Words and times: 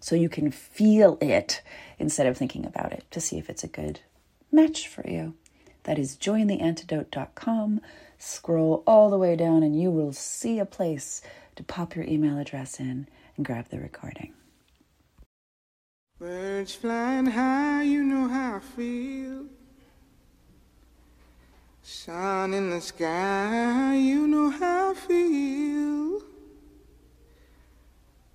so 0.00 0.14
you 0.14 0.28
can 0.28 0.50
feel 0.50 1.18
it 1.20 1.62
instead 1.98 2.26
of 2.26 2.36
thinking 2.36 2.64
about 2.64 2.92
it 2.92 3.04
to 3.10 3.20
see 3.20 3.38
if 3.38 3.50
it's 3.50 3.64
a 3.64 3.68
good 3.68 4.00
match 4.52 4.88
for 4.88 5.08
you. 5.08 5.34
That 5.84 5.98
is 5.98 6.16
jointheantidote.com. 6.16 7.80
Scroll 8.18 8.82
all 8.86 9.10
the 9.10 9.18
way 9.18 9.36
down 9.36 9.62
and 9.62 9.80
you 9.80 9.90
will 9.90 10.12
see 10.12 10.58
a 10.58 10.66
place 10.66 11.22
to 11.56 11.62
pop 11.62 11.94
your 11.94 12.04
email 12.04 12.38
address 12.38 12.78
in 12.80 13.08
and 13.36 13.46
grab 13.46 13.68
the 13.68 13.78
recording. 13.78 14.32
Birds 16.18 16.74
flying 16.74 17.26
high, 17.26 17.84
you 17.84 18.02
know 18.02 18.26
how 18.28 18.56
I 18.56 18.60
feel. 18.60 19.46
Sun 21.82 22.54
in 22.54 22.70
the 22.70 22.80
sky, 22.80 23.96
you 23.96 24.26
know 24.26 24.50
how 24.50 24.90
I 24.90 24.94
feel. 24.94 26.07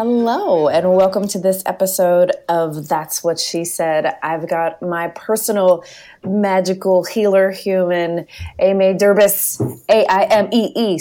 Hello, 0.00 0.68
and 0.68 0.94
welcome 0.94 1.26
to 1.26 1.40
this 1.40 1.60
episode 1.66 2.30
of 2.48 2.86
That's 2.86 3.24
What 3.24 3.40
She 3.40 3.64
Said. 3.64 4.16
I've 4.22 4.48
got 4.48 4.80
my 4.80 5.08
personal 5.08 5.82
magical 6.22 7.02
healer 7.02 7.50
human, 7.50 8.28
Aimee 8.60 8.94
Derbes, 8.94 9.60
A 9.88 10.06
I 10.06 10.22
M 10.26 10.50
E 10.52 10.70
E 10.76 10.98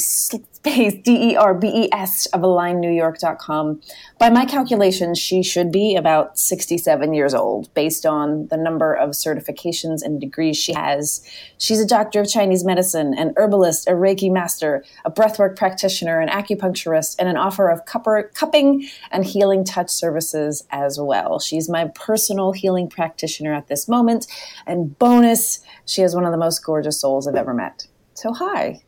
space 0.67 0.93
D 1.03 1.31
E 1.31 1.35
R 1.35 1.53
B 1.53 1.67
E 1.67 1.89
S 1.91 2.25
of 2.27 2.41
AlignNewYork.com. 2.41 3.81
By 4.19 4.29
my 4.29 4.45
calculations, 4.45 5.17
she 5.17 5.43
should 5.43 5.71
be 5.71 5.95
about 5.95 6.37
67 6.37 7.13
years 7.13 7.33
old 7.33 7.73
based 7.73 8.05
on 8.05 8.47
the 8.47 8.57
number 8.57 8.93
of 8.93 9.11
certifications 9.11 10.01
and 10.03 10.19
degrees 10.19 10.57
she 10.57 10.73
has. 10.73 11.27
She's 11.57 11.79
a 11.79 11.85
doctor 11.85 12.21
of 12.21 12.29
Chinese 12.29 12.63
medicine, 12.63 13.13
an 13.17 13.33
herbalist, 13.37 13.87
a 13.87 13.91
Reiki 13.91 14.31
master, 14.31 14.83
a 15.05 15.11
breathwork 15.11 15.55
practitioner, 15.55 16.19
an 16.19 16.29
acupuncturist, 16.29 17.15
and 17.19 17.29
an 17.29 17.37
offer 17.37 17.69
of 17.69 17.85
cupper, 17.85 18.33
cupping 18.33 18.87
and 19.11 19.25
healing 19.25 19.63
touch 19.63 19.89
services 19.89 20.63
as 20.71 20.99
well. 20.99 21.39
She's 21.39 21.69
my 21.69 21.89
personal 21.95 22.51
healing 22.51 22.89
practitioner 22.89 23.53
at 23.53 23.67
this 23.67 23.87
moment. 23.87 24.27
And 24.65 24.97
bonus, 24.97 25.59
she 25.85 26.01
is 26.01 26.15
one 26.15 26.25
of 26.25 26.31
the 26.31 26.37
most 26.37 26.63
gorgeous 26.63 26.99
souls 26.99 27.27
I've 27.27 27.35
ever 27.35 27.53
met. 27.53 27.87
So, 28.13 28.33
hi. 28.33 28.81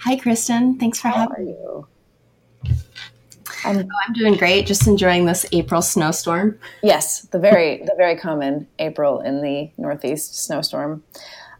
Hi, 0.00 0.16
Kristen. 0.16 0.78
Thanks 0.78 1.00
for 1.00 1.08
having. 1.08 1.20
How 1.20 1.28
having 1.30 1.46
are 1.46 1.50
me. 1.50 1.50
you? 1.52 1.86
Oh, 3.64 3.84
I'm 4.06 4.12
doing 4.14 4.34
great. 4.36 4.66
Just 4.66 4.86
enjoying 4.86 5.24
this 5.26 5.44
April 5.52 5.82
snowstorm. 5.82 6.58
Yes, 6.82 7.22
the 7.22 7.38
very 7.38 7.78
the 7.78 7.94
very 7.96 8.16
common 8.16 8.68
April 8.78 9.20
in 9.20 9.42
the 9.42 9.70
Northeast 9.76 10.44
snowstorm. 10.44 11.02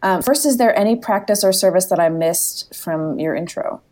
Um, 0.02 0.22
first, 0.22 0.46
is 0.46 0.58
there 0.58 0.76
any 0.78 0.94
practice 0.94 1.42
or 1.42 1.52
service 1.52 1.86
that 1.86 1.98
I 1.98 2.08
missed 2.08 2.74
from 2.76 3.18
your 3.18 3.34
intro? 3.34 3.82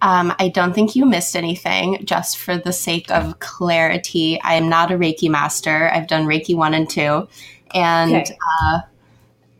Um, 0.00 0.32
I 0.38 0.48
don't 0.48 0.72
think 0.72 0.96
you 0.96 1.04
missed 1.04 1.36
anything. 1.36 2.04
Just 2.04 2.38
for 2.38 2.56
the 2.56 2.72
sake 2.72 3.10
of 3.10 3.38
clarity, 3.40 4.40
I 4.42 4.54
am 4.54 4.68
not 4.68 4.90
a 4.90 4.94
Reiki 4.96 5.28
master. 5.28 5.90
I've 5.92 6.06
done 6.06 6.24
Reiki 6.24 6.54
1 6.54 6.72
and 6.72 6.88
2. 6.88 7.28
And 7.74 8.14
Okay. 8.14 8.38
uh, 8.62 8.80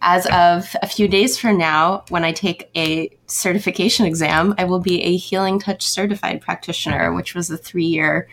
as 0.01 0.27
of 0.27 0.77
a 0.83 0.87
few 0.87 1.09
days 1.09 1.39
from 1.39 1.59
now, 1.59 2.05
when 2.09 2.25
I 2.25 2.33
take 2.33 2.71
a 2.77 3.11
certification 3.27 4.07
exam, 4.07 4.55
I 4.59 4.65
will 4.65 4.79
be 4.79 5.03
a 5.03 5.17
Healing 5.17 5.59
Touch 5.59 5.83
certified 5.83 6.41
practitioner, 6.41 7.13
which 7.13 7.35
was 7.35 7.51
a 7.51 7.57
three 7.57 7.85
year 7.85 8.29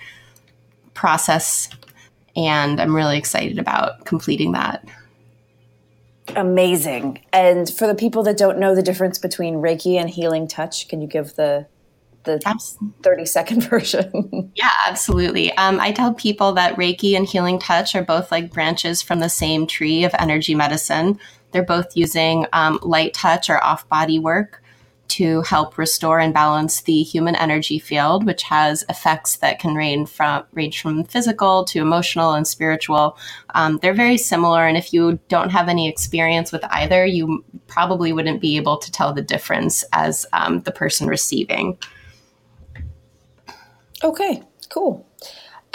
process. 0.93 1.69
And 2.35 2.79
I'm 2.79 2.95
really 2.95 3.17
excited 3.17 3.57
about 3.57 4.05
completing 4.05 4.51
that. 4.51 4.85
Amazing. 6.35 7.19
And 7.31 7.69
for 7.69 7.87
the 7.87 7.95
people 7.95 8.23
that 8.23 8.37
don't 8.37 8.57
know 8.57 8.75
the 8.75 8.81
difference 8.81 9.19
between 9.19 9.55
Reiki 9.55 9.99
and 9.99 10.09
healing 10.09 10.47
touch, 10.47 10.87
can 10.87 11.01
you 11.01 11.07
give 11.07 11.35
the 11.35 11.67
the 12.23 12.41
Abs- 12.45 12.77
thirty 13.03 13.25
second 13.25 13.61
version? 13.69 14.51
Yeah, 14.55 14.71
absolutely. 14.87 15.55
Um, 15.57 15.79
I 15.79 15.91
tell 15.91 16.13
people 16.13 16.53
that 16.53 16.75
Reiki 16.75 17.15
and 17.15 17.27
Healing 17.27 17.59
Touch 17.59 17.95
are 17.95 18.03
both 18.03 18.31
like 18.31 18.51
branches 18.51 19.01
from 19.01 19.19
the 19.19 19.29
same 19.29 19.67
tree 19.67 20.03
of 20.03 20.15
energy 20.17 20.55
medicine. 20.55 21.19
They're 21.51 21.63
both 21.63 21.95
using 21.95 22.45
um, 22.53 22.79
light 22.81 23.13
touch 23.13 23.49
or 23.49 23.63
off 23.63 23.87
body 23.89 24.19
work 24.19 24.61
to 25.07 25.41
help 25.43 25.77
restore 25.77 26.19
and 26.19 26.33
balance 26.33 26.81
the 26.81 27.03
human 27.03 27.35
energy 27.35 27.79
field, 27.79 28.25
which 28.25 28.43
has 28.43 28.83
effects 28.89 29.37
that 29.37 29.59
can 29.59 29.75
range 29.75 30.09
from 30.09 30.43
range 30.53 30.81
from 30.81 31.03
physical 31.03 31.63
to 31.65 31.79
emotional 31.79 32.33
and 32.33 32.47
spiritual. 32.47 33.17
Um, 33.53 33.79
they're 33.81 33.93
very 33.93 34.17
similar, 34.17 34.65
and 34.65 34.77
if 34.77 34.93
you 34.93 35.19
don't 35.29 35.51
have 35.51 35.69
any 35.69 35.87
experience 35.87 36.51
with 36.51 36.63
either, 36.65 37.05
you 37.05 37.45
probably 37.67 38.13
wouldn't 38.13 38.41
be 38.41 38.57
able 38.57 38.77
to 38.77 38.91
tell 38.91 39.13
the 39.13 39.21
difference 39.21 39.83
as 39.93 40.25
um, 40.33 40.61
the 40.61 40.71
person 40.71 41.07
receiving. 41.07 41.77
Okay, 44.03 44.41
cool. 44.69 45.05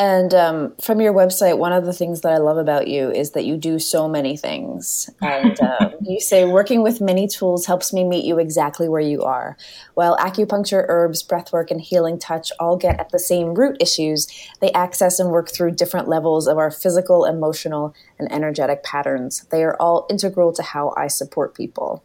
And 0.01 0.33
um, 0.33 0.75
from 0.81 1.03
your 1.03 1.13
website, 1.13 1.59
one 1.59 1.75
of 1.75 1.85
the 1.85 1.93
things 1.93 2.23
that 2.23 2.33
I 2.33 2.39
love 2.39 2.57
about 2.57 2.89
you 2.89 3.11
is 3.11 3.33
that 3.33 3.45
you 3.45 3.59
do 3.59 3.79
so 3.79 4.09
many 4.09 4.35
things. 4.35 5.11
And 5.21 5.61
um, 5.61 5.93
you 6.01 6.21
say, 6.21 6.45
working 6.47 6.83
with 6.83 7.01
many 7.01 7.29
tools 7.29 7.67
helps 7.67 7.93
me 7.93 8.05
meet 8.05 8.25
you 8.25 8.39
exactly 8.39 8.89
where 8.89 9.01
you 9.01 9.23
are. 9.23 9.59
While 9.95 10.17
acupuncture, 10.17 10.87
herbs, 10.89 11.23
breathwork, 11.23 11.71
and 11.71 11.81
healing 11.81 12.19
touch 12.19 12.51
all 12.59 12.77
get 12.77 12.99
at 12.99 13.11
the 13.11 13.19
same 13.19 13.55
root 13.55 13.77
issues, 13.79 14.27
they 14.61 14.73
access 14.73 15.19
and 15.19 15.31
work 15.31 15.51
through 15.51 15.73
different 15.73 16.09
levels 16.09 16.47
of 16.47 16.57
our 16.57 16.71
physical, 16.71 17.27
emotional, 17.27 17.95
and 18.19 18.33
energetic 18.33 18.83
patterns. 18.83 19.45
They 19.51 19.63
are 19.63 19.77
all 19.79 20.07
integral 20.09 20.53
to 20.55 20.63
how 20.63 20.95
I 20.97 21.09
support 21.09 21.55
people 21.55 22.03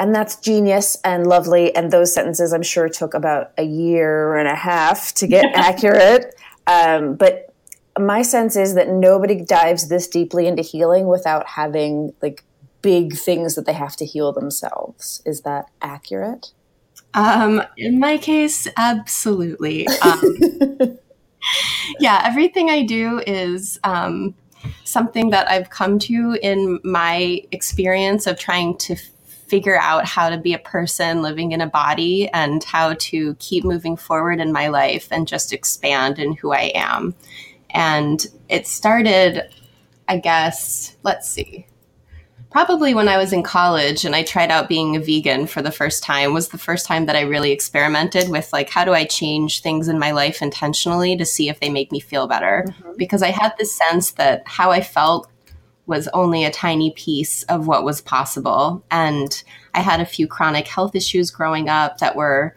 and 0.00 0.14
that's 0.14 0.36
genius 0.36 0.96
and 1.04 1.26
lovely. 1.26 1.76
And 1.76 1.92
those 1.92 2.12
sentences, 2.12 2.54
I'm 2.54 2.62
sure, 2.62 2.88
took 2.88 3.12
about 3.12 3.52
a 3.58 3.62
year 3.62 4.34
and 4.36 4.48
a 4.48 4.54
half 4.54 5.12
to 5.16 5.26
get 5.26 5.54
accurate. 5.54 6.34
Um, 6.66 7.14
but 7.16 7.54
my 7.98 8.22
sense 8.22 8.56
is 8.56 8.74
that 8.74 8.88
nobody 8.88 9.44
dives 9.44 9.88
this 9.88 10.08
deeply 10.08 10.46
into 10.46 10.62
healing 10.62 11.06
without 11.06 11.46
having 11.46 12.14
like 12.22 12.42
big 12.80 13.14
things 13.14 13.56
that 13.56 13.66
they 13.66 13.74
have 13.74 13.94
to 13.96 14.06
heal 14.06 14.32
themselves. 14.32 15.20
Is 15.26 15.42
that 15.42 15.66
accurate? 15.82 16.52
Um, 17.12 17.62
in 17.76 18.00
my 18.00 18.16
case, 18.16 18.68
absolutely. 18.78 19.86
Um, 19.88 20.38
yeah, 22.00 22.22
everything 22.24 22.70
I 22.70 22.84
do 22.84 23.20
is 23.26 23.78
um, 23.84 24.34
something 24.84 25.28
that 25.30 25.50
I've 25.50 25.68
come 25.68 25.98
to 25.98 26.38
in 26.40 26.80
my 26.84 27.42
experience 27.52 28.26
of 28.26 28.38
trying 28.38 28.78
to 28.78 28.96
figure 29.50 29.78
out 29.78 30.06
how 30.06 30.30
to 30.30 30.38
be 30.38 30.54
a 30.54 30.58
person 30.58 31.22
living 31.22 31.52
in 31.52 31.60
a 31.60 31.66
body 31.66 32.28
and 32.30 32.62
how 32.64 32.94
to 32.94 33.34
keep 33.40 33.64
moving 33.64 33.96
forward 33.96 34.40
in 34.40 34.52
my 34.52 34.68
life 34.68 35.08
and 35.10 35.26
just 35.26 35.52
expand 35.52 36.18
in 36.18 36.32
who 36.34 36.52
I 36.52 36.70
am. 36.74 37.14
And 37.70 38.24
it 38.48 38.66
started, 38.66 39.42
I 40.08 40.18
guess, 40.18 40.96
let's 41.02 41.28
see 41.28 41.66
probably 42.50 42.94
when 42.94 43.08
I 43.08 43.16
was 43.16 43.32
in 43.32 43.42
college 43.42 44.04
and 44.04 44.14
I 44.14 44.22
tried 44.22 44.50
out 44.50 44.68
being 44.68 44.96
a 44.96 45.00
vegan 45.00 45.46
for 45.46 45.62
the 45.62 45.70
first 45.70 46.02
time 46.02 46.34
was 46.34 46.48
the 46.48 46.58
first 46.58 46.84
time 46.84 47.06
that 47.06 47.16
I 47.16 47.20
really 47.20 47.52
experimented 47.52 48.28
with 48.28 48.52
like 48.52 48.68
how 48.68 48.84
do 48.84 48.92
I 48.92 49.04
change 49.04 49.62
things 49.62 49.88
in 49.88 49.98
my 49.98 50.10
life 50.10 50.42
intentionally 50.42 51.16
to 51.16 51.24
see 51.24 51.48
if 51.48 51.60
they 51.60 51.68
make 51.70 51.92
me 51.92 52.00
feel 52.00 52.26
better 52.26 52.64
mm-hmm. 52.66 52.92
because 52.96 53.22
I 53.22 53.30
had 53.30 53.52
this 53.58 53.74
sense 53.74 54.12
that 54.12 54.42
how 54.46 54.70
I 54.70 54.80
felt 54.80 55.29
was 55.90 56.08
only 56.14 56.44
a 56.44 56.50
tiny 56.50 56.92
piece 56.92 57.42
of 57.44 57.66
what 57.66 57.84
was 57.84 58.00
possible 58.00 58.82
and 58.90 59.42
I 59.74 59.80
had 59.80 60.00
a 60.00 60.06
few 60.06 60.26
chronic 60.26 60.66
health 60.66 60.94
issues 60.94 61.30
growing 61.30 61.68
up 61.68 61.98
that 61.98 62.16
were 62.16 62.56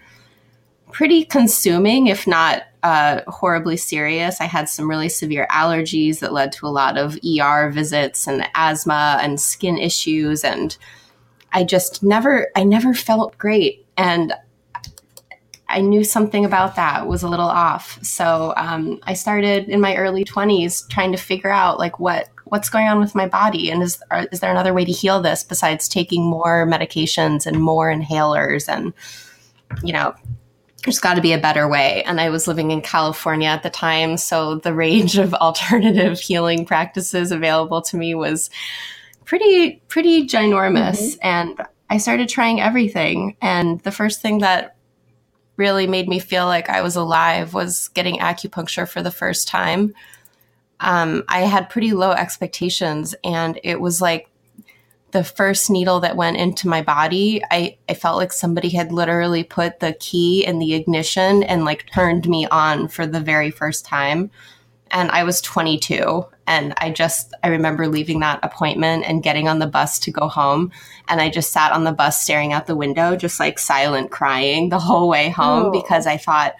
pretty 0.92 1.26
consuming 1.26 2.08
if 2.08 2.26
not 2.26 2.64
uh, 2.84 3.22
horribly 3.28 3.78
serious. 3.78 4.42
I 4.42 4.46
had 4.46 4.68
some 4.68 4.90
really 4.90 5.10
severe 5.10 5.48
allergies 5.50 6.20
that 6.20 6.34
led 6.34 6.52
to 6.54 6.68
a 6.68 6.70
lot 6.70 6.98
of 6.98 7.18
ER 7.26 7.72
visits 7.72 8.28
and 8.28 8.48
asthma 8.56 9.18
and 9.22 9.40
skin 9.40 9.78
issues. 9.78 10.44
And 10.44 10.78
I 11.54 11.64
just 11.64 12.04
never, 12.04 12.50
I 12.58 12.64
never 12.64 12.94
felt 12.94 13.38
great. 13.38 13.86
And 13.98 14.34
I 15.70 15.80
knew 15.80 16.04
something 16.04 16.44
about 16.44 16.76
that 16.76 17.08
was 17.08 17.24
a 17.24 17.30
little 17.30 17.48
off. 17.48 17.98
So 18.04 18.54
um, 18.58 19.00
I 19.04 19.14
started 19.14 19.70
in 19.70 19.80
my 19.80 19.96
early 19.96 20.26
20s 20.26 20.88
trying 20.90 21.14
to 21.14 21.18
figure 21.18 21.50
out 21.50 21.80
like 21.80 22.00
what 22.00 22.30
what's 22.46 22.70
going 22.70 22.88
on 22.88 23.00
with 23.00 23.16
my 23.16 23.28
body 23.28 23.70
and 23.72 23.82
is 23.82 24.02
are, 24.12 24.28
is 24.32 24.40
there 24.40 24.52
another 24.52 24.74
way 24.74 24.86
to 24.86 24.92
heal 24.92 25.22
this 25.22 25.44
besides 25.44 25.88
taking 25.88 26.24
more 26.24 26.68
medications 26.68 27.46
and 27.46 27.62
more 27.62 27.92
inhalers 27.92 28.68
and 28.68 28.94
you 29.84 29.94
know 29.94 30.14
there's 30.84 31.00
got 31.00 31.16
to 31.16 31.22
be 31.22 31.34
a 31.34 31.38
better 31.38 31.68
way. 31.68 32.04
And 32.04 32.20
I 32.20 32.30
was 32.30 32.48
living 32.48 32.72
in 32.72 32.82
California 32.82 33.48
at 33.48 33.64
the 33.64 33.70
time. 33.70 34.18
So 34.18 34.56
the 34.56 34.74
range 34.74 35.18
of 35.18 35.34
alternative 35.36 36.20
healing 36.20 36.66
practices 36.66 37.32
available 37.32 37.82
to 37.84 37.98
me 37.98 38.16
was 38.16 38.50
pretty, 39.26 39.82
pretty 39.88 40.28
ginormous. 40.28 41.00
Mm-hmm. 41.00 41.28
And 41.28 41.62
I 41.90 41.98
started 41.98 42.30
trying 42.30 42.60
everything. 42.60 43.38
And 43.42 43.80
the 43.82 43.92
first 43.92 44.22
thing 44.22 44.40
that 44.40 44.76
really 45.56 45.88
made 45.88 46.10
me 46.10 46.20
feel 46.20 46.46
like 46.46 46.70
I 46.70 46.82
was 46.82 46.96
alive 46.96 47.54
was 47.54 47.88
getting 47.90 48.18
acupuncture 48.18 48.88
for 48.88 49.02
the 49.02 49.12
first 49.12 49.48
time. 49.48 49.94
Um, 50.84 51.24
I 51.28 51.42
had 51.42 51.70
pretty 51.70 51.94
low 51.94 52.12
expectations, 52.12 53.16
and 53.24 53.60
it 53.64 53.80
was 53.80 54.02
like 54.02 54.30
the 55.14 55.24
first 55.24 55.70
needle 55.70 56.00
that 56.02 56.18
went 56.18 56.38
into 56.38 56.68
my 56.68 56.82
body, 56.82 57.42
I, 57.52 57.78
I 57.88 57.94
felt 57.94 58.18
like 58.18 58.34
somebody 58.34 58.70
had 58.70 58.92
literally 58.92 59.44
put 59.44 59.80
the 59.80 59.94
key 59.94 60.44
in 60.46 60.58
the 60.58 60.74
ignition 60.74 61.44
and 61.44 61.64
like 61.64 61.86
turned 61.94 62.28
me 62.28 62.48
on 62.48 62.88
for 62.88 63.06
the 63.06 63.20
very 63.22 63.52
first 63.52 63.86
time. 63.86 64.32
And 64.90 65.12
I 65.12 65.24
was 65.24 65.40
22. 65.42 66.26
And 66.48 66.74
I 66.78 66.90
just, 66.90 67.34
I 67.44 67.50
remember 67.50 67.88
leaving 67.88 68.20
that 68.20 68.40
appointment 68.44 69.06
and 69.08 69.24
getting 69.24 69.48
on 69.48 69.60
the 69.60 69.68
bus 69.68 70.00
to 70.00 70.12
go 70.12 70.28
home. 70.28 70.72
And 71.08 71.22
I 71.22 71.30
just 71.30 71.54
sat 71.54 71.72
on 71.72 71.84
the 71.84 71.92
bus 71.92 72.22
staring 72.22 72.52
out 72.52 72.66
the 72.66 72.76
window, 72.76 73.16
just 73.16 73.40
like 73.40 73.60
silent 73.60 74.10
crying 74.10 74.70
the 74.70 74.80
whole 74.80 75.08
way 75.08 75.30
home 75.30 75.68
oh. 75.68 75.72
because 75.72 76.08
I 76.08 76.18
thought, 76.18 76.56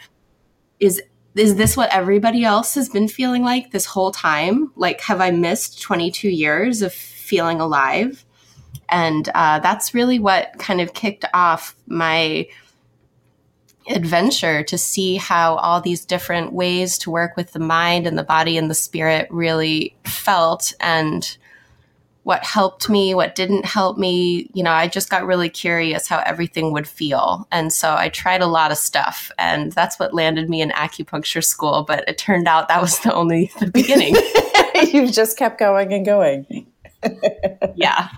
is, 0.80 1.02
is 1.36 1.56
this 1.56 1.76
what 1.76 1.94
everybody 1.94 2.44
else 2.44 2.76
has 2.76 2.90
been 2.90 3.08
feeling 3.08 3.44
like 3.44 3.72
this 3.72 3.86
whole 3.86 4.12
time? 4.12 4.72
Like, 4.76 5.02
have 5.02 5.20
I 5.20 5.32
missed 5.32 5.82
22 5.82 6.30
years 6.30 6.82
of 6.82 6.94
feeling 6.94 7.60
alive? 7.60 8.26
And 8.90 9.28
uh, 9.34 9.60
that's 9.60 9.94
really 9.94 10.20
what 10.20 10.54
kind 10.60 10.80
of 10.80 10.94
kicked 10.94 11.26
off 11.34 11.76
my 11.88 12.48
adventure 13.90 14.64
to 14.64 14.78
see 14.78 15.16
how 15.16 15.56
all 15.56 15.82
these 15.82 16.06
different 16.06 16.54
ways 16.54 16.98
to 17.00 17.12
work 17.12 17.36
with 17.36 17.52
the 17.52 17.60
mind 17.60 18.08
and 18.08 18.18
the 18.18 18.24
body 18.24 18.58
and 18.58 18.70
the 18.70 18.76
spirit 18.76 19.28
really 19.30 19.96
felt 20.06 20.74
and 20.80 21.38
what 22.24 22.44
helped 22.44 22.90
me, 22.90 23.14
what 23.14 23.36
didn't 23.36 23.66
help 23.66 23.98
me. 23.98 24.50
You 24.54 24.64
know, 24.64 24.72
I 24.72 24.88
just 24.88 25.10
got 25.10 25.26
really 25.26 25.50
curious 25.50 26.08
how 26.08 26.20
everything 26.20 26.72
would 26.72 26.88
feel. 26.88 27.48
And 27.52 27.72
so 27.72 27.96
I 27.96 28.10
tried 28.10 28.42
a 28.42 28.48
lot 28.48 28.72
of 28.72 28.78
stuff, 28.78 29.32
and 29.38 29.72
that's 29.72 30.00
what 30.00 30.14
landed 30.14 30.50
me 30.50 30.62
in 30.62 30.70
acupuncture 30.70 31.44
school. 31.44 31.84
But 31.88 32.08
it 32.08 32.18
turned 32.18 32.48
out 32.48 32.68
that 32.70 32.82
was 32.82 33.00
the 33.00 33.14
only 33.14 33.52
the 33.60 33.68
beginning. 33.68 34.16
You've 34.94 35.12
just 35.12 35.38
kept 35.38 35.60
going 35.60 35.94
and 35.94 36.06
going 36.06 36.66
yeah. 37.76 38.10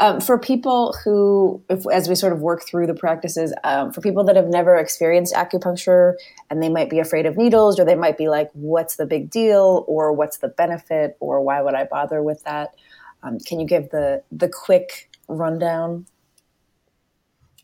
Um, 0.00 0.20
for 0.20 0.38
people 0.38 0.94
who, 1.04 1.62
if, 1.68 1.84
as 1.92 2.08
we 2.08 2.14
sort 2.14 2.32
of 2.32 2.40
work 2.40 2.64
through 2.66 2.86
the 2.86 2.94
practices, 2.94 3.52
um, 3.64 3.92
for 3.92 4.00
people 4.00 4.24
that 4.24 4.36
have 4.36 4.46
never 4.46 4.76
experienced 4.76 5.34
acupuncture 5.34 6.14
and 6.50 6.62
they 6.62 6.68
might 6.68 6.90
be 6.90 6.98
afraid 6.98 7.26
of 7.26 7.36
needles 7.36 7.78
or 7.78 7.84
they 7.84 7.94
might 7.94 8.18
be 8.18 8.28
like, 8.28 8.50
what's 8.52 8.96
the 8.96 9.06
big 9.06 9.30
deal 9.30 9.84
or 9.88 10.12
what's 10.12 10.38
the 10.38 10.48
benefit 10.48 11.16
or 11.20 11.40
why 11.40 11.62
would 11.62 11.74
I 11.74 11.84
bother 11.84 12.22
with 12.22 12.44
that? 12.44 12.74
Um, 13.22 13.38
can 13.40 13.60
you 13.60 13.66
give 13.66 13.90
the, 13.90 14.22
the 14.30 14.48
quick 14.48 15.10
rundown? 15.28 16.06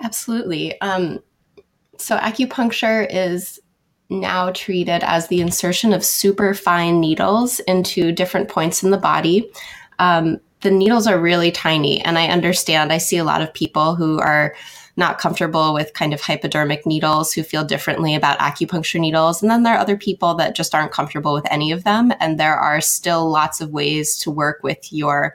Absolutely. 0.03 0.81
Um, 0.81 1.21
so, 1.99 2.17
acupuncture 2.19 3.07
is 3.09 3.61
now 4.11 4.51
treated 4.53 5.03
as 5.03 5.29
the 5.29 5.41
insertion 5.41 5.93
of 5.93 6.05
super 6.05 6.55
fine 6.55 7.01
needles 7.01 7.61
into 7.61 8.13
different 8.13 8.49
points 8.49 8.83
in 8.83 8.91
the 8.91 8.99
body. 8.99 9.51
Um, 9.99 10.41
the 10.61 10.71
needles 10.71 11.07
are 11.07 11.19
really 11.19 11.53
tiny. 11.53 12.01
And 12.05 12.19
I 12.19 12.29
understand, 12.29 12.93
I 12.93 12.99
see 12.99 13.19
a 13.19 13.25
lot 13.25 13.43
of 13.43 13.55
people 13.55 13.95
who 13.95 14.19
are 14.19 14.55
not 14.97 15.19
comfortable 15.19 15.75
with 15.75 15.93
kind 15.95 16.15
of 16.15 16.21
hypodermic 16.21 16.87
needles 16.87 17.33
who 17.33 17.43
feel 17.43 17.65
differently 17.65 18.15
about 18.15 18.39
acupuncture 18.39 19.01
needles. 19.01 19.43
And 19.43 19.51
then 19.51 19.65
there 19.65 19.75
are 19.75 19.81
other 19.81 19.97
people 19.97 20.35
that 20.37 20.55
just 20.55 20.75
aren't 20.75 20.93
comfortable 20.93 21.35
with 21.35 21.51
any 21.51 21.73
of 21.73 21.85
them. 21.85 22.13
And 22.21 22.39
there 22.39 22.55
are 22.57 22.81
still 22.81 23.29
lots 23.29 23.61
of 23.61 23.71
ways 23.71 24.17
to 24.19 24.31
work 24.31 24.63
with 24.63 24.93
your 24.93 25.35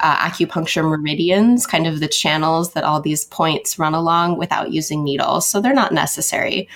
uh, 0.00 0.28
acupuncture 0.28 0.88
meridians, 0.88 1.66
kind 1.66 1.86
of 1.86 2.00
the 2.00 2.08
channels 2.08 2.72
that 2.72 2.84
all 2.84 3.00
these 3.00 3.24
points 3.24 3.78
run 3.78 3.94
along 3.94 4.36
without 4.36 4.70
using 4.70 5.02
needles. 5.02 5.48
So 5.48 5.60
they're 5.60 5.72
not 5.72 5.92
necessary. 5.92 6.68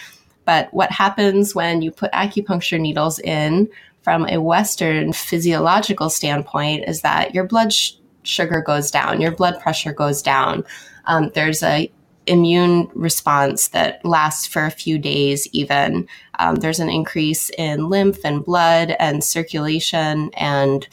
But 0.44 0.72
what 0.72 0.90
happens 0.90 1.54
when 1.54 1.82
you 1.82 1.90
put 1.90 2.10
acupuncture 2.12 2.80
needles 2.80 3.18
in 3.20 3.68
from 4.02 4.26
a 4.28 4.40
Western 4.40 5.12
physiological 5.12 6.10
standpoint 6.10 6.88
is 6.88 7.02
that 7.02 7.34
your 7.34 7.44
blood 7.44 7.72
sh- 7.72 7.92
sugar 8.24 8.60
goes 8.60 8.90
down, 8.90 9.20
your 9.20 9.30
blood 9.30 9.60
pressure 9.60 9.92
goes 9.92 10.22
down. 10.22 10.64
Um, 11.06 11.30
there's 11.34 11.62
a 11.62 11.90
immune 12.26 12.88
response 12.94 13.68
that 13.68 14.04
lasts 14.04 14.46
for 14.46 14.64
a 14.64 14.70
few 14.70 14.96
days 14.96 15.48
even 15.52 16.06
um, 16.38 16.54
there's 16.54 16.78
an 16.78 16.88
increase 16.88 17.50
in 17.58 17.88
lymph 17.88 18.24
and 18.24 18.44
blood 18.44 18.94
and 19.00 19.24
circulation 19.24 20.30
and 20.34 20.86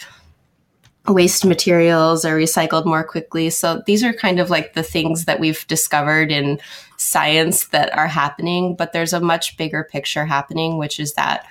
waste 1.08 1.46
materials 1.46 2.26
are 2.26 2.36
recycled 2.36 2.84
more 2.84 3.04
quickly 3.04 3.48
so 3.52 3.84
these 3.86 4.04
are 4.04 4.12
kind 4.12 4.40
of 4.40 4.50
like 4.50 4.74
the 4.74 4.82
things 4.82 5.26
that 5.26 5.40
we've 5.40 5.68
discovered 5.68 6.32
in 6.32 6.60
science 6.98 7.68
that 7.68 7.96
are 7.96 8.08
happening 8.08 8.76
but 8.76 8.92
there's 8.92 9.14
a 9.14 9.20
much 9.20 9.56
bigger 9.56 9.84
picture 9.84 10.26
happening 10.26 10.80
which 10.80 11.00
is 11.00 11.14
that 11.14 11.46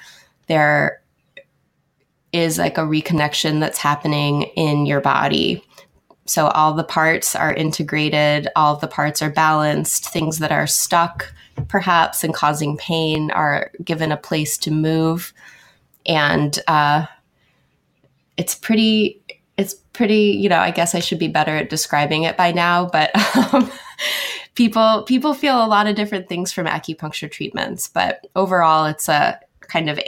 there 0.48 1.00
is 2.32 2.58
like 2.58 2.78
a 2.78 2.82
reconnection 2.82 3.60
that's 3.60 3.78
happening 3.78 4.42
in 4.56 4.86
your 4.86 5.00
body. 5.00 5.64
So 6.28 6.48
all 6.48 6.74
the 6.74 6.84
parts 6.84 7.34
are 7.34 7.54
integrated, 7.54 8.48
all 8.54 8.76
the 8.76 8.86
parts 8.86 9.22
are 9.22 9.30
balanced, 9.30 10.10
things 10.10 10.38
that 10.38 10.52
are 10.52 10.66
stuck 10.66 11.32
perhaps 11.68 12.22
and 12.22 12.34
causing 12.34 12.76
pain 12.76 13.30
are 13.32 13.70
given 13.82 14.12
a 14.12 14.16
place 14.16 14.56
to 14.58 14.70
move. 14.70 15.32
And 16.06 16.58
uh, 16.68 17.06
it's 18.36 18.54
pretty, 18.54 19.20
it's 19.56 19.74
pretty, 19.92 20.36
you 20.40 20.48
know, 20.48 20.58
I 20.58 20.70
guess 20.70 20.94
I 20.94 21.00
should 21.00 21.18
be 21.18 21.28
better 21.28 21.56
at 21.56 21.70
describing 21.70 22.22
it 22.22 22.36
by 22.36 22.52
now, 22.52 22.86
but 22.86 23.10
um, 23.54 23.70
people, 24.54 25.02
people 25.04 25.34
feel 25.34 25.64
a 25.64 25.66
lot 25.66 25.86
of 25.86 25.96
different 25.96 26.28
things 26.28 26.52
from 26.52 26.66
acupuncture 26.66 27.30
treatments, 27.30 27.88
but 27.88 28.26
overall 28.36 28.84
it's 28.86 29.08
a 29.08 29.40
kind 29.60 29.90
of 29.90 29.98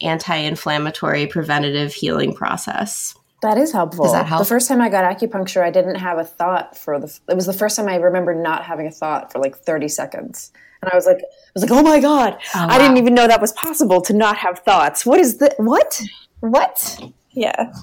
anti-inflammatory 0.00 1.26
preventative 1.26 1.92
healing 1.92 2.34
process. 2.34 3.14
That 3.42 3.56
is 3.56 3.72
helpful. 3.72 4.04
Does 4.04 4.12
that 4.12 4.26
help? 4.26 4.40
The 4.40 4.48
first 4.48 4.68
time 4.68 4.80
I 4.80 4.88
got 4.88 5.04
acupuncture, 5.04 5.62
I 5.62 5.70
didn't 5.70 5.94
have 5.94 6.18
a 6.18 6.24
thought 6.24 6.76
for 6.76 6.98
the. 7.00 7.18
It 7.28 7.34
was 7.34 7.46
the 7.46 7.54
first 7.54 7.76
time 7.76 7.88
I 7.88 7.96
remember 7.96 8.34
not 8.34 8.64
having 8.64 8.86
a 8.86 8.90
thought 8.90 9.32
for 9.32 9.38
like 9.38 9.56
thirty 9.56 9.88
seconds, 9.88 10.52
and 10.82 10.90
I 10.92 10.96
was 10.96 11.06
like, 11.06 11.18
I 11.18 11.52
was 11.54 11.62
like, 11.62 11.72
oh 11.72 11.82
my 11.82 12.00
god, 12.00 12.38
oh, 12.54 12.66
wow. 12.66 12.68
I 12.68 12.78
didn't 12.78 12.98
even 12.98 13.14
know 13.14 13.26
that 13.26 13.40
was 13.40 13.52
possible 13.52 14.02
to 14.02 14.12
not 14.12 14.36
have 14.36 14.58
thoughts. 14.60 15.06
What 15.06 15.20
is 15.20 15.38
the 15.38 15.54
what? 15.56 16.02
What? 16.40 17.00
Yeah. 17.30 17.72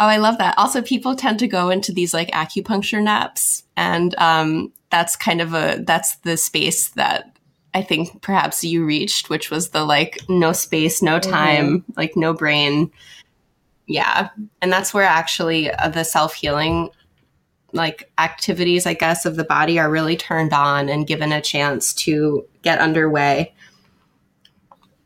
Oh, 0.00 0.06
I 0.06 0.18
love 0.18 0.38
that. 0.38 0.56
Also, 0.56 0.80
people 0.80 1.16
tend 1.16 1.40
to 1.40 1.48
go 1.48 1.70
into 1.70 1.92
these 1.92 2.14
like 2.14 2.30
acupuncture 2.30 3.02
naps, 3.02 3.64
and 3.76 4.14
um, 4.18 4.72
that's 4.90 5.16
kind 5.16 5.40
of 5.40 5.54
a 5.54 5.82
that's 5.84 6.16
the 6.18 6.36
space 6.36 6.90
that 6.90 7.36
I 7.74 7.82
think 7.82 8.22
perhaps 8.22 8.62
you 8.62 8.84
reached, 8.84 9.28
which 9.28 9.50
was 9.50 9.70
the 9.70 9.84
like 9.84 10.18
no 10.28 10.52
space, 10.52 11.02
no 11.02 11.18
mm-hmm. 11.18 11.30
time, 11.30 11.66
mm-hmm. 11.80 11.92
like 11.96 12.16
no 12.16 12.32
brain. 12.32 12.92
Yeah. 13.88 14.28
And 14.62 14.70
that's 14.70 14.92
where 14.92 15.04
actually 15.04 15.70
uh, 15.70 15.88
the 15.88 16.04
self 16.04 16.34
healing 16.34 16.90
like 17.72 18.10
activities, 18.18 18.86
I 18.86 18.94
guess, 18.94 19.26
of 19.26 19.36
the 19.36 19.44
body 19.44 19.78
are 19.78 19.90
really 19.90 20.16
turned 20.16 20.52
on 20.52 20.88
and 20.88 21.06
given 21.06 21.32
a 21.32 21.40
chance 21.40 21.92
to 21.94 22.46
get 22.62 22.78
underway. 22.78 23.54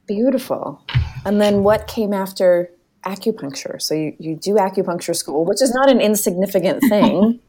Beautiful. 0.07 0.85
And 1.25 1.41
then 1.41 1.63
what 1.63 1.87
came 1.87 2.13
after 2.13 2.71
acupuncture? 3.05 3.81
So 3.81 3.95
you, 3.95 4.15
you 4.19 4.37
do 4.37 4.55
acupuncture 4.55 5.15
school, 5.15 5.45
which 5.45 5.63
is 5.63 5.75
not 5.75 5.91
an 5.91 6.01
insignificant 6.01 6.83
thing. 6.89 7.41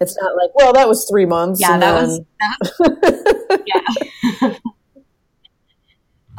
it's 0.00 0.16
not 0.20 0.36
like, 0.36 0.54
well, 0.54 0.72
that 0.72 0.88
was 0.88 1.06
three 1.08 1.26
months. 1.26 1.60
Yeah, 1.60 1.78
that, 1.78 2.00
then... 2.00 2.08
was, 2.08 2.20
that 2.40 2.72
was. 3.48 3.62
yeah. 3.66 4.08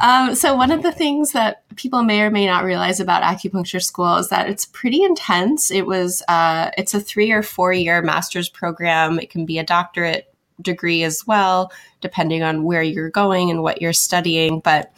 Um, 0.00 0.34
so 0.34 0.54
one 0.54 0.70
of 0.70 0.82
the 0.82 0.92
things 0.92 1.32
that 1.32 1.62
people 1.76 2.02
may 2.02 2.22
or 2.22 2.30
may 2.30 2.46
not 2.46 2.64
realize 2.64 3.00
about 3.00 3.22
acupuncture 3.22 3.82
school 3.82 4.16
is 4.16 4.28
that 4.28 4.48
it's 4.48 4.66
pretty 4.66 5.02
intense. 5.02 5.70
It 5.70 5.86
was 5.86 6.22
uh, 6.28 6.70
it's 6.78 6.94
a 6.94 7.00
three 7.00 7.32
or 7.32 7.42
four 7.42 7.72
year 7.72 8.00
master's 8.02 8.48
program. 8.48 9.18
It 9.18 9.30
can 9.30 9.44
be 9.44 9.58
a 9.58 9.64
doctorate 9.64 10.32
degree 10.60 11.02
as 11.02 11.26
well, 11.26 11.72
depending 12.00 12.42
on 12.42 12.64
where 12.64 12.82
you're 12.82 13.10
going 13.10 13.50
and 13.50 13.62
what 13.62 13.80
you're 13.80 13.92
studying. 13.92 14.60
But 14.60 14.92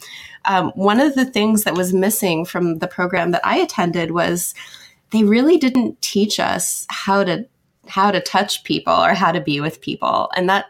um, 0.45 0.71
one 0.75 0.99
of 0.99 1.15
the 1.15 1.25
things 1.25 1.63
that 1.63 1.75
was 1.75 1.93
missing 1.93 2.45
from 2.45 2.79
the 2.79 2.87
program 2.87 3.31
that 3.31 3.45
I 3.45 3.57
attended 3.57 4.11
was 4.11 4.53
they 5.11 5.23
really 5.23 5.57
didn't 5.57 6.01
teach 6.01 6.39
us 6.39 6.85
how 6.89 7.23
to 7.23 7.47
how 7.87 8.11
to 8.11 8.21
touch 8.21 8.63
people 8.63 8.93
or 8.93 9.13
how 9.13 9.31
to 9.31 9.41
be 9.41 9.59
with 9.59 9.81
people, 9.81 10.29
and 10.35 10.47
that 10.49 10.65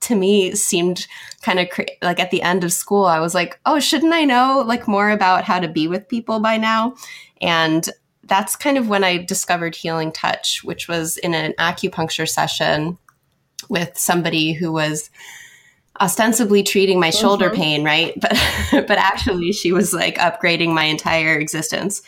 to 0.00 0.14
me 0.14 0.54
seemed 0.54 1.06
kind 1.42 1.58
of 1.58 1.68
cra- 1.70 1.86
like 2.02 2.20
at 2.20 2.30
the 2.30 2.42
end 2.42 2.64
of 2.64 2.72
school 2.72 3.04
i 3.04 3.20
was 3.20 3.34
like 3.34 3.58
oh 3.66 3.80
shouldn't 3.80 4.12
i 4.12 4.24
know 4.24 4.62
like 4.66 4.88
more 4.88 5.10
about 5.10 5.44
how 5.44 5.58
to 5.58 5.68
be 5.68 5.88
with 5.88 6.08
people 6.08 6.40
by 6.40 6.56
now? 6.56 6.94
And 7.40 7.88
that's 8.24 8.56
kind 8.56 8.76
of 8.76 8.88
when 8.88 9.04
i 9.04 9.16
discovered 9.16 9.74
healing 9.74 10.12
touch 10.12 10.62
which 10.64 10.88
was 10.88 11.16
in 11.18 11.34
an 11.34 11.54
acupuncture 11.58 12.28
session 12.28 12.98
with 13.68 13.96
somebody 13.98 14.52
who 14.52 14.72
was 14.72 15.10
ostensibly 16.00 16.62
treating 16.62 17.00
my 17.00 17.10
shoulder 17.10 17.46
mm-hmm. 17.46 17.60
pain 17.60 17.84
right? 17.84 18.14
But 18.20 18.86
but 18.86 18.98
actually 18.98 19.52
she 19.52 19.72
was 19.72 19.92
like 19.92 20.16
upgrading 20.16 20.72
my 20.74 20.84
entire 20.84 21.38
existence. 21.38 22.02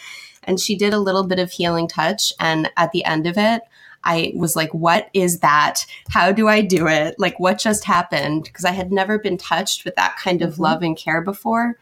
And 0.44 0.58
she 0.58 0.74
did 0.74 0.94
a 0.94 0.98
little 0.98 1.24
bit 1.24 1.38
of 1.38 1.50
healing 1.50 1.86
touch 1.86 2.32
and 2.40 2.70
at 2.76 2.92
the 2.92 3.04
end 3.04 3.26
of 3.26 3.36
it 3.36 3.62
I 4.04 4.32
was 4.34 4.56
like, 4.56 4.72
what 4.72 5.10
is 5.12 5.40
that? 5.40 5.84
How 6.08 6.32
do 6.32 6.48
I 6.48 6.62
do 6.62 6.86
it? 6.86 7.16
Like, 7.18 7.38
what 7.38 7.58
just 7.58 7.84
happened? 7.84 8.44
Because 8.44 8.64
I 8.64 8.72
had 8.72 8.92
never 8.92 9.18
been 9.18 9.36
touched 9.36 9.84
with 9.84 9.94
that 9.96 10.16
kind 10.16 10.42
of 10.42 10.54
mm-hmm. 10.54 10.62
love 10.62 10.82
and 10.82 10.96
care 10.96 11.20
before. 11.20 11.64
And 11.64 11.76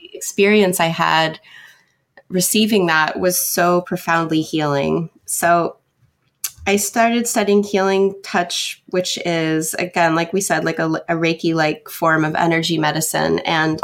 the 0.00 0.16
experience 0.16 0.80
I 0.80 0.86
had 0.86 1.38
receiving 2.28 2.86
that 2.86 3.20
was 3.20 3.38
so 3.38 3.82
profoundly 3.82 4.40
healing. 4.40 5.10
So 5.26 5.76
I 6.66 6.76
started 6.76 7.28
studying 7.28 7.62
healing 7.62 8.14
touch, 8.22 8.82
which 8.86 9.18
is, 9.26 9.74
again, 9.74 10.14
like 10.14 10.32
we 10.32 10.40
said, 10.40 10.64
like 10.64 10.78
a, 10.78 10.86
a 11.08 11.14
Reiki 11.14 11.54
like 11.54 11.88
form 11.90 12.24
of 12.24 12.34
energy 12.34 12.78
medicine. 12.78 13.40
And 13.40 13.80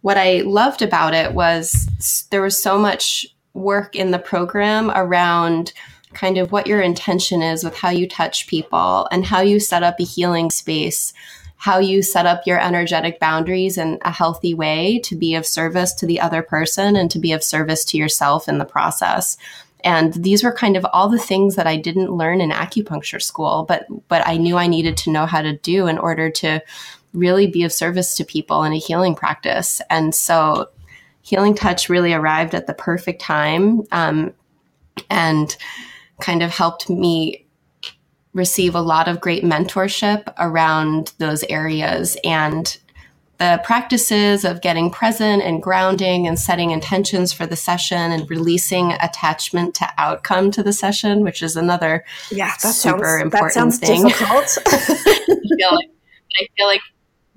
what 0.00 0.16
I 0.16 0.40
loved 0.40 0.80
about 0.80 1.12
it 1.12 1.34
was 1.34 2.26
there 2.30 2.40
was 2.42 2.60
so 2.60 2.78
much 2.78 3.26
work 3.52 3.94
in 3.94 4.10
the 4.10 4.18
program 4.18 4.90
around 4.90 5.72
kind 6.14 6.38
of 6.38 6.52
what 6.52 6.66
your 6.66 6.80
intention 6.80 7.42
is 7.42 7.64
with 7.64 7.76
how 7.76 7.90
you 7.90 8.08
touch 8.08 8.46
people 8.46 9.08
and 9.10 9.24
how 9.24 9.40
you 9.40 9.60
set 9.60 9.82
up 9.82 10.00
a 10.00 10.04
healing 10.04 10.50
space, 10.50 11.12
how 11.56 11.78
you 11.78 12.02
set 12.02 12.26
up 12.26 12.46
your 12.46 12.60
energetic 12.60 13.18
boundaries 13.20 13.78
in 13.78 13.98
a 14.02 14.10
healthy 14.10 14.54
way 14.54 14.98
to 15.00 15.16
be 15.16 15.34
of 15.34 15.46
service 15.46 15.92
to 15.94 16.06
the 16.06 16.20
other 16.20 16.42
person 16.42 16.96
and 16.96 17.10
to 17.10 17.18
be 17.18 17.32
of 17.32 17.42
service 17.42 17.84
to 17.84 17.96
yourself 17.96 18.48
in 18.48 18.58
the 18.58 18.64
process. 18.64 19.36
And 19.82 20.14
these 20.14 20.42
were 20.42 20.52
kind 20.52 20.76
of 20.76 20.86
all 20.92 21.08
the 21.08 21.18
things 21.18 21.56
that 21.56 21.66
I 21.66 21.76
didn't 21.76 22.10
learn 22.10 22.40
in 22.40 22.50
acupuncture 22.50 23.20
school, 23.20 23.64
but 23.68 23.86
but 24.08 24.26
I 24.26 24.38
knew 24.38 24.56
I 24.56 24.66
needed 24.66 24.96
to 24.98 25.10
know 25.10 25.26
how 25.26 25.42
to 25.42 25.58
do 25.58 25.86
in 25.86 25.98
order 25.98 26.30
to 26.30 26.62
really 27.12 27.46
be 27.46 27.64
of 27.64 27.72
service 27.72 28.16
to 28.16 28.24
people 28.24 28.64
in 28.64 28.72
a 28.72 28.78
healing 28.78 29.14
practice. 29.14 29.80
And 29.90 30.14
so 30.14 30.68
healing 31.22 31.54
touch 31.54 31.88
really 31.88 32.12
arrived 32.12 32.54
at 32.54 32.66
the 32.66 32.74
perfect 32.74 33.20
time. 33.20 33.82
Um, 33.92 34.34
and 35.10 35.56
kind 36.20 36.42
of 36.42 36.50
helped 36.50 36.88
me 36.88 37.46
receive 38.32 38.74
a 38.74 38.80
lot 38.80 39.08
of 39.08 39.20
great 39.20 39.44
mentorship 39.44 40.32
around 40.38 41.12
those 41.18 41.44
areas 41.44 42.16
and 42.24 42.78
the 43.38 43.60
practices 43.64 44.44
of 44.44 44.60
getting 44.60 44.90
present 44.90 45.42
and 45.42 45.62
grounding 45.62 46.26
and 46.26 46.38
setting 46.38 46.70
intentions 46.70 47.32
for 47.32 47.46
the 47.46 47.56
session 47.56 48.12
and 48.12 48.28
releasing 48.30 48.92
attachment 48.92 49.74
to 49.74 49.92
outcome 49.98 50.50
to 50.52 50.62
the 50.62 50.72
session, 50.72 51.22
which 51.22 51.42
is 51.42 51.56
another 51.56 52.04
yeah, 52.30 52.54
that 52.62 52.72
super 52.72 53.18
sounds, 53.18 53.22
important 53.22 53.52
that 53.52 53.52
sounds 53.52 53.78
thing. 53.78 54.06
Difficult. 54.06 54.58
I, 54.66 54.84
feel 55.58 55.74
like, 55.74 55.90
I 56.40 56.46
feel 56.56 56.66
like 56.66 56.80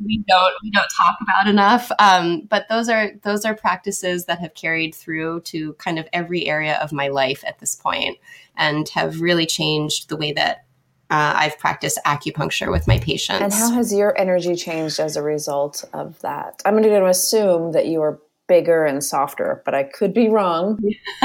we 0.04 0.24
don't 0.28 0.54
we 0.64 0.72
don't 0.72 0.90
talk 0.98 1.18
about 1.22 1.48
enough. 1.48 1.92
Um, 2.00 2.42
but 2.50 2.68
those 2.70 2.90
are 2.90 3.12
those 3.24 3.46
are 3.46 3.56
practices 3.56 4.26
that 4.26 4.40
have 4.40 4.54
carried 4.54 4.94
through 4.94 5.42
to 5.42 5.74
kind 5.74 6.00
of 6.00 6.08
every 6.14 6.48
area 6.48 6.78
of 6.82 6.92
my 6.92 7.08
life 7.08 7.44
at 7.46 7.60
this 7.60 7.76
point 7.76 8.18
and 8.56 8.88
have 8.90 9.22
really 9.22 9.46
changed 9.46 10.10
the 10.10 10.18
way 10.18 10.34
that 10.34 10.66
uh, 11.10 11.34
I've 11.36 11.58
practiced 11.58 12.00
acupuncture 12.06 12.72
with 12.72 12.88
my 12.88 13.00
patients. 13.00 13.42
And 13.42 13.54
how 13.54 13.72
has 13.72 13.94
your 13.94 14.18
energy 14.20 14.56
changed 14.56 15.00
as 15.00 15.16
a 15.16 15.22
result 15.22 15.86
of 15.94 16.20
that? 16.20 16.62
I'm 16.66 16.82
going 16.82 16.90
to 16.90 17.06
assume 17.06 17.72
that 17.72 17.88
you 17.88 18.02
are 18.02 18.20
bigger 18.48 18.86
and 18.86 19.04
softer, 19.04 19.62
but 19.66 19.74
I 19.74 19.84
could 19.84 20.14
be 20.14 20.28
wrong. 20.30 20.80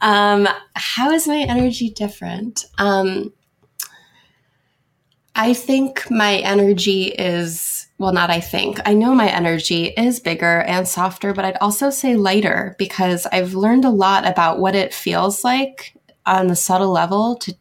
um, 0.00 0.48
how 0.74 1.10
is 1.10 1.26
my 1.26 1.40
energy 1.48 1.90
different? 1.90 2.66
Um, 2.78 3.32
I 5.34 5.54
think 5.54 6.10
my 6.10 6.38
energy 6.38 7.04
is, 7.04 7.86
well, 7.98 8.12
not 8.12 8.30
I 8.30 8.40
think, 8.40 8.80
I 8.84 8.94
know 8.94 9.14
my 9.14 9.28
energy 9.28 9.86
is 9.88 10.20
bigger 10.20 10.62
and 10.62 10.86
softer, 10.86 11.32
but 11.32 11.44
I'd 11.44 11.56
also 11.60 11.90
say 11.90 12.16
lighter 12.16 12.74
because 12.78 13.26
I've 13.26 13.54
learned 13.54 13.84
a 13.84 13.90
lot 13.90 14.26
about 14.26 14.58
what 14.58 14.74
it 14.74 14.92
feels 14.92 15.44
like 15.44 15.94
on 16.26 16.48
the 16.48 16.56
subtle 16.56 16.90
level 16.90 17.36
to, 17.36 17.54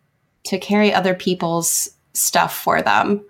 to 0.45 0.57
carry 0.57 0.93
other 0.93 1.13
people's 1.13 1.89
stuff 2.13 2.57
for 2.57 2.81
them 2.81 3.23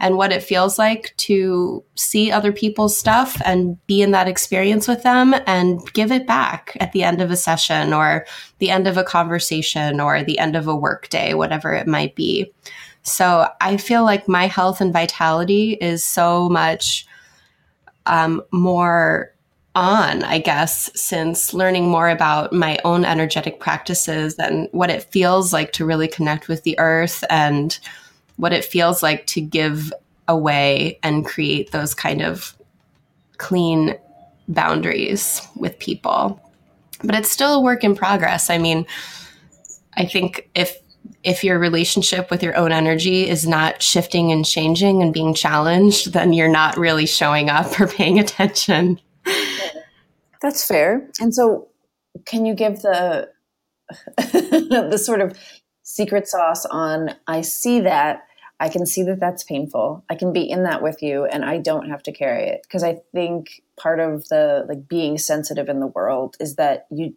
and 0.00 0.16
what 0.16 0.32
it 0.32 0.42
feels 0.42 0.78
like 0.78 1.14
to 1.16 1.82
see 1.94 2.30
other 2.30 2.52
people's 2.52 2.98
stuff 2.98 3.40
and 3.44 3.84
be 3.86 4.02
in 4.02 4.10
that 4.10 4.28
experience 4.28 4.88
with 4.88 5.02
them 5.02 5.34
and 5.46 5.80
give 5.92 6.10
it 6.10 6.26
back 6.26 6.76
at 6.80 6.92
the 6.92 7.04
end 7.04 7.20
of 7.20 7.30
a 7.30 7.36
session 7.36 7.92
or 7.92 8.26
the 8.58 8.70
end 8.70 8.88
of 8.88 8.96
a 8.96 9.04
conversation 9.04 10.00
or 10.00 10.24
the 10.24 10.38
end 10.38 10.56
of 10.56 10.66
a 10.66 10.76
workday, 10.76 11.32
whatever 11.32 11.72
it 11.72 11.86
might 11.86 12.14
be. 12.16 12.52
So 13.04 13.48
I 13.60 13.76
feel 13.76 14.02
like 14.02 14.28
my 14.28 14.46
health 14.46 14.80
and 14.80 14.92
vitality 14.92 15.74
is 15.74 16.04
so 16.04 16.48
much 16.48 17.06
um, 18.06 18.42
more 18.50 19.34
on, 19.74 20.22
I 20.22 20.38
guess, 20.38 20.90
since 20.98 21.52
learning 21.52 21.88
more 21.88 22.08
about 22.08 22.52
my 22.52 22.78
own 22.84 23.04
energetic 23.04 23.60
practices 23.60 24.36
and 24.38 24.68
what 24.72 24.90
it 24.90 25.02
feels 25.02 25.52
like 25.52 25.72
to 25.72 25.84
really 25.84 26.08
connect 26.08 26.48
with 26.48 26.62
the 26.62 26.78
earth 26.78 27.24
and 27.28 27.78
what 28.36 28.52
it 28.52 28.64
feels 28.64 29.02
like 29.02 29.26
to 29.28 29.40
give 29.40 29.92
away 30.28 30.98
and 31.02 31.26
create 31.26 31.72
those 31.72 31.94
kind 31.94 32.22
of 32.22 32.56
clean 33.36 33.96
boundaries 34.48 35.46
with 35.56 35.78
people. 35.78 36.40
But 37.02 37.16
it's 37.16 37.30
still 37.30 37.54
a 37.54 37.60
work 37.60 37.84
in 37.84 37.94
progress. 37.94 38.48
I 38.48 38.58
mean, 38.58 38.86
I 39.96 40.06
think 40.06 40.48
if 40.54 40.76
if 41.22 41.44
your 41.44 41.58
relationship 41.58 42.30
with 42.30 42.42
your 42.42 42.56
own 42.56 42.72
energy 42.72 43.28
is 43.28 43.46
not 43.46 43.82
shifting 43.82 44.32
and 44.32 44.44
changing 44.44 45.02
and 45.02 45.12
being 45.12 45.34
challenged, 45.34 46.12
then 46.12 46.32
you're 46.32 46.48
not 46.48 46.76
really 46.76 47.06
showing 47.06 47.50
up 47.50 47.78
or 47.80 47.86
paying 47.88 48.18
attention. 48.18 49.00
That's 50.40 50.66
fair. 50.66 51.08
And 51.20 51.34
so, 51.34 51.68
can 52.26 52.46
you 52.46 52.54
give 52.54 52.82
the 52.82 53.30
the 54.16 54.98
sort 54.98 55.20
of 55.20 55.38
secret 55.82 56.26
sauce 56.26 56.64
on 56.66 57.14
I 57.26 57.42
see 57.42 57.80
that 57.80 58.24
I 58.60 58.68
can 58.68 58.86
see 58.86 59.02
that 59.04 59.20
that's 59.20 59.42
painful. 59.42 60.04
I 60.08 60.14
can 60.14 60.32
be 60.32 60.48
in 60.48 60.62
that 60.62 60.82
with 60.82 61.02
you 61.02 61.24
and 61.24 61.44
I 61.44 61.58
don't 61.58 61.90
have 61.90 62.02
to 62.04 62.12
carry 62.12 62.44
it 62.44 62.62
because 62.62 62.84
I 62.84 63.00
think 63.12 63.62
part 63.76 64.00
of 64.00 64.28
the 64.28 64.64
like 64.68 64.88
being 64.88 65.18
sensitive 65.18 65.68
in 65.68 65.80
the 65.80 65.88
world 65.88 66.36
is 66.40 66.56
that 66.56 66.86
you 66.90 67.14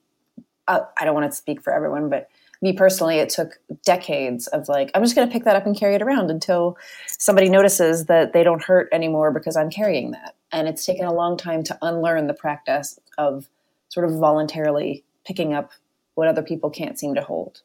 uh, 0.67 0.81
I 0.99 1.05
don't 1.05 1.13
want 1.13 1.31
to 1.31 1.37
speak 1.37 1.61
for 1.61 1.73
everyone 1.73 2.09
but 2.09 2.29
me 2.61 2.73
personally, 2.73 3.17
it 3.17 3.29
took 3.29 3.59
decades 3.83 4.47
of 4.47 4.67
like, 4.67 4.89
I'm 4.93 5.03
just 5.03 5.15
going 5.15 5.27
to 5.27 5.31
pick 5.31 5.43
that 5.43 5.55
up 5.55 5.65
and 5.65 5.77
carry 5.77 5.95
it 5.95 6.01
around 6.01 6.31
until 6.31 6.77
somebody 7.07 7.49
notices 7.49 8.05
that 8.05 8.33
they 8.33 8.43
don't 8.43 8.63
hurt 8.63 8.89
anymore 8.91 9.31
because 9.31 9.55
I'm 9.55 9.69
carrying 9.69 10.11
that. 10.11 10.35
And 10.51 10.67
it's 10.67 10.85
taken 10.85 11.05
a 11.05 11.13
long 11.13 11.37
time 11.37 11.63
to 11.63 11.77
unlearn 11.81 12.27
the 12.27 12.33
practice 12.33 12.99
of 13.17 13.47
sort 13.89 14.05
of 14.09 14.17
voluntarily 14.17 15.03
picking 15.25 15.53
up 15.53 15.71
what 16.15 16.27
other 16.27 16.41
people 16.41 16.69
can't 16.69 16.97
seem 16.97 17.15
to 17.15 17.21
hold. 17.21 17.61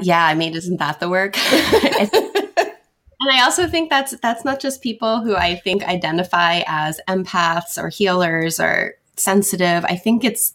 Yeah, 0.00 0.24
I 0.24 0.34
mean, 0.34 0.54
isn't 0.54 0.78
that 0.78 1.00
the 1.00 1.08
work? 1.08 1.36
and 1.52 3.30
I 3.30 3.42
also 3.42 3.66
think 3.68 3.90
that's 3.90 4.16
that's 4.22 4.44
not 4.44 4.58
just 4.58 4.82
people 4.82 5.20
who 5.20 5.36
I 5.36 5.56
think 5.56 5.84
identify 5.84 6.62
as 6.66 7.00
empaths 7.08 7.80
or 7.80 7.88
healers 7.88 8.58
or 8.58 8.94
sensitive. 9.16 9.84
I 9.84 9.96
think 9.96 10.24
it's 10.24 10.52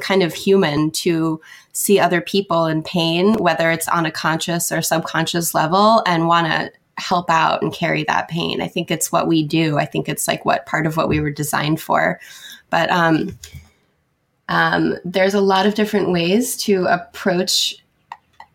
kind 0.00 0.22
of 0.22 0.32
human 0.32 0.90
to 0.92 1.40
see 1.72 2.00
other 2.00 2.20
people 2.20 2.66
in 2.66 2.82
pain, 2.82 3.34
whether 3.34 3.70
it's 3.70 3.88
on 3.88 4.06
a 4.06 4.10
conscious 4.10 4.72
or 4.72 4.82
subconscious 4.82 5.54
level, 5.54 6.02
and 6.06 6.26
want 6.26 6.46
to 6.46 6.72
help 6.96 7.30
out 7.30 7.62
and 7.62 7.72
carry 7.72 8.04
that 8.04 8.28
pain. 8.28 8.60
I 8.60 8.68
think 8.68 8.90
it's 8.90 9.12
what 9.12 9.28
we 9.28 9.44
do. 9.44 9.78
I 9.78 9.84
think 9.84 10.08
it's 10.08 10.26
like 10.26 10.44
what 10.44 10.66
part 10.66 10.86
of 10.86 10.96
what 10.96 11.08
we 11.08 11.20
were 11.20 11.30
designed 11.30 11.80
for. 11.80 12.18
But 12.70 12.90
um, 12.90 13.38
um, 14.48 14.96
there's 15.04 15.34
a 15.34 15.40
lot 15.40 15.66
of 15.66 15.74
different 15.74 16.10
ways 16.10 16.56
to 16.64 16.86
approach 16.86 17.76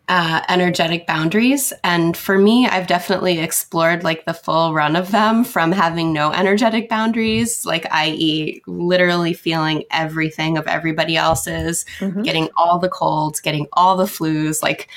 uh, 0.09 0.41
energetic 0.49 1.07
boundaries. 1.07 1.71
And 1.83 2.15
for 2.15 2.37
me, 2.37 2.67
I've 2.67 2.87
definitely 2.87 3.39
explored 3.39 4.03
like 4.03 4.25
the 4.25 4.33
full 4.33 4.73
run 4.73 4.95
of 4.95 5.11
them 5.11 5.43
from 5.45 5.71
having 5.71 6.11
no 6.11 6.31
energetic 6.31 6.89
boundaries, 6.89 7.65
like, 7.65 7.85
i.e., 7.91 8.61
literally 8.67 9.33
feeling 9.33 9.83
everything 9.91 10.57
of 10.57 10.67
everybody 10.67 11.15
else's, 11.15 11.85
mm-hmm. 11.99 12.21
getting 12.21 12.49
all 12.57 12.79
the 12.79 12.89
colds, 12.89 13.39
getting 13.39 13.67
all 13.73 13.95
the 13.95 14.03
flus, 14.03 14.61
like 14.61 14.89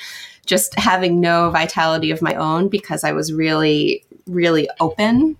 just 0.45 0.77
having 0.77 1.21
no 1.21 1.49
vitality 1.51 2.11
of 2.11 2.21
my 2.21 2.33
own 2.35 2.67
because 2.67 3.03
I 3.03 3.13
was 3.13 3.31
really, 3.31 4.03
really 4.27 4.69
open 4.79 5.37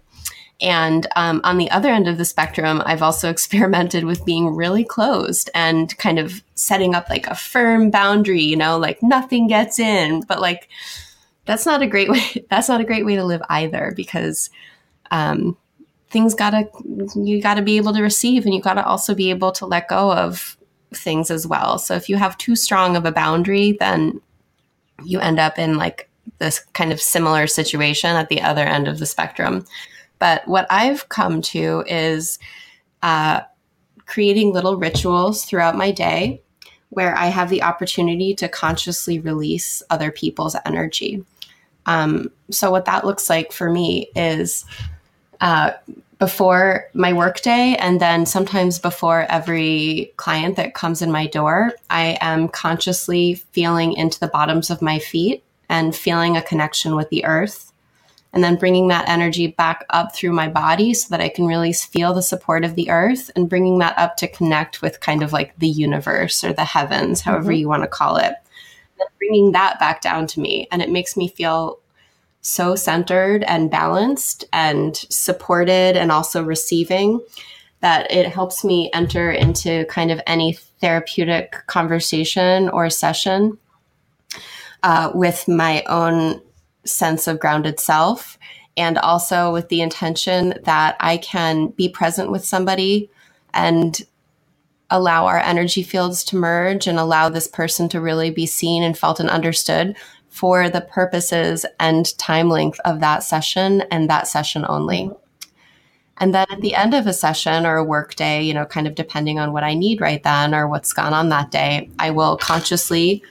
and 0.59 1.05
um, 1.15 1.41
on 1.43 1.57
the 1.57 1.69
other 1.69 1.89
end 1.89 2.07
of 2.07 2.17
the 2.17 2.25
spectrum, 2.25 2.81
I've 2.85 3.01
also 3.01 3.29
experimented 3.31 4.05
with 4.05 4.25
being 4.25 4.55
really 4.55 4.83
closed 4.83 5.49
and 5.53 5.95
kind 5.97 6.19
of 6.19 6.43
setting 6.55 6.95
up 6.95 7.09
like 7.09 7.27
a 7.27 7.35
firm 7.35 7.89
boundary, 7.91 8.41
you 8.41 8.55
know, 8.55 8.77
like 8.77 9.01
nothing 9.03 9.47
gets 9.47 9.79
in. 9.79 10.21
But 10.21 10.41
like, 10.41 10.67
that's 11.45 11.65
not 11.65 11.81
a 11.81 11.87
great 11.87 12.09
way. 12.11 12.45
That's 12.49 12.69
not 12.69 12.81
a 12.81 12.85
great 12.85 13.05
way 13.05 13.15
to 13.15 13.23
live 13.23 13.41
either 13.49 13.93
because 13.95 14.49
um, 15.11 15.55
things 16.09 16.33
gotta, 16.33 16.69
you 17.15 17.41
gotta 17.41 17.61
be 17.61 17.77
able 17.77 17.93
to 17.93 18.01
receive 18.01 18.45
and 18.45 18.53
you 18.53 18.61
gotta 18.61 18.85
also 18.85 19.13
be 19.13 19.29
able 19.29 19.51
to 19.53 19.65
let 19.65 19.87
go 19.87 20.11
of 20.11 20.57
things 20.93 21.29
as 21.29 21.45
well. 21.45 21.77
So 21.77 21.95
if 21.95 22.09
you 22.09 22.15
have 22.15 22.37
too 22.37 22.55
strong 22.55 22.95
of 22.95 23.05
a 23.05 23.11
boundary, 23.11 23.73
then 23.79 24.21
you 25.03 25.19
end 25.19 25.39
up 25.39 25.59
in 25.59 25.77
like 25.77 26.09
this 26.39 26.59
kind 26.73 26.91
of 26.91 27.01
similar 27.01 27.47
situation 27.47 28.15
at 28.15 28.29
the 28.29 28.41
other 28.41 28.63
end 28.63 28.87
of 28.87 28.99
the 28.99 29.05
spectrum. 29.05 29.65
But 30.19 30.47
what 30.47 30.67
I've 30.69 31.09
come 31.09 31.41
to 31.43 31.83
is 31.87 32.39
uh, 33.03 33.41
creating 34.05 34.53
little 34.53 34.77
rituals 34.77 35.45
throughout 35.45 35.75
my 35.75 35.91
day 35.91 36.41
where 36.89 37.15
I 37.17 37.27
have 37.27 37.49
the 37.49 37.63
opportunity 37.63 38.33
to 38.35 38.47
consciously 38.47 39.19
release 39.19 39.83
other 39.89 40.11
people's 40.11 40.55
energy. 40.65 41.23
Um, 41.85 42.31
so, 42.49 42.71
what 42.71 42.85
that 42.85 43.05
looks 43.05 43.29
like 43.29 43.51
for 43.51 43.69
me 43.69 44.09
is 44.15 44.65
uh, 45.41 45.71
before 46.19 46.89
my 46.93 47.13
workday, 47.13 47.75
and 47.75 48.01
then 48.01 48.25
sometimes 48.25 48.79
before 48.79 49.25
every 49.29 50.13
client 50.17 50.55
that 50.55 50.73
comes 50.73 51.01
in 51.01 51.11
my 51.11 51.27
door, 51.27 51.73
I 51.89 52.17
am 52.21 52.47
consciously 52.47 53.35
feeling 53.35 53.93
into 53.93 54.19
the 54.19 54.27
bottoms 54.27 54.69
of 54.69 54.81
my 54.81 54.99
feet 54.99 55.43
and 55.69 55.95
feeling 55.95 56.35
a 56.35 56.41
connection 56.41 56.95
with 56.95 57.09
the 57.09 57.25
earth 57.25 57.66
and 58.33 58.43
then 58.43 58.55
bringing 58.55 58.87
that 58.89 59.07
energy 59.07 59.47
back 59.47 59.85
up 59.89 60.15
through 60.15 60.33
my 60.33 60.47
body 60.47 60.93
so 60.93 61.07
that 61.09 61.21
I 61.21 61.29
can 61.29 61.45
really 61.45 61.73
feel 61.73 62.13
the 62.13 62.21
support 62.21 62.63
of 62.65 62.75
the 62.75 62.89
earth 62.89 63.31
and 63.35 63.49
bringing 63.49 63.79
that 63.79 63.97
up 63.97 64.17
to 64.17 64.27
connect 64.27 64.81
with 64.81 64.99
kind 64.99 65.23
of 65.23 65.33
like 65.33 65.57
the 65.57 65.67
universe 65.67 66.43
or 66.43 66.53
the 66.53 66.65
heavens, 66.65 67.21
however 67.21 67.51
mm-hmm. 67.51 67.59
you 67.59 67.67
want 67.67 67.83
to 67.83 67.87
call 67.87 68.17
it. 68.17 68.33
And 68.99 69.09
bringing 69.17 69.53
that 69.53 69.79
back 69.79 70.01
down 70.01 70.27
to 70.27 70.39
me. 70.39 70.67
And 70.71 70.81
it 70.81 70.91
makes 70.91 71.15
me 71.15 71.29
feel 71.29 71.79
so 72.41 72.75
centered 72.75 73.43
and 73.43 73.71
balanced 73.71 74.45
and 74.53 74.95
supported 74.95 75.97
and 75.97 76.11
also 76.11 76.43
receiving 76.43 77.21
that 77.81 78.11
it 78.11 78.27
helps 78.27 78.63
me 78.63 78.89
enter 78.93 79.31
into 79.31 79.85
kind 79.85 80.11
of 80.11 80.21
any 80.25 80.53
therapeutic 80.53 81.55
conversation 81.67 82.69
or 82.69 82.89
session 82.89 83.57
uh, 84.83 85.11
with 85.13 85.47
my 85.47 85.83
own 85.83 86.41
sense 86.87 87.27
of 87.27 87.39
grounded 87.39 87.79
self 87.79 88.37
and 88.75 88.97
also 88.99 89.51
with 89.51 89.69
the 89.69 89.81
intention 89.81 90.53
that 90.63 90.95
I 90.99 91.17
can 91.17 91.67
be 91.69 91.89
present 91.89 92.31
with 92.31 92.45
somebody 92.45 93.09
and 93.53 93.99
allow 94.89 95.25
our 95.25 95.39
energy 95.39 95.83
fields 95.83 96.23
to 96.25 96.35
merge 96.37 96.87
and 96.87 96.97
allow 96.97 97.27
this 97.27 97.47
person 97.47 97.89
to 97.89 97.99
really 97.99 98.29
be 98.29 98.45
seen 98.45 98.83
and 98.83 98.97
felt 98.97 99.19
and 99.19 99.29
understood 99.29 99.95
for 100.29 100.69
the 100.69 100.81
purposes 100.81 101.65
and 101.79 102.17
time 102.17 102.49
length 102.49 102.79
of 102.85 102.99
that 102.99 103.23
session 103.23 103.81
and 103.91 104.09
that 104.09 104.27
session 104.27 104.65
only. 104.69 105.11
And 106.19 106.33
then 106.33 106.47
at 106.49 106.61
the 106.61 106.75
end 106.75 106.93
of 106.93 107.05
a 107.05 107.13
session 107.13 107.65
or 107.65 107.77
a 107.77 107.83
work 107.83 108.15
day, 108.15 108.41
you 108.41 108.53
know, 108.53 108.65
kind 108.65 108.87
of 108.87 108.95
depending 108.95 109.39
on 109.39 109.53
what 109.53 109.63
I 109.63 109.73
need 109.73 110.01
right 110.01 110.21
then 110.23 110.53
or 110.53 110.67
what's 110.67 110.93
gone 110.93 111.13
on 111.13 111.29
that 111.29 111.51
day, 111.51 111.89
I 111.99 112.11
will 112.11 112.37
consciously 112.37 113.23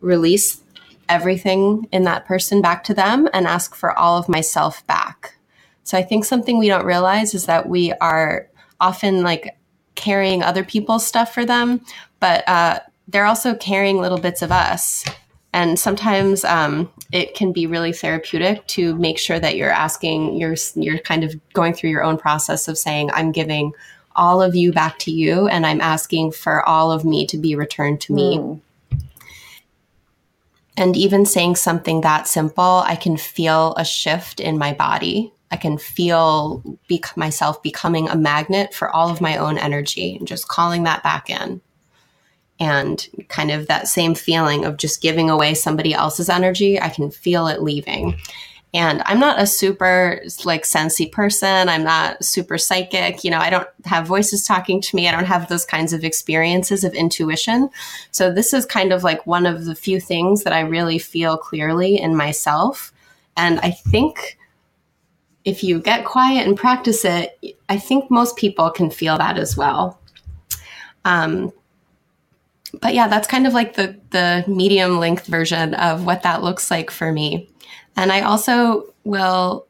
release 0.00 0.60
everything 1.08 1.88
in 1.92 2.04
that 2.04 2.26
person 2.26 2.60
back 2.60 2.84
to 2.84 2.94
them 2.94 3.28
and 3.32 3.46
ask 3.46 3.74
for 3.74 3.96
all 3.98 4.18
of 4.18 4.28
myself 4.28 4.86
back. 4.86 5.36
So 5.84 5.96
I 5.96 6.02
think 6.02 6.24
something 6.24 6.58
we 6.58 6.68
don't 6.68 6.84
realize 6.84 7.34
is 7.34 7.46
that 7.46 7.68
we 7.68 7.92
are 7.94 8.48
often 8.80 9.22
like 9.22 9.56
carrying 9.94 10.42
other 10.42 10.62
people's 10.64 11.06
stuff 11.06 11.32
for 11.32 11.44
them, 11.44 11.80
but 12.20 12.46
uh, 12.48 12.80
they're 13.08 13.24
also 13.24 13.54
carrying 13.54 14.00
little 14.00 14.18
bits 14.18 14.42
of 14.42 14.52
us. 14.52 15.04
And 15.52 15.78
sometimes 15.78 16.44
um, 16.44 16.92
it 17.10 17.34
can 17.34 17.52
be 17.52 17.66
really 17.66 17.92
therapeutic 17.92 18.66
to 18.68 18.94
make 18.96 19.18
sure 19.18 19.40
that 19.40 19.56
you're 19.56 19.70
asking, 19.70 20.36
you're 20.36 20.56
you're 20.74 20.98
kind 20.98 21.24
of 21.24 21.34
going 21.54 21.72
through 21.72 21.90
your 21.90 22.04
own 22.04 22.18
process 22.18 22.68
of 22.68 22.76
saying, 22.76 23.10
"I'm 23.12 23.32
giving 23.32 23.72
all 24.14 24.42
of 24.42 24.54
you 24.54 24.72
back 24.72 24.98
to 25.00 25.10
you, 25.10 25.48
and 25.48 25.64
I'm 25.64 25.80
asking 25.80 26.32
for 26.32 26.62
all 26.68 26.92
of 26.92 27.04
me 27.04 27.26
to 27.28 27.38
be 27.38 27.56
returned 27.56 28.00
to 28.02 28.12
me." 28.12 28.36
Mm. 28.36 28.60
And 30.78 30.96
even 30.96 31.26
saying 31.26 31.56
something 31.56 32.02
that 32.02 32.28
simple, 32.28 32.82
I 32.86 32.94
can 32.94 33.16
feel 33.16 33.74
a 33.76 33.84
shift 33.84 34.38
in 34.38 34.58
my 34.58 34.72
body. 34.72 35.32
I 35.50 35.56
can 35.56 35.76
feel 35.76 36.62
myself 37.16 37.60
becoming 37.64 38.08
a 38.08 38.16
magnet 38.16 38.72
for 38.72 38.88
all 38.94 39.10
of 39.10 39.20
my 39.20 39.36
own 39.38 39.58
energy 39.58 40.14
and 40.16 40.28
just 40.28 40.46
calling 40.46 40.84
that 40.84 41.02
back 41.02 41.28
in. 41.30 41.60
And 42.60 43.08
kind 43.28 43.50
of 43.50 43.66
that 43.66 43.88
same 43.88 44.14
feeling 44.14 44.64
of 44.64 44.76
just 44.76 45.02
giving 45.02 45.28
away 45.28 45.54
somebody 45.54 45.94
else's 45.94 46.28
energy, 46.28 46.80
I 46.80 46.90
can 46.90 47.10
feel 47.10 47.48
it 47.48 47.60
leaving. 47.60 48.16
And 48.74 49.02
I'm 49.06 49.18
not 49.18 49.40
a 49.40 49.46
super 49.46 50.20
like 50.44 50.64
sensy 50.64 51.10
person. 51.10 51.68
I'm 51.68 51.84
not 51.84 52.22
super 52.22 52.58
psychic. 52.58 53.24
You 53.24 53.30
know, 53.30 53.38
I 53.38 53.48
don't 53.48 53.68
have 53.86 54.06
voices 54.06 54.44
talking 54.44 54.80
to 54.82 54.96
me. 54.96 55.08
I 55.08 55.12
don't 55.12 55.24
have 55.24 55.48
those 55.48 55.64
kinds 55.64 55.94
of 55.94 56.04
experiences 56.04 56.84
of 56.84 56.92
intuition. 56.92 57.70
So 58.10 58.30
this 58.30 58.52
is 58.52 58.66
kind 58.66 58.92
of 58.92 59.02
like 59.02 59.26
one 59.26 59.46
of 59.46 59.64
the 59.64 59.74
few 59.74 60.00
things 60.00 60.44
that 60.44 60.52
I 60.52 60.60
really 60.60 60.98
feel 60.98 61.38
clearly 61.38 61.98
in 61.98 62.14
myself. 62.14 62.92
And 63.38 63.58
I 63.60 63.70
think 63.70 64.38
if 65.44 65.64
you 65.64 65.80
get 65.80 66.04
quiet 66.04 66.46
and 66.46 66.56
practice 66.56 67.06
it, 67.06 67.56
I 67.70 67.78
think 67.78 68.10
most 68.10 68.36
people 68.36 68.70
can 68.70 68.90
feel 68.90 69.16
that 69.16 69.38
as 69.38 69.56
well. 69.56 69.98
Um, 71.06 71.52
but 72.82 72.92
yeah, 72.94 73.08
that's 73.08 73.26
kind 73.26 73.46
of 73.46 73.54
like 73.54 73.74
the 73.76 73.98
the 74.10 74.44
medium 74.46 74.98
length 74.98 75.26
version 75.26 75.72
of 75.74 76.04
what 76.04 76.22
that 76.22 76.42
looks 76.42 76.70
like 76.70 76.90
for 76.90 77.12
me. 77.12 77.48
And 77.98 78.12
I 78.12 78.20
also 78.20 78.94
will 79.02 79.66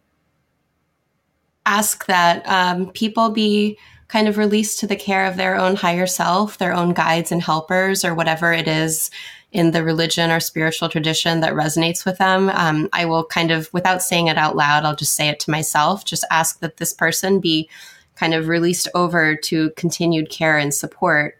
ask 1.64 2.04
that 2.06 2.46
um, 2.46 2.90
people 2.90 3.30
be 3.30 3.78
kind 4.08 4.28
of 4.28 4.36
released 4.36 4.78
to 4.80 4.86
the 4.86 4.96
care 4.96 5.24
of 5.24 5.38
their 5.38 5.56
own 5.56 5.76
higher 5.76 6.06
self, 6.06 6.58
their 6.58 6.74
own 6.74 6.92
guides 6.92 7.32
and 7.32 7.42
helpers, 7.42 8.04
or 8.04 8.14
whatever 8.14 8.52
it 8.52 8.68
is 8.68 9.10
in 9.52 9.70
the 9.70 9.82
religion 9.82 10.30
or 10.30 10.40
spiritual 10.40 10.90
tradition 10.90 11.40
that 11.40 11.54
resonates 11.54 12.04
with 12.04 12.18
them. 12.18 12.50
Um, 12.50 12.90
I 12.92 13.06
will 13.06 13.24
kind 13.24 13.50
of, 13.50 13.72
without 13.72 14.02
saying 14.02 14.26
it 14.26 14.36
out 14.36 14.56
loud, 14.56 14.84
I'll 14.84 14.94
just 14.94 15.14
say 15.14 15.30
it 15.30 15.40
to 15.40 15.50
myself, 15.50 16.04
just 16.04 16.26
ask 16.30 16.60
that 16.60 16.76
this 16.76 16.92
person 16.92 17.40
be 17.40 17.66
kind 18.14 18.34
of 18.34 18.48
released 18.48 18.88
over 18.94 19.36
to 19.36 19.70
continued 19.70 20.28
care 20.28 20.58
and 20.58 20.74
support. 20.74 21.38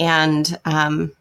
And 0.00 0.58
um, 0.64 1.12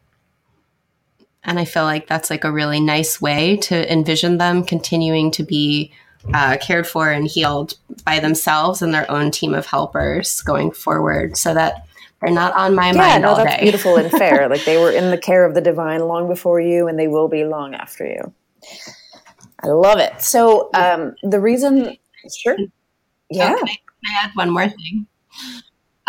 and 1.48 1.58
I 1.58 1.66
feel 1.66 1.84
like 1.84 2.08
that's 2.08 2.30
like 2.30 2.44
a 2.44 2.52
really 2.52 2.80
nice 2.82 3.22
way 3.22 3.58
to 3.58 3.92
envision 3.92 4.38
them 4.38 4.64
continuing 4.64 5.32
to 5.32 5.44
be 5.44 5.94
uh, 6.34 6.58
cared 6.58 6.86
for 6.86 7.10
and 7.10 7.26
healed 7.26 7.76
by 8.06 8.20
themselves 8.20 8.82
and 8.82 8.94
their 8.94 9.10
own 9.10 9.32
team 9.32 9.54
of 9.54 9.66
helpers 9.66 10.42
going 10.42 10.72
forward 10.72 11.38
so 11.38 11.54
that 11.54 11.88
they're 12.20 12.34
not 12.34 12.54
on 12.54 12.76
my 12.76 12.88
yeah, 12.88 12.98
mind 12.98 13.22
no, 13.22 13.30
all 13.30 13.36
that's 13.38 13.56
day. 13.56 13.62
beautiful 13.62 13.96
and 13.96 14.12
fair. 14.18 14.50
like 14.50 14.66
they 14.66 14.78
were 14.78 14.92
in 14.92 15.10
the 15.10 15.18
care 15.18 15.46
of 15.46 15.54
the 15.54 15.62
divine 15.62 16.02
long 16.02 16.28
before 16.28 16.60
you 16.60 16.88
and 16.88 17.00
they 17.00 17.08
will 17.08 17.30
be 17.30 17.46
long 17.46 17.74
after 17.74 18.06
you. 18.06 18.34
I 19.64 19.68
love 19.68 20.00
it. 20.00 20.22
So 20.22 20.70
um, 20.74 21.16
the 21.24 21.40
reason, 21.40 21.96
sure. 22.38 22.58
Yeah. 23.30 23.56
Can, 23.56 23.64
I, 23.64 23.68
can 23.68 23.78
I 24.06 24.24
add 24.26 24.32
one 24.34 24.50
more 24.50 24.68
thing? 24.68 25.08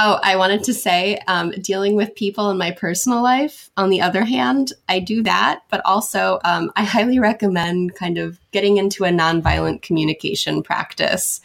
Oh, 0.00 0.20
I 0.22 0.36
wanted 0.36 0.62
to 0.64 0.74
say 0.74 1.18
um, 1.26 1.50
dealing 1.50 1.96
with 1.96 2.14
people 2.14 2.50
in 2.50 2.56
my 2.56 2.70
personal 2.70 3.20
life, 3.20 3.68
on 3.76 3.90
the 3.90 4.00
other 4.00 4.24
hand, 4.24 4.72
I 4.88 5.00
do 5.00 5.24
that, 5.24 5.62
but 5.70 5.84
also 5.84 6.38
um, 6.44 6.70
I 6.76 6.84
highly 6.84 7.18
recommend 7.18 7.96
kind 7.96 8.16
of 8.16 8.38
getting 8.52 8.76
into 8.76 9.04
a 9.04 9.08
nonviolent 9.08 9.82
communication 9.82 10.62
practice. 10.62 11.40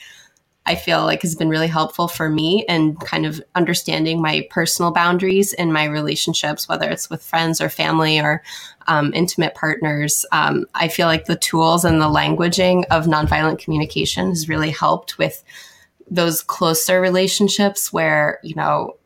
I 0.68 0.76
feel 0.76 1.02
like 1.04 1.24
has 1.24 1.36
been 1.36 1.50
really 1.50 1.68
helpful 1.68 2.08
for 2.08 2.30
me 2.30 2.64
and 2.70 2.98
kind 3.02 3.26
of 3.26 3.42
understanding 3.56 4.22
my 4.22 4.48
personal 4.52 4.92
boundaries 4.92 5.52
in 5.52 5.74
my 5.74 5.86
relationships, 5.86 6.70
whether 6.70 6.90
it's 6.90 7.10
with 7.10 7.24
friends 7.24 7.60
or 7.60 7.70
family 7.70 8.20
or 8.20 8.44
um, 8.88 9.12
intimate 9.16 9.56
partners. 9.56 10.28
Um, 10.32 10.68
I 10.76 10.90
feel 10.90 11.08
like 11.08 11.26
the 11.26 11.36
tools 11.36 11.84
and 11.84 12.00
the 12.00 12.06
languaging 12.06 12.86
of 12.92 13.08
nonviolent 13.08 13.60
communication 13.60 14.30
has 14.30 14.48
really 14.48 14.70
helped 14.70 15.18
with 15.18 15.44
those 16.10 16.42
closer 16.42 17.02
relationships 17.02 17.92
where, 17.92 18.40
you 18.44 18.56
know, 18.56 18.98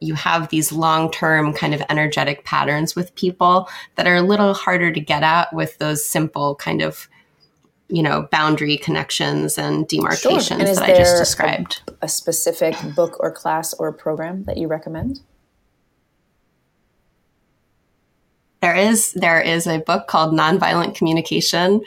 you 0.00 0.14
have 0.14 0.48
these 0.48 0.72
long 0.72 1.10
term 1.10 1.52
kind 1.52 1.74
of 1.74 1.82
energetic 1.88 2.44
patterns 2.44 2.96
with 2.96 3.14
people 3.14 3.68
that 3.94 4.06
are 4.06 4.16
a 4.16 4.22
little 4.22 4.52
harder 4.52 4.92
to 4.92 5.00
get 5.00 5.22
at 5.22 5.52
with 5.52 5.78
those 5.78 6.04
simple 6.04 6.56
kind 6.56 6.82
of 6.82 7.08
you 7.88 8.02
know 8.02 8.26
boundary 8.30 8.78
connections 8.78 9.58
and 9.58 9.86
demarcations 9.86 10.46
sure. 10.46 10.58
and 10.58 10.66
that 10.66 10.82
I 10.82 10.96
just 10.96 11.18
described. 11.18 11.82
A, 11.88 12.06
a 12.06 12.08
specific 12.08 12.74
book 12.96 13.16
or 13.20 13.30
class 13.30 13.74
or 13.74 13.92
program 13.92 14.44
that 14.44 14.56
you 14.56 14.66
recommend? 14.66 15.20
There 18.62 18.74
is 18.74 19.12
there 19.12 19.40
is 19.40 19.66
a 19.66 19.78
book 19.78 20.06
called 20.06 20.32
Nonviolent 20.32 20.94
Communication 20.94 21.82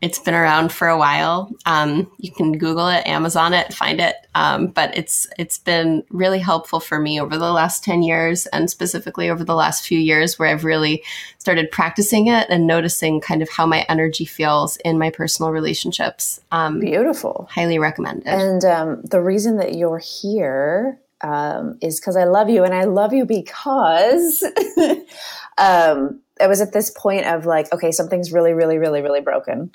it's 0.00 0.18
been 0.18 0.34
around 0.34 0.72
for 0.72 0.88
a 0.88 0.96
while. 0.96 1.50
Um, 1.66 2.10
you 2.18 2.32
can 2.32 2.56
Google 2.56 2.88
it, 2.88 3.06
Amazon 3.06 3.52
it, 3.52 3.74
find 3.74 4.00
it. 4.00 4.16
Um, 4.34 4.68
but 4.68 4.96
it's 4.96 5.26
it's 5.38 5.58
been 5.58 6.04
really 6.10 6.38
helpful 6.38 6.80
for 6.80 6.98
me 6.98 7.20
over 7.20 7.36
the 7.36 7.52
last 7.52 7.84
ten 7.84 8.02
years, 8.02 8.46
and 8.46 8.70
specifically 8.70 9.28
over 9.28 9.44
the 9.44 9.54
last 9.54 9.86
few 9.86 9.98
years, 9.98 10.38
where 10.38 10.48
I've 10.48 10.64
really 10.64 11.02
started 11.38 11.70
practicing 11.70 12.28
it 12.28 12.46
and 12.48 12.66
noticing 12.66 13.20
kind 13.20 13.42
of 13.42 13.50
how 13.50 13.66
my 13.66 13.84
energy 13.88 14.24
feels 14.24 14.76
in 14.78 14.98
my 14.98 15.10
personal 15.10 15.52
relationships. 15.52 16.40
Um, 16.50 16.80
Beautiful. 16.80 17.48
Highly 17.50 17.78
recommended. 17.78 18.28
And 18.28 18.64
um, 18.64 19.02
the 19.02 19.20
reason 19.20 19.58
that 19.58 19.74
you're 19.74 19.98
here 19.98 20.98
um, 21.22 21.76
is 21.82 22.00
because 22.00 22.16
I 22.16 22.24
love 22.24 22.48
you, 22.48 22.64
and 22.64 22.74
I 22.74 22.84
love 22.84 23.12
you 23.12 23.26
because. 23.26 24.42
Um, 25.60 26.20
I 26.40 26.46
was 26.46 26.60
at 26.60 26.72
this 26.72 26.90
point 26.90 27.26
of 27.26 27.46
like, 27.46 27.72
okay, 27.72 27.92
something's 27.92 28.32
really, 28.32 28.52
really, 28.52 28.78
really, 28.78 29.02
really 29.02 29.20
broken. 29.20 29.70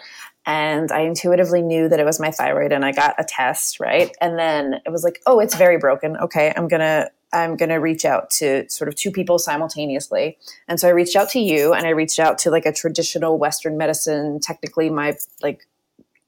And 0.46 0.92
I 0.92 1.02
intuitively 1.02 1.62
knew 1.62 1.88
that 1.88 2.00
it 2.00 2.06
was 2.06 2.20
my 2.20 2.32
thyroid 2.32 2.72
and 2.72 2.84
I 2.84 2.92
got 2.92 3.16
a 3.18 3.24
test, 3.24 3.80
right? 3.80 4.16
And 4.20 4.38
then 4.38 4.82
it 4.86 4.92
was 4.92 5.04
like, 5.04 5.22
oh, 5.26 5.40
it's 5.40 5.56
very 5.56 5.78
broken. 5.78 6.18
Okay, 6.18 6.54
I'm 6.56 6.68
gonna 6.68 7.10
I'm 7.34 7.56
gonna 7.56 7.80
reach 7.80 8.06
out 8.06 8.30
to 8.32 8.68
sort 8.70 8.88
of 8.88 8.96
two 8.96 9.12
people 9.12 9.40
simultaneously. 9.40 10.38
And 10.68 10.80
so 10.80 10.88
I 10.88 10.92
reached 10.92 11.16
out 11.16 11.30
to 11.30 11.40
you 11.40 11.74
and 11.74 11.86
I 11.86 11.90
reached 11.90 12.20
out 12.20 12.38
to 12.40 12.52
like 12.52 12.66
a 12.66 12.74
traditional 12.74 13.38
Western 13.38 13.78
medicine, 13.78 14.40
technically 14.40 14.90
my 14.90 15.16
like 15.42 15.68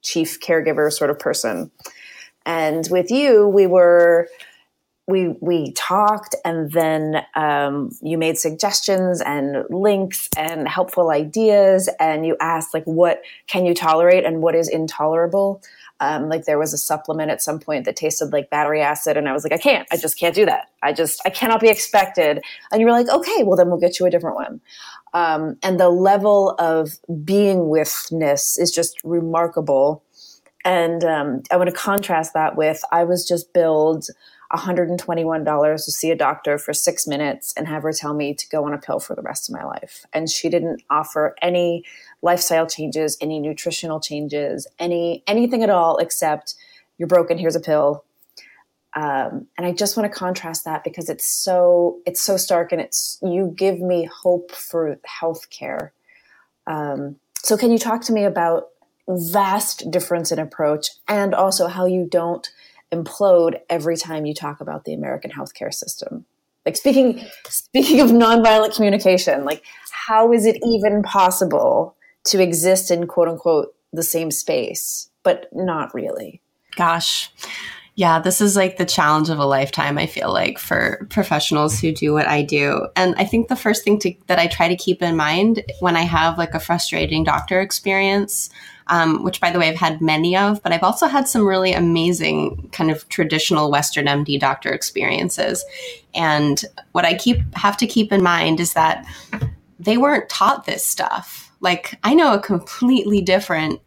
chief 0.02 0.40
caregiver 0.40 0.92
sort 0.92 1.10
of 1.10 1.20
person. 1.20 1.72
And 2.46 2.88
with 2.90 3.12
you, 3.12 3.48
we 3.48 3.68
were 3.68 4.30
we 5.08 5.30
we 5.40 5.72
talked 5.72 6.36
and 6.44 6.72
then 6.72 7.26
um, 7.34 7.92
you 8.02 8.18
made 8.18 8.38
suggestions 8.38 9.22
and 9.22 9.64
links 9.70 10.30
and 10.38 10.68
helpful 10.68 11.12
ideas 11.12 11.90
and 12.00 12.26
you 12.26 12.36
asked 12.42 12.74
like 12.74 12.84
what 12.84 13.22
can 13.48 13.66
you 13.66 13.74
tolerate 13.74 14.26
and 14.26 14.42
what 14.42 14.54
is 14.54 14.68
intolerable? 14.68 15.62
Um, 16.00 16.30
like 16.30 16.44
there 16.44 16.60
was 16.60 16.74
a 16.74 16.78
supplement 16.78 17.32
at 17.32 17.42
some 17.42 17.60
point 17.60 17.86
that 17.86 17.96
tasted 17.96 18.32
like 18.32 18.52
battery 18.52 18.82
acid 18.82 19.18
and 19.18 19.28
i 19.28 19.34
was 19.34 19.44
like 19.44 19.54
i 19.54 19.58
can't 19.58 19.88
i 19.92 19.98
just 19.98 20.20
can't 20.20 20.36
do 20.36 20.46
that. 20.46 20.68
I 20.84 20.92
just 20.92 21.22
i 21.26 21.30
cannot 21.30 21.62
be 21.62 21.70
expected. 21.70 22.42
And 22.72 22.82
you 22.82 22.86
were 22.86 22.92
like 22.92 23.08
okay 23.08 23.44
well 23.44 23.56
then 23.56 23.70
we'll 23.70 23.80
get 23.80 24.00
you 24.00 24.06
a 24.06 24.12
different 24.12 24.36
one. 24.36 24.62
Um, 25.14 25.58
and 25.64 25.80
the 25.80 25.90
level 25.90 26.52
of 26.60 26.90
being 27.24 27.70
withness 27.70 28.60
is 28.60 28.72
just 28.72 29.02
remarkable. 29.06 30.04
And 30.66 31.06
um, 31.06 31.44
i 31.50 31.56
want 31.56 31.70
to 31.70 31.76
contrast 31.76 32.34
that 32.34 32.58
with 32.58 32.82
i 32.92 33.06
was 33.06 33.26
just 33.26 33.54
billed 33.54 34.06
$121 34.54 35.86
to 35.86 35.92
see 35.92 36.12
a 36.12 36.16
doctor 36.16 36.58
for 36.58 36.74
six 36.74 37.06
minutes 37.06 37.54
and 37.58 37.68
have 37.68 37.84
her 37.84 37.92
tell 37.92 38.14
me 38.14 38.34
to 38.34 38.48
go 38.50 38.66
on 38.66 38.74
a 38.74 38.78
pill 38.78 39.00
for 39.00 39.16
the 39.16 39.22
rest 39.22 39.50
of 39.50 39.56
my 39.56 39.64
life. 39.64 40.06
And 40.14 40.30
she 40.30 40.50
didn't 40.50 40.84
offer 40.90 41.36
any 41.42 41.84
lifestyle 42.22 42.68
changes, 42.68 43.18
any 43.20 43.40
nutritional 43.40 44.00
changes, 44.00 44.68
any 44.80 45.24
anything 45.28 45.64
at 45.64 45.70
all 45.70 45.98
except 45.98 46.56
you're 46.98 47.08
broken, 47.08 47.38
here's 47.38 47.56
a 47.56 47.60
pill. 47.60 48.04
Um, 48.96 49.48
and 49.58 49.68
I 49.68 49.74
just 49.74 49.96
want 49.96 50.12
to 50.12 50.18
contrast 50.18 50.66
that 50.66 50.84
because 50.84 51.10
it's 51.10 51.26
so 51.26 52.00
it's 52.06 52.22
so 52.22 52.38
stark 52.38 52.72
and 52.72 52.82
it's 52.82 53.20
you 53.22 53.54
give 53.56 53.80
me 53.80 54.06
hope 54.06 54.52
for 54.52 54.98
healthcare. 55.22 55.92
Um, 56.66 57.18
so 57.44 57.58
can 57.58 57.72
you 57.72 57.78
talk 57.78 58.02
to 58.06 58.14
me 58.14 58.24
about 58.24 58.70
vast 59.08 59.90
difference 59.92 60.32
in 60.32 60.40
approach 60.40 60.90
and 61.08 61.34
also 61.34 61.68
how 61.68 61.86
you 61.86 62.08
don't 62.10 62.50
implode 62.94 63.60
every 63.70 63.98
time 63.98 64.26
you 64.26 64.34
talk 64.34 64.62
about 64.62 64.86
the 64.86 64.94
American 64.94 65.32
healthcare 65.32 65.74
system. 65.74 66.26
Like 66.66 66.76
speaking 66.76 67.26
speaking 67.48 68.02
of 68.02 68.10
nonviolent 68.10 68.76
communication, 68.76 69.46
like 69.46 69.64
how 69.92 70.34
is 70.34 70.46
it 70.46 70.58
even 70.66 71.04
possible 71.04 71.96
to 72.26 72.42
exist 72.42 72.92
in 72.92 73.08
quote 73.08 73.28
unquote 73.28 73.74
the 73.94 74.04
same 74.04 74.32
space, 74.32 75.10
but 75.24 75.48
not 75.54 75.94
really? 75.94 76.42
Gosh. 76.76 77.32
Yeah, 77.98 78.20
this 78.20 78.42
is 78.42 78.56
like 78.56 78.78
the 78.78 78.86
challenge 78.86 79.30
of 79.30 79.40
a 79.40 79.46
lifetime, 79.46 79.98
I 79.98 80.06
feel 80.06 80.32
like, 80.32 80.60
for 80.60 81.06
professionals 81.10 81.80
who 81.80 81.92
do 81.92 82.14
what 82.14 82.28
I 82.28 82.44
do. 82.44 82.88
And 82.96 83.16
I 83.18 83.26
think 83.26 83.48
the 83.48 83.56
first 83.56 83.84
thing 83.84 83.98
to, 84.00 84.14
that 84.28 84.38
I 84.38 84.46
try 84.48 84.68
to 84.68 84.76
keep 84.76 85.02
in 85.02 85.18
mind 85.18 85.64
when 85.80 85.96
I 85.96 86.04
have 86.04 86.38
like 86.38 86.54
a 86.54 86.60
frustrating 86.60 87.24
doctor 87.24 87.60
experience 87.60 88.52
um, 88.90 89.24
which 89.24 89.42
by 89.42 89.52
the 89.52 89.60
way, 89.60 89.70
I've 89.70 89.76
had 89.76 90.02
many 90.02 90.36
of, 90.36 90.62
but 90.64 90.72
I've 90.72 90.84
also 90.84 91.08
had 91.08 91.28
some 91.28 91.46
really 91.46 91.74
amazing 91.74 92.70
kind 92.72 92.90
of 92.90 93.08
traditional 93.10 93.70
Western 93.72 94.06
MD 94.06 94.40
doctor 94.40 94.72
experiences. 94.72 95.66
And 96.16 96.64
what 96.94 97.06
I 97.06 97.16
keep 97.16 97.40
have 97.56 97.78
to 97.78 97.88
keep 97.88 98.12
in 98.12 98.24
mind 98.24 98.60
is 98.60 98.74
that 98.74 99.06
they 99.80 99.98
weren't 99.98 100.30
taught 100.30 100.66
this 100.66 100.86
stuff. 100.86 101.52
Like 101.60 102.00
I 102.04 102.14
know 102.14 102.34
a 102.34 102.40
completely 102.40 103.22
different 103.22 103.82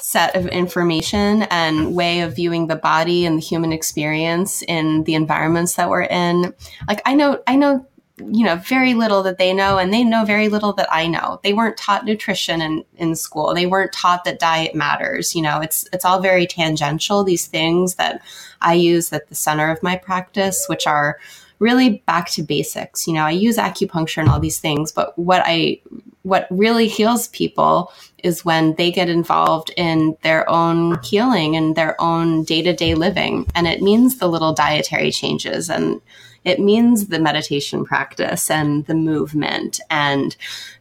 set 0.00 0.34
of 0.36 0.46
information 0.48 1.42
and 1.44 1.94
way 1.94 2.20
of 2.20 2.36
viewing 2.36 2.66
the 2.66 2.76
body 2.76 3.24
and 3.26 3.38
the 3.38 3.42
human 3.42 3.72
experience 3.72 4.62
in 4.62 5.04
the 5.04 5.14
environments 5.14 5.74
that 5.76 5.88
we're 5.88 6.02
in. 6.02 6.52
Like 6.88 7.00
I 7.06 7.14
know 7.14 7.42
I 7.46 7.56
know 7.56 7.86
you 8.18 8.44
know 8.44 8.56
very 8.56 8.94
little 8.94 9.24
that 9.24 9.38
they 9.38 9.52
know 9.52 9.76
and 9.76 9.92
they 9.92 10.04
know 10.04 10.24
very 10.24 10.48
little 10.48 10.72
that 10.74 10.88
i 10.92 11.06
know. 11.06 11.40
They 11.42 11.52
weren't 11.52 11.76
taught 11.76 12.04
nutrition 12.04 12.60
in, 12.60 12.84
in 12.96 13.16
school. 13.16 13.54
They 13.54 13.66
weren't 13.66 13.92
taught 13.92 14.24
that 14.24 14.38
diet 14.38 14.74
matters 14.74 15.34
you 15.34 15.42
know? 15.42 15.60
It's 15.60 15.88
it's 15.92 16.04
all 16.04 16.20
very 16.20 16.46
tangential 16.46 17.24
these 17.24 17.46
things 17.46 17.96
that 17.96 18.22
i 18.60 18.74
use 18.74 19.12
at 19.12 19.28
the 19.28 19.34
center 19.34 19.70
of 19.70 19.82
my 19.82 19.96
practice 19.96 20.66
which 20.68 20.86
are 20.86 21.18
really 21.60 22.02
back 22.06 22.28
to 22.30 22.42
basics. 22.42 23.06
You 23.08 23.14
know 23.14 23.24
i 23.24 23.30
use 23.30 23.56
acupuncture 23.56 24.18
and 24.18 24.28
all 24.28 24.40
these 24.40 24.60
things 24.60 24.92
but 24.92 25.18
what 25.18 25.42
i 25.44 25.80
what 26.24 26.46
really 26.50 26.88
heals 26.88 27.28
people 27.28 27.92
is 28.22 28.44
when 28.44 28.74
they 28.74 28.90
get 28.90 29.10
involved 29.10 29.70
in 29.76 30.16
their 30.22 30.48
own 30.48 30.98
healing 31.02 31.54
and 31.54 31.76
their 31.76 32.00
own 32.00 32.42
day-to-day 32.44 32.94
living 32.94 33.46
and 33.54 33.66
it 33.66 33.82
means 33.82 34.16
the 34.16 34.26
little 34.26 34.54
dietary 34.54 35.10
changes 35.10 35.68
and 35.68 36.00
it 36.44 36.60
means 36.60 37.08
the 37.08 37.18
meditation 37.18 37.84
practice 37.84 38.50
and 38.50 38.86
the 38.86 38.94
movement 38.94 39.80
and 39.90 40.36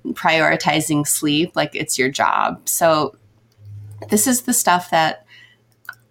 prioritizing 0.10 1.08
sleep 1.08 1.56
like 1.56 1.72
it's 1.74 1.98
your 1.98 2.10
job. 2.10 2.68
So 2.68 3.16
this 4.10 4.28
is 4.28 4.42
the 4.42 4.54
stuff 4.54 4.90
that 4.92 5.26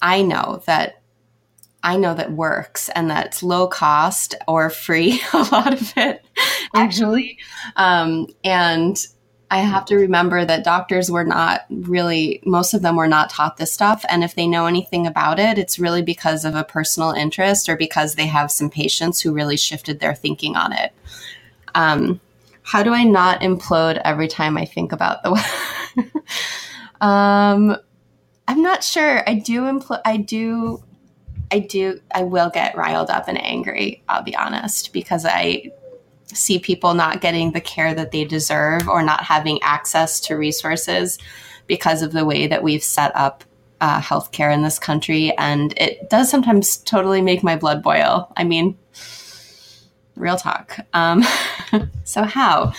I 0.01 0.23
know 0.23 0.63
that 0.67 1.03
I 1.83 1.97
know 1.97 2.15
that 2.15 2.33
works 2.33 2.89
and 2.91 3.11
that's 3.11 3.43
low 3.43 3.67
cost 3.67 4.35
or 4.47 4.71
free, 4.71 5.21
a 5.33 5.49
lot 5.53 5.73
of 5.73 5.93
it 5.97 6.25
actually. 6.75 7.39
Mm-hmm. 7.77 7.83
Um, 7.83 8.27
and 8.45 8.97
I 9.53 9.59
have 9.59 9.85
to 9.87 9.97
remember 9.97 10.47
that 10.47 10.65
doctors 10.65 11.11
were 11.11 11.27
not 11.27 11.67
really, 11.69 12.41
most 12.47 12.73
of 12.73 12.81
them 12.81 12.97
were 12.97 13.07
not 13.07 13.29
taught 13.29 13.59
this 13.59 13.71
stuff. 13.71 14.03
And 14.09 14.25
if 14.25 14.35
they 14.35 14.49
know 14.49 14.65
anything 14.65 15.07
about 15.07 15.39
it, 15.39 15.59
it's 15.59 15.79
really 15.79 16.01
because 16.01 16.47
of 16.47 16.55
a 16.55 16.65
personal 16.65 17.11
interest 17.11 17.69
or 17.69 17.77
because 17.77 18.15
they 18.15 18.25
have 18.25 18.51
some 18.51 18.71
patients 18.71 19.21
who 19.21 19.31
really 19.31 19.59
shifted 19.59 20.01
their 20.01 20.15
thinking 20.15 20.57
on 20.57 20.73
it. 20.73 20.95
Um, 21.75 22.19
how 22.63 22.83
do 22.83 22.95
I 22.95 23.05
not 23.05 23.43
implode 23.43 24.01
every 24.07 24.27
time 24.27 24.57
I 24.57 24.65
think 24.65 24.91
about 24.91 25.23
the. 25.23 25.33
um, 27.07 27.77
I'm 28.49 28.63
not 28.63 28.83
sure. 28.83 29.23
I 29.29 29.35
do 29.35 29.65
implode. 29.65 30.01
I 30.07 30.17
do. 30.17 30.83
I 31.51 31.59
do. 31.59 32.01
I 32.15 32.23
will 32.23 32.49
get 32.49 32.75
riled 32.75 33.11
up 33.11 33.29
and 33.29 33.39
angry. 33.39 34.03
I'll 34.09 34.23
be 34.23 34.35
honest 34.35 34.95
because 34.95 35.27
I 35.27 35.73
see 36.35 36.59
people 36.59 36.95
not 36.95 37.21
getting 37.21 37.53
the 37.53 37.61
care 37.61 37.95
that 37.95 38.11
they 38.11 38.25
deserve 38.25 38.89
or 38.89 39.03
not 39.03 39.25
having 39.25 39.61
access 39.63 40.21
to 40.21 40.35
resources 40.35 41.19
because 41.67 42.03
of 42.03 42.13
the 42.13 42.25
way 42.25 42.47
that 42.47 42.63
we've 42.63 42.83
set 42.83 43.15
up 43.15 43.45
uh, 43.81 44.01
healthcare 44.01 44.53
in 44.53 44.63
this 44.63 44.79
country. 44.79 45.37
And 45.37 45.75
it 45.77 46.09
does 46.09 46.31
sometimes 46.31 46.77
totally 46.79 47.21
make 47.21 47.43
my 47.43 47.57
blood 47.57 47.83
boil. 47.83 48.33
I 48.37 48.45
mean, 48.45 48.79
real 50.17 50.37
talk. 50.37 50.79
Um, 50.93 51.25
so, 52.05 52.23
how? 52.23 52.73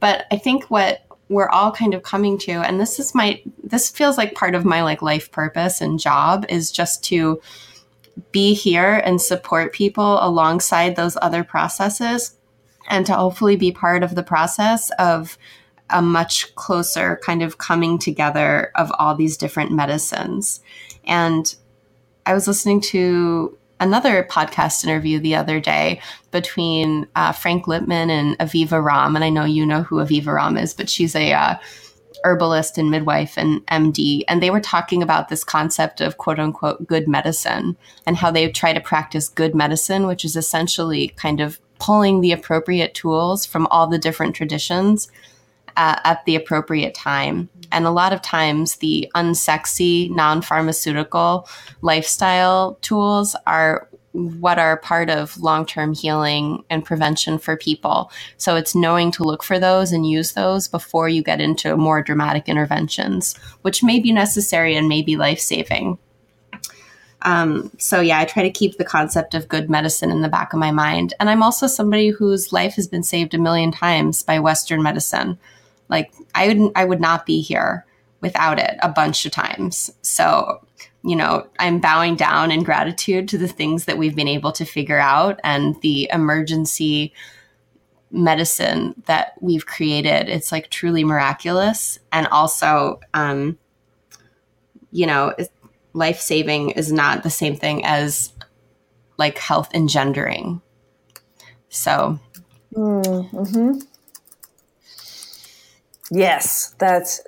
But 0.00 0.26
I 0.30 0.36
think 0.38 0.64
what 0.64 1.06
we're 1.28 1.48
all 1.48 1.72
kind 1.72 1.92
of 1.92 2.02
coming 2.02 2.38
to, 2.38 2.52
and 2.52 2.80
this 2.80 2.98
is 2.98 3.14
my, 3.14 3.42
this 3.62 3.90
feels 3.90 4.16
like 4.16 4.34
part 4.34 4.54
of 4.54 4.64
my 4.64 4.82
like 4.82 5.02
life 5.02 5.30
purpose 5.30 5.80
and 5.80 5.98
job 5.98 6.46
is 6.48 6.70
just 6.70 7.02
to 7.04 7.40
be 8.30 8.54
here 8.54 9.02
and 9.04 9.20
support 9.20 9.72
people 9.72 10.18
alongside 10.24 10.96
those 10.96 11.18
other 11.20 11.44
processes 11.44 12.35
and 12.88 13.06
to 13.06 13.14
hopefully 13.14 13.56
be 13.56 13.72
part 13.72 14.02
of 14.02 14.14
the 14.14 14.22
process 14.22 14.90
of 14.98 15.38
a 15.90 16.02
much 16.02 16.54
closer 16.56 17.20
kind 17.24 17.42
of 17.42 17.58
coming 17.58 17.98
together 17.98 18.72
of 18.74 18.90
all 18.98 19.14
these 19.14 19.36
different 19.36 19.70
medicines. 19.70 20.60
And 21.04 21.54
I 22.24 22.34
was 22.34 22.48
listening 22.48 22.80
to 22.82 23.56
another 23.78 24.26
podcast 24.28 24.84
interview 24.84 25.18
the 25.18 25.34
other 25.34 25.60
day 25.60 26.00
between 26.30 27.06
uh, 27.14 27.32
Frank 27.32 27.66
Lipman 27.66 28.10
and 28.10 28.38
Aviva 28.38 28.82
Romm. 28.82 29.14
And 29.14 29.24
I 29.24 29.30
know 29.30 29.44
you 29.44 29.64
know 29.64 29.82
who 29.82 29.96
Aviva 29.96 30.36
Romm 30.36 30.60
is, 30.60 30.74
but 30.74 30.88
she's 30.88 31.14
a 31.14 31.32
uh, 31.32 31.56
herbalist 32.24 32.78
and 32.78 32.90
midwife 32.90 33.36
and 33.36 33.64
MD. 33.66 34.22
And 34.28 34.42
they 34.42 34.50
were 34.50 34.60
talking 34.60 35.02
about 35.02 35.28
this 35.28 35.44
concept 35.44 36.00
of 36.00 36.18
quote 36.18 36.38
unquote 36.38 36.86
good 36.86 37.06
medicine 37.06 37.76
and 38.06 38.16
how 38.16 38.30
they 38.30 38.50
try 38.50 38.72
to 38.72 38.80
practice 38.80 39.28
good 39.28 39.54
medicine, 39.54 40.06
which 40.06 40.24
is 40.24 40.36
essentially 40.36 41.08
kind 41.08 41.40
of 41.40 41.60
pulling 41.78 42.20
the 42.20 42.32
appropriate 42.32 42.94
tools 42.94 43.46
from 43.46 43.66
all 43.68 43.86
the 43.86 43.98
different 43.98 44.34
traditions 44.34 45.10
uh, 45.76 46.00
at 46.04 46.24
the 46.24 46.36
appropriate 46.36 46.94
time. 46.94 47.48
And 47.72 47.84
a 47.84 47.90
lot 47.90 48.12
of 48.12 48.22
times, 48.22 48.76
the 48.76 49.10
unsexy, 49.14 50.10
non 50.10 50.40
pharmaceutical 50.42 51.48
lifestyle 51.82 52.78
tools 52.80 53.36
are 53.46 53.88
what 54.12 54.58
are 54.58 54.78
part 54.78 55.10
of 55.10 55.38
long 55.38 55.66
term 55.66 55.92
healing 55.92 56.64
and 56.70 56.84
prevention 56.84 57.38
for 57.38 57.56
people. 57.56 58.10
So 58.38 58.56
it's 58.56 58.74
knowing 58.74 59.10
to 59.12 59.24
look 59.24 59.42
for 59.42 59.58
those 59.58 59.92
and 59.92 60.08
use 60.08 60.32
those 60.32 60.68
before 60.68 61.08
you 61.08 61.22
get 61.22 61.40
into 61.40 61.76
more 61.76 62.02
dramatic 62.02 62.48
interventions, 62.48 63.36
which 63.62 63.82
may 63.82 64.00
be 64.00 64.12
necessary 64.12 64.74
and 64.74 64.88
may 64.88 65.02
be 65.02 65.16
life 65.16 65.40
saving. 65.40 65.98
Um, 67.26 67.72
so 67.76 68.00
yeah, 68.00 68.20
I 68.20 68.24
try 68.24 68.44
to 68.44 68.50
keep 68.50 68.78
the 68.78 68.84
concept 68.84 69.34
of 69.34 69.48
good 69.48 69.68
medicine 69.68 70.12
in 70.12 70.22
the 70.22 70.28
back 70.28 70.52
of 70.52 70.60
my 70.60 70.70
mind. 70.70 71.12
And 71.18 71.28
I'm 71.28 71.42
also 71.42 71.66
somebody 71.66 72.08
whose 72.10 72.52
life 72.52 72.74
has 72.74 72.86
been 72.86 73.02
saved 73.02 73.34
a 73.34 73.38
million 73.38 73.72
times 73.72 74.22
by 74.22 74.38
Western 74.38 74.80
medicine. 74.80 75.36
Like 75.88 76.12
I 76.36 76.48
would 76.48 76.72
I 76.76 76.84
would 76.84 77.00
not 77.00 77.26
be 77.26 77.42
here 77.42 77.84
without 78.20 78.60
it 78.60 78.76
a 78.80 78.88
bunch 78.88 79.26
of 79.26 79.32
times. 79.32 79.90
So, 80.02 80.64
you 81.02 81.16
know, 81.16 81.48
I'm 81.58 81.80
bowing 81.80 82.14
down 82.14 82.52
in 82.52 82.62
gratitude 82.62 83.28
to 83.28 83.38
the 83.38 83.48
things 83.48 83.86
that 83.86 83.98
we've 83.98 84.16
been 84.16 84.28
able 84.28 84.52
to 84.52 84.64
figure 84.64 84.98
out 84.98 85.40
and 85.42 85.80
the 85.82 86.08
emergency 86.12 87.12
medicine 88.12 88.94
that 89.06 89.32
we've 89.40 89.66
created. 89.66 90.28
It's 90.28 90.52
like 90.52 90.70
truly 90.70 91.02
miraculous. 91.02 91.98
And 92.12 92.28
also, 92.28 93.00
um, 93.14 93.58
you 94.92 95.06
know, 95.06 95.34
life 95.96 96.20
saving 96.20 96.70
is 96.70 96.92
not 96.92 97.22
the 97.22 97.30
same 97.30 97.56
thing 97.56 97.84
as 97.84 98.32
like 99.16 99.38
health 99.38 99.70
engendering. 99.74 100.60
So, 101.70 102.20
mm-hmm. 102.74 103.78
Yes, 106.10 106.74
that's. 106.78 107.20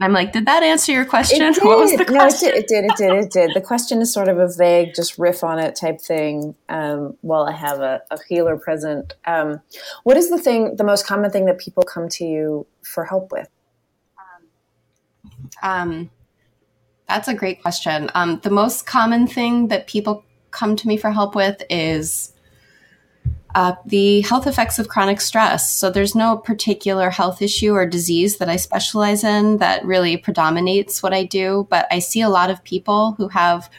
I'm 0.00 0.12
like, 0.12 0.32
did 0.32 0.46
that 0.46 0.62
answer 0.62 0.92
your 0.92 1.04
question? 1.04 1.54
What 1.62 1.78
was 1.78 1.96
the 1.96 2.04
question? 2.04 2.50
No, 2.50 2.56
it 2.56 2.68
did. 2.68 2.84
It 2.84 2.84
did. 2.84 2.84
It 2.84 2.96
did. 2.96 3.24
It 3.24 3.30
did. 3.30 3.50
The 3.54 3.60
question 3.60 4.02
is 4.02 4.12
sort 4.12 4.28
of 4.28 4.38
a 4.38 4.48
vague, 4.48 4.92
just 4.94 5.18
riff 5.18 5.42
on 5.42 5.58
it 5.58 5.76
type 5.76 6.00
thing. 6.00 6.54
Um, 6.68 7.16
while 7.22 7.44
I 7.44 7.52
have 7.52 7.80
a, 7.80 8.02
a 8.10 8.18
healer 8.28 8.56
present, 8.56 9.14
um, 9.24 9.60
what 10.02 10.16
is 10.16 10.30
the 10.30 10.38
thing, 10.38 10.76
the 10.76 10.84
most 10.84 11.06
common 11.06 11.30
thing 11.30 11.46
that 11.46 11.58
people 11.58 11.84
come 11.84 12.08
to 12.10 12.24
you 12.24 12.66
for 12.82 13.04
help 13.04 13.32
with? 13.32 13.48
Um, 15.62 16.10
that's 17.08 17.28
a 17.28 17.34
great 17.34 17.62
question. 17.62 18.10
Um, 18.14 18.40
the 18.42 18.50
most 18.50 18.86
common 18.86 19.26
thing 19.26 19.68
that 19.68 19.86
people 19.86 20.24
come 20.50 20.76
to 20.76 20.88
me 20.88 20.96
for 20.96 21.10
help 21.10 21.34
with 21.34 21.62
is 21.70 22.32
uh, 23.54 23.74
the 23.86 24.20
health 24.22 24.46
effects 24.46 24.78
of 24.78 24.88
chronic 24.88 25.20
stress. 25.20 25.72
So 25.72 25.88
there's 25.88 26.14
no 26.14 26.36
particular 26.36 27.08
health 27.08 27.40
issue 27.40 27.72
or 27.72 27.86
disease 27.86 28.36
that 28.38 28.50
I 28.50 28.56
specialize 28.56 29.24
in 29.24 29.58
that 29.58 29.84
really 29.84 30.16
predominates 30.16 31.02
what 31.02 31.14
I 31.14 31.24
do, 31.24 31.66
but 31.70 31.86
I 31.90 32.00
see 32.00 32.20
a 32.20 32.28
lot 32.28 32.50
of 32.50 32.62
people 32.64 33.12
who 33.12 33.28
have 33.28 33.70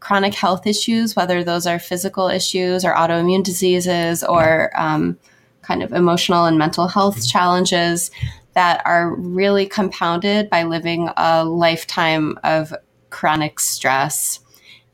chronic 0.00 0.34
health 0.34 0.66
issues, 0.66 1.16
whether 1.16 1.42
those 1.44 1.66
are 1.66 1.78
physical 1.78 2.28
issues 2.28 2.84
or 2.84 2.92
autoimmune 2.92 3.44
diseases 3.44 4.22
or 4.24 4.70
um, 4.76 5.16
kind 5.62 5.82
of 5.82 5.92
emotional 5.92 6.44
and 6.44 6.58
mental 6.58 6.88
health 6.88 7.26
challenges 7.26 8.10
that 8.54 8.82
are 8.84 9.14
really 9.14 9.66
compounded 9.66 10.50
by 10.50 10.64
living 10.64 11.08
a 11.16 11.44
lifetime 11.44 12.38
of 12.44 12.74
chronic 13.10 13.60
stress. 13.60 14.40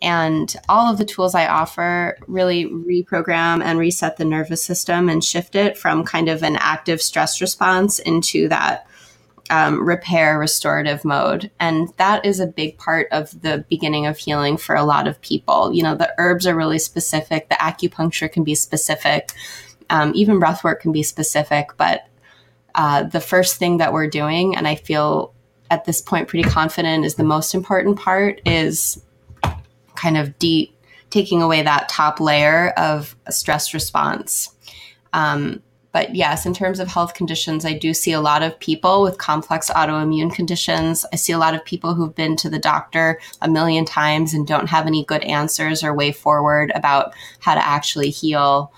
And 0.00 0.54
all 0.68 0.92
of 0.92 0.98
the 0.98 1.04
tools 1.04 1.34
I 1.34 1.48
offer 1.48 2.16
really 2.28 2.66
reprogram 2.66 3.62
and 3.64 3.78
reset 3.78 4.16
the 4.16 4.24
nervous 4.24 4.62
system 4.62 5.08
and 5.08 5.24
shift 5.24 5.56
it 5.56 5.76
from 5.76 6.04
kind 6.04 6.28
of 6.28 6.42
an 6.42 6.56
active 6.56 7.02
stress 7.02 7.40
response 7.40 7.98
into 7.98 8.48
that 8.48 8.86
um, 9.50 9.86
repair 9.86 10.38
restorative 10.38 11.04
mode. 11.04 11.50
And 11.58 11.88
that 11.96 12.24
is 12.24 12.38
a 12.38 12.46
big 12.46 12.78
part 12.78 13.08
of 13.10 13.40
the 13.42 13.64
beginning 13.68 14.06
of 14.06 14.18
healing 14.18 14.56
for 14.56 14.76
a 14.76 14.84
lot 14.84 15.08
of 15.08 15.20
people. 15.20 15.72
You 15.72 15.82
know, 15.82 15.94
the 15.94 16.12
herbs 16.18 16.46
are 16.46 16.54
really 16.54 16.78
specific, 16.78 17.48
the 17.48 17.56
acupuncture 17.56 18.30
can 18.30 18.44
be 18.44 18.54
specific, 18.54 19.32
um, 19.90 20.12
even 20.14 20.38
breath 20.38 20.62
work 20.62 20.82
can 20.82 20.92
be 20.92 21.02
specific. 21.02 21.70
But 21.76 22.06
uh, 22.78 23.02
the 23.02 23.20
first 23.20 23.56
thing 23.56 23.78
that 23.78 23.92
we're 23.92 24.08
doing, 24.08 24.56
and 24.56 24.68
I 24.68 24.76
feel 24.76 25.34
at 25.68 25.84
this 25.84 26.00
point 26.00 26.28
pretty 26.28 26.48
confident 26.48 27.04
is 27.04 27.16
the 27.16 27.24
most 27.24 27.52
important 27.52 27.98
part, 27.98 28.40
is 28.46 29.04
kind 29.96 30.16
of 30.16 30.38
deep 30.38 30.74
taking 31.10 31.42
away 31.42 31.60
that 31.60 31.88
top 31.88 32.20
layer 32.20 32.70
of 32.76 33.16
stress 33.30 33.74
response. 33.74 34.54
Um, 35.12 35.60
but 35.90 36.14
yes, 36.14 36.46
in 36.46 36.54
terms 36.54 36.78
of 36.78 36.86
health 36.86 37.14
conditions, 37.14 37.64
I 37.64 37.72
do 37.72 37.92
see 37.92 38.12
a 38.12 38.20
lot 38.20 38.44
of 38.44 38.60
people 38.60 39.02
with 39.02 39.18
complex 39.18 39.70
autoimmune 39.70 40.32
conditions. 40.32 41.04
I 41.12 41.16
see 41.16 41.32
a 41.32 41.38
lot 41.38 41.56
of 41.56 41.64
people 41.64 41.94
who've 41.94 42.14
been 42.14 42.36
to 42.36 42.48
the 42.48 42.60
doctor 42.60 43.18
a 43.42 43.48
million 43.48 43.86
times 43.86 44.34
and 44.34 44.46
don't 44.46 44.68
have 44.68 44.86
any 44.86 45.04
good 45.04 45.24
answers 45.24 45.82
or 45.82 45.92
way 45.92 46.12
forward 46.12 46.70
about 46.76 47.12
how 47.40 47.54
to 47.54 47.66
actually 47.66 48.10
heal. 48.10 48.72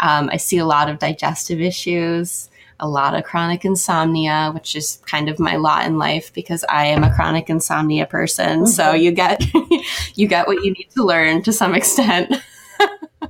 Um, 0.00 0.28
I 0.30 0.36
see 0.36 0.58
a 0.58 0.66
lot 0.66 0.90
of 0.90 0.98
digestive 0.98 1.62
issues 1.62 2.50
a 2.80 2.88
lot 2.88 3.14
of 3.14 3.24
chronic 3.24 3.64
insomnia, 3.64 4.50
which 4.52 4.76
is 4.76 5.00
kind 5.06 5.28
of 5.28 5.38
my 5.38 5.56
lot 5.56 5.86
in 5.86 5.98
life 5.98 6.32
because 6.32 6.64
I 6.68 6.86
am 6.86 7.04
a 7.04 7.14
chronic 7.14 7.48
insomnia 7.48 8.06
person. 8.06 8.60
Mm-hmm. 8.60 8.66
So 8.66 8.92
you 8.92 9.12
get 9.12 9.42
you 10.14 10.26
get 10.26 10.46
what 10.46 10.62
you 10.64 10.72
need 10.72 10.88
to 10.96 11.04
learn 11.04 11.42
to 11.42 11.52
some 11.52 11.74
extent. 11.74 12.34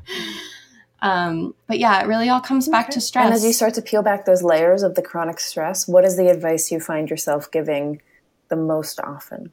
um, 1.03 1.55
but 1.67 1.79
yeah, 1.79 2.03
it 2.03 2.07
really 2.07 2.29
all 2.29 2.41
comes 2.41 2.69
back 2.69 2.91
to 2.91 3.01
stress. 3.01 3.25
And 3.25 3.35
as 3.35 3.45
you 3.45 3.53
start 3.53 3.75
to 3.75 3.83
peel 3.83 4.03
back 4.03 4.25
those 4.25 4.43
layers 4.43 4.83
of 4.83 4.95
the 4.95 5.03
chronic 5.03 5.39
stress, 5.39 5.87
what 5.87 6.05
is 6.05 6.17
the 6.17 6.29
advice 6.29 6.71
you 6.71 6.81
find 6.81 7.09
yourself 7.09 7.51
giving 7.51 8.01
the 8.49 8.57
most 8.57 9.01
often? 9.01 9.53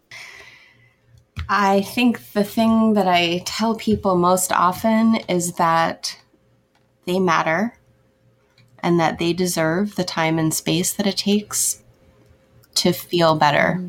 I 1.50 1.82
think 1.82 2.32
the 2.34 2.44
thing 2.44 2.94
that 2.94 3.08
I 3.08 3.44
tell 3.46 3.76
people 3.76 4.16
most 4.16 4.52
often 4.52 5.16
is 5.28 5.54
that 5.54 6.18
they 7.06 7.20
matter 7.20 7.78
and 8.84 9.00
that 9.00 9.18
they 9.18 9.34
deserve 9.34 9.96
the 9.96 10.04
time 10.04 10.38
and 10.38 10.54
space 10.54 10.94
that 10.94 11.08
it 11.08 11.18
takes 11.18 11.82
to 12.76 12.92
feel 12.92 13.36
better. 13.36 13.84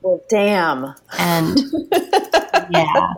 Well, 0.00 0.20
damn. 0.28 0.94
And 1.18 1.58
yeah, 1.92 3.14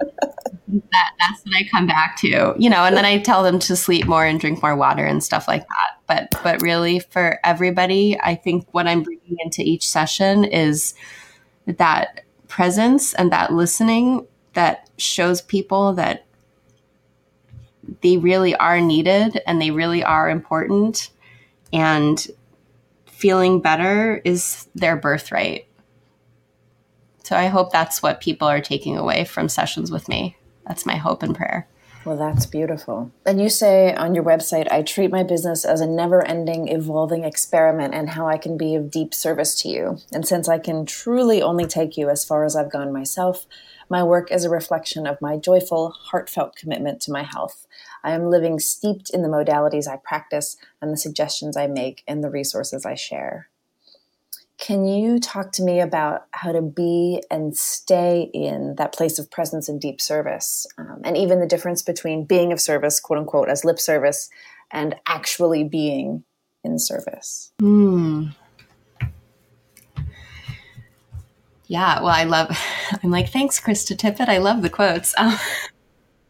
that, 0.69 1.11
that's 1.19 1.43
what 1.45 1.57
I 1.57 1.69
come 1.71 1.87
back 1.87 2.17
to, 2.19 2.55
you 2.59 2.69
know, 2.69 2.85
and 2.85 2.97
then 2.97 3.05
I 3.05 3.19
tell 3.19 3.43
them 3.43 3.59
to 3.61 3.77
sleep 3.77 4.07
more 4.07 4.27
and 4.27 4.38
drink 4.38 4.62
more 4.62 4.77
water 4.77 5.05
and 5.05 5.23
stuff 5.23 5.49
like 5.49 5.62
that. 5.62 5.99
But, 6.07 6.43
but 6.43 6.61
really 6.61 6.99
for 6.99 7.38
everybody, 7.45 8.19
I 8.21 8.35
think 8.35 8.67
what 8.73 8.87
I'm 8.87 9.03
bringing 9.03 9.37
into 9.43 9.62
each 9.62 9.88
session 9.88 10.45
is 10.45 10.95
that 11.67 12.25
presence 12.49 13.14
and 13.14 13.33
that 13.33 13.53
listening 13.53 14.27
that 14.53 14.90
shows 14.99 15.40
people 15.40 15.95
that 15.95 16.27
they 18.03 18.16
really 18.16 18.55
are 18.57 18.81
needed 18.81 19.40
and 19.47 19.61
they 19.61 19.70
really 19.70 20.03
are 20.03 20.29
important. 20.29 21.11
And 21.73 22.25
feeling 23.07 23.61
better 23.61 24.20
is 24.25 24.68
their 24.75 24.97
birthright. 24.97 25.66
So 27.25 27.37
I 27.37 27.47
hope 27.47 27.73
that's 27.73 28.03
what 28.03 28.20
people 28.20 28.49
are 28.49 28.61
taking 28.61 28.99
away 28.99 29.25
from 29.25 29.49
sessions 29.49 29.90
with 29.90 30.09
me. 30.09 30.37
That's 30.66 30.85
my 30.85 30.97
hope 30.97 31.23
and 31.23 31.35
prayer. 31.35 31.66
Well, 32.05 32.18
that's 32.18 32.44
beautiful. 32.44 33.11
And 33.25 33.40
you 33.40 33.49
say 33.49 33.94
on 33.94 34.14
your 34.14 34.25
website, 34.25 34.70
I 34.70 34.83
treat 34.83 35.11
my 35.11 35.23
business 35.23 35.64
as 35.64 35.81
a 35.81 35.87
never 35.87 36.23
ending, 36.27 36.68
evolving 36.68 37.25
experiment 37.25 37.94
and 37.94 38.11
how 38.11 38.29
I 38.29 38.37
can 38.37 38.59
be 38.59 38.75
of 38.75 38.90
deep 38.90 39.14
service 39.14 39.61
to 39.62 39.68
you. 39.68 39.99
And 40.12 40.29
since 40.29 40.47
I 40.47 40.59
can 40.59 40.85
truly 40.85 41.40
only 41.40 41.64
take 41.66 41.97
you 41.97 42.11
as 42.11 42.25
far 42.25 42.44
as 42.44 42.55
I've 42.55 42.70
gone 42.70 42.92
myself, 42.92 43.47
my 43.88 44.03
work 44.03 44.31
is 44.31 44.44
a 44.44 44.51
reflection 44.51 45.07
of 45.07 45.20
my 45.20 45.37
joyful, 45.37 45.90
heartfelt 45.90 46.57
commitment 46.57 47.01
to 47.03 47.12
my 47.12 47.23
health. 47.23 47.66
I 48.03 48.12
am 48.12 48.31
living 48.31 48.59
steeped 48.59 49.11
in 49.11 49.23
the 49.23 49.29
modalities 49.29 49.87
I 49.87 49.97
practice 49.97 50.57
and 50.81 50.92
the 50.92 50.97
suggestions 50.97 51.57
I 51.57 51.66
make 51.66 52.03
and 52.07 52.23
the 52.23 52.31
resources 52.31 52.85
I 52.85 52.94
share. 52.94 53.49
can 54.59 54.87
you 54.87 55.18
talk 55.18 55.53
to 55.53 55.62
me 55.62 55.81
about 55.81 56.27
how 56.31 56.53
to 56.53 56.62
be 56.62 57.23
and 57.31 57.57
stay 57.57 58.31
in 58.33 58.77
that 58.77 58.92
place 58.92 59.18
of 59.18 59.31
presence 59.31 59.68
and 59.68 59.81
deep 59.81 60.01
service? 60.01 60.66
Um, 60.79 61.01
and 61.05 61.16
even 61.16 61.40
the 61.40 61.47
difference 61.47 61.83
between 61.83 62.25
being 62.25 62.53
of 62.53 62.61
service, 62.61 63.01
quote 63.01 63.18
unquote, 63.18 63.49
as 63.49 63.64
lip 63.64 63.81
service, 63.81 64.31
and 64.70 64.94
actually 65.07 65.64
being 65.64 66.25
in 66.62 66.79
service? 66.79 67.53
Hmm. 67.61 68.29
Yeah, 71.75 71.99
well, 72.03 72.15
I 72.15 72.23
love, 72.23 72.57
I'm 73.03 73.11
like, 73.11 73.31
thanks, 73.31 73.59
Krista 73.59 73.97
Tippett. 73.97 74.29
I 74.29 74.39
love 74.39 74.63
the 74.63 74.71
quotes. 74.71 75.13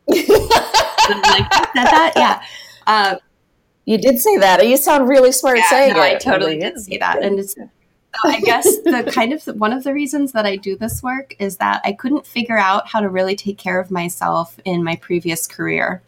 Um, 0.07 0.17
like, 0.17 1.53
said 1.55 1.87
that, 1.87 2.13
yeah. 2.15 2.43
Uh, 2.87 3.17
you 3.87 3.97
did 3.97 4.19
say 4.19 4.37
that. 4.37 4.67
You 4.67 4.77
sound 4.77 5.09
really 5.09 5.33
smart 5.33 5.57
yeah, 5.57 5.71
saying 5.71 5.95
no, 5.95 6.03
it. 6.03 6.03
I 6.03 6.15
totally 6.17 6.59
did 6.59 6.79
say 6.79 6.99
that. 6.99 7.23
And 7.23 7.39
it's, 7.39 7.55
I 8.23 8.41
guess 8.41 8.65
the 8.83 9.11
kind 9.11 9.33
of 9.33 9.43
one 9.59 9.73
of 9.73 9.83
the 9.83 9.95
reasons 9.95 10.33
that 10.33 10.45
I 10.45 10.57
do 10.57 10.77
this 10.77 11.03
work 11.03 11.35
is 11.39 11.57
that 11.57 11.81
I 11.85 11.93
couldn't 11.93 12.27
figure 12.27 12.59
out 12.59 12.87
how 12.87 13.01
to 13.01 13.09
really 13.09 13.35
take 13.35 13.57
care 13.57 13.81
of 13.81 13.91
myself 13.91 14.61
in 14.67 14.85
my 14.85 14.97
previous 14.97 15.47
career. 15.47 16.03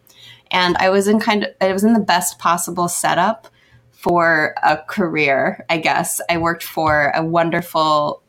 And 0.50 0.76
I 0.76 0.90
was 0.90 1.08
in 1.08 1.18
kind 1.18 1.44
of 1.44 1.54
I 1.62 1.72
was 1.72 1.84
in 1.84 1.94
the 1.94 2.00
best 2.00 2.38
possible 2.38 2.88
setup 2.88 3.48
for 3.92 4.54
a 4.62 4.76
career, 4.76 5.64
I 5.70 5.78
guess. 5.78 6.20
I 6.28 6.36
worked 6.36 6.64
for 6.64 7.12
a 7.14 7.24
wonderful 7.24 8.22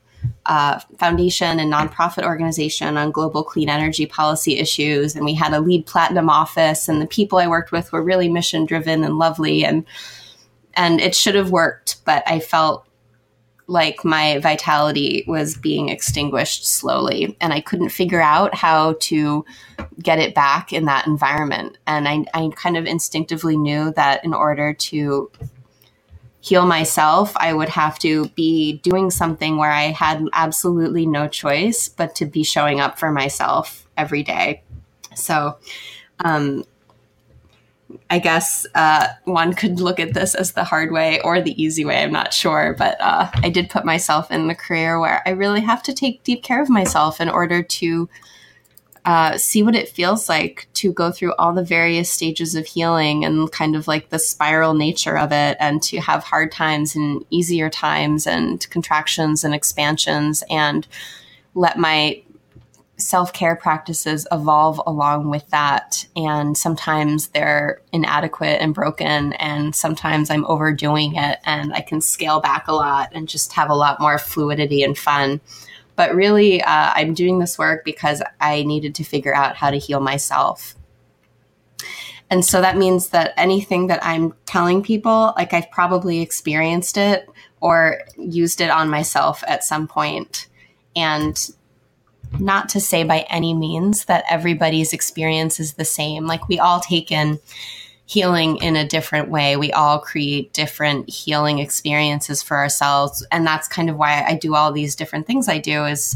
uh, 0.45 0.79
foundation 0.97 1.59
and 1.59 1.71
nonprofit 1.71 2.23
organization 2.23 2.97
on 2.97 3.11
global 3.11 3.43
clean 3.43 3.69
energy 3.69 4.05
policy 4.05 4.57
issues. 4.57 5.15
And 5.15 5.25
we 5.25 5.33
had 5.33 5.53
a 5.53 5.59
LEED 5.59 5.85
platinum 5.85 6.29
office, 6.29 6.87
and 6.87 7.01
the 7.01 7.07
people 7.07 7.37
I 7.37 7.47
worked 7.47 7.71
with 7.71 7.91
were 7.91 8.03
really 8.03 8.29
mission 8.29 8.65
driven 8.65 9.03
and 9.03 9.17
lovely. 9.17 9.65
And 9.65 9.85
and 10.73 11.01
it 11.01 11.15
should 11.15 11.35
have 11.35 11.49
worked, 11.49 12.03
but 12.05 12.23
I 12.27 12.39
felt 12.39 12.87
like 13.67 14.05
my 14.05 14.39
vitality 14.39 15.25
was 15.27 15.57
being 15.57 15.89
extinguished 15.89 16.65
slowly 16.65 17.35
and 17.41 17.51
i 17.51 17.59
couldn't 17.59 17.89
figure 17.89 18.21
out 18.21 18.55
how 18.55 18.95
to 18.99 19.45
get 20.01 20.19
it 20.19 20.33
back 20.33 20.71
in 20.71 20.85
that 20.85 21.05
environment 21.05 21.77
and 21.85 22.07
I, 22.07 22.25
I 22.33 22.49
kind 22.55 22.77
of 22.77 22.85
instinctively 22.85 23.57
knew 23.57 23.91
that 23.93 24.23
in 24.23 24.33
order 24.33 24.73
to 24.73 25.29
heal 26.39 26.65
myself 26.65 27.35
i 27.37 27.53
would 27.53 27.69
have 27.69 27.97
to 27.99 28.27
be 28.29 28.73
doing 28.83 29.09
something 29.09 29.57
where 29.57 29.71
i 29.71 29.83
had 29.83 30.23
absolutely 30.33 31.05
no 31.05 31.27
choice 31.27 31.89
but 31.89 32.15
to 32.15 32.25
be 32.25 32.43
showing 32.43 32.79
up 32.79 32.97
for 32.99 33.11
myself 33.11 33.87
every 33.97 34.23
day 34.23 34.61
so 35.15 35.57
um, 36.19 36.63
I 38.09 38.19
guess 38.19 38.65
uh, 38.75 39.07
one 39.25 39.53
could 39.53 39.79
look 39.79 39.99
at 39.99 40.13
this 40.13 40.35
as 40.35 40.53
the 40.53 40.63
hard 40.63 40.91
way 40.91 41.21
or 41.21 41.41
the 41.41 41.61
easy 41.61 41.85
way. 41.85 42.01
I'm 42.01 42.11
not 42.11 42.33
sure, 42.33 42.75
but 42.77 42.99
uh, 42.99 43.29
I 43.35 43.49
did 43.49 43.69
put 43.69 43.85
myself 43.85 44.31
in 44.31 44.47
the 44.47 44.55
career 44.55 44.99
where 44.99 45.21
I 45.25 45.31
really 45.31 45.61
have 45.61 45.83
to 45.83 45.93
take 45.93 46.23
deep 46.23 46.43
care 46.43 46.61
of 46.61 46.69
myself 46.69 47.21
in 47.21 47.29
order 47.29 47.63
to 47.63 48.09
uh, 49.07 49.37
see 49.37 49.63
what 49.63 49.73
it 49.73 49.87
feels 49.87 50.27
like 50.27 50.67
to 50.73 50.91
go 50.91 51.13
through 51.13 51.33
all 51.39 51.53
the 51.53 51.63
various 51.63 52.11
stages 52.11 52.55
of 52.55 52.65
healing 52.65 53.23
and 53.23 53.49
kind 53.53 53.73
of 53.73 53.87
like 53.87 54.09
the 54.09 54.19
spiral 54.19 54.73
nature 54.73 55.17
of 55.17 55.31
it, 55.31 55.55
and 55.61 55.81
to 55.81 55.97
have 56.01 56.25
hard 56.25 56.51
times 56.51 56.93
and 56.93 57.23
easier 57.29 57.69
times 57.69 58.27
and 58.27 58.69
contractions 58.69 59.45
and 59.45 59.55
expansions, 59.55 60.43
and 60.49 60.89
let 61.55 61.79
my 61.79 62.21
self 62.97 63.31
care 63.31 63.55
practices 63.55 64.27
evolve 64.29 64.81
along 64.85 65.29
with 65.29 65.47
that. 65.51 66.05
And 66.17 66.57
sometimes 66.57 67.29
they're 67.29 67.79
inadequate 67.93 68.59
and 68.61 68.73
broken, 68.73 69.31
and 69.33 69.73
sometimes 69.73 70.29
I'm 70.29 70.45
overdoing 70.47 71.15
it 71.15 71.39
and 71.45 71.73
I 71.73 71.79
can 71.79 72.01
scale 72.01 72.41
back 72.41 72.67
a 72.67 72.73
lot 72.73 73.11
and 73.13 73.29
just 73.29 73.53
have 73.53 73.69
a 73.69 73.75
lot 73.75 74.01
more 74.01 74.17
fluidity 74.17 74.83
and 74.83 74.97
fun. 74.97 75.39
But 75.97 76.15
really, 76.15 76.61
uh, 76.61 76.93
I'm 76.95 77.13
doing 77.13 77.39
this 77.39 77.57
work 77.57 77.83
because 77.83 78.23
I 78.39 78.63
needed 78.63 78.95
to 78.95 79.03
figure 79.03 79.35
out 79.35 79.57
how 79.57 79.69
to 79.69 79.77
heal 79.77 79.99
myself. 79.99 80.75
And 82.29 82.45
so 82.45 82.61
that 82.61 82.77
means 82.77 83.09
that 83.09 83.33
anything 83.35 83.87
that 83.87 83.99
I'm 84.03 84.33
telling 84.45 84.83
people, 84.83 85.33
like 85.35 85.53
I've 85.53 85.69
probably 85.71 86.21
experienced 86.21 86.97
it 86.97 87.27
or 87.59 88.01
used 88.17 88.61
it 88.61 88.69
on 88.69 88.89
myself 88.89 89.43
at 89.47 89.63
some 89.63 89.87
point. 89.87 90.47
And 90.95 91.37
not 92.39 92.69
to 92.69 92.79
say 92.79 93.03
by 93.03 93.25
any 93.29 93.53
means 93.53 94.05
that 94.05 94.25
everybody's 94.29 94.93
experience 94.93 95.59
is 95.59 95.73
the 95.73 95.85
same. 95.85 96.25
Like 96.25 96.47
we 96.47 96.59
all 96.59 96.79
take 96.79 97.11
in 97.11 97.39
healing 98.07 98.55
in 98.57 98.77
a 98.77 98.87
different 98.87 99.29
way. 99.29 99.57
We 99.57 99.73
all 99.73 99.99
create 99.99 100.53
different 100.53 101.09
healing 101.09 101.59
experiences 101.59 102.41
for 102.41 102.55
ourselves. 102.55 103.25
And 103.33 103.45
that's 103.45 103.67
kind 103.67 103.89
of 103.89 103.97
why 103.97 104.23
I 104.25 104.35
do 104.35 104.55
all 104.55 104.71
these 104.71 104.95
different 104.95 105.27
things 105.27 105.49
I 105.49 105.57
do 105.57 105.85
is 105.85 106.15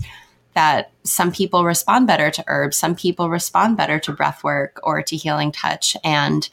that 0.53 0.91
some 1.03 1.33
people 1.33 1.65
respond 1.65 2.07
better 2.07 2.31
to 2.31 2.43
herbs, 2.47 2.77
some 2.77 2.95
people 2.95 3.29
respond 3.29 3.75
better 3.75 3.99
to 3.99 4.13
breath 4.13 4.41
work 4.41 4.79
or 4.83 5.01
to 5.01 5.17
healing 5.17 5.51
touch. 5.51 5.97
And 6.01 6.49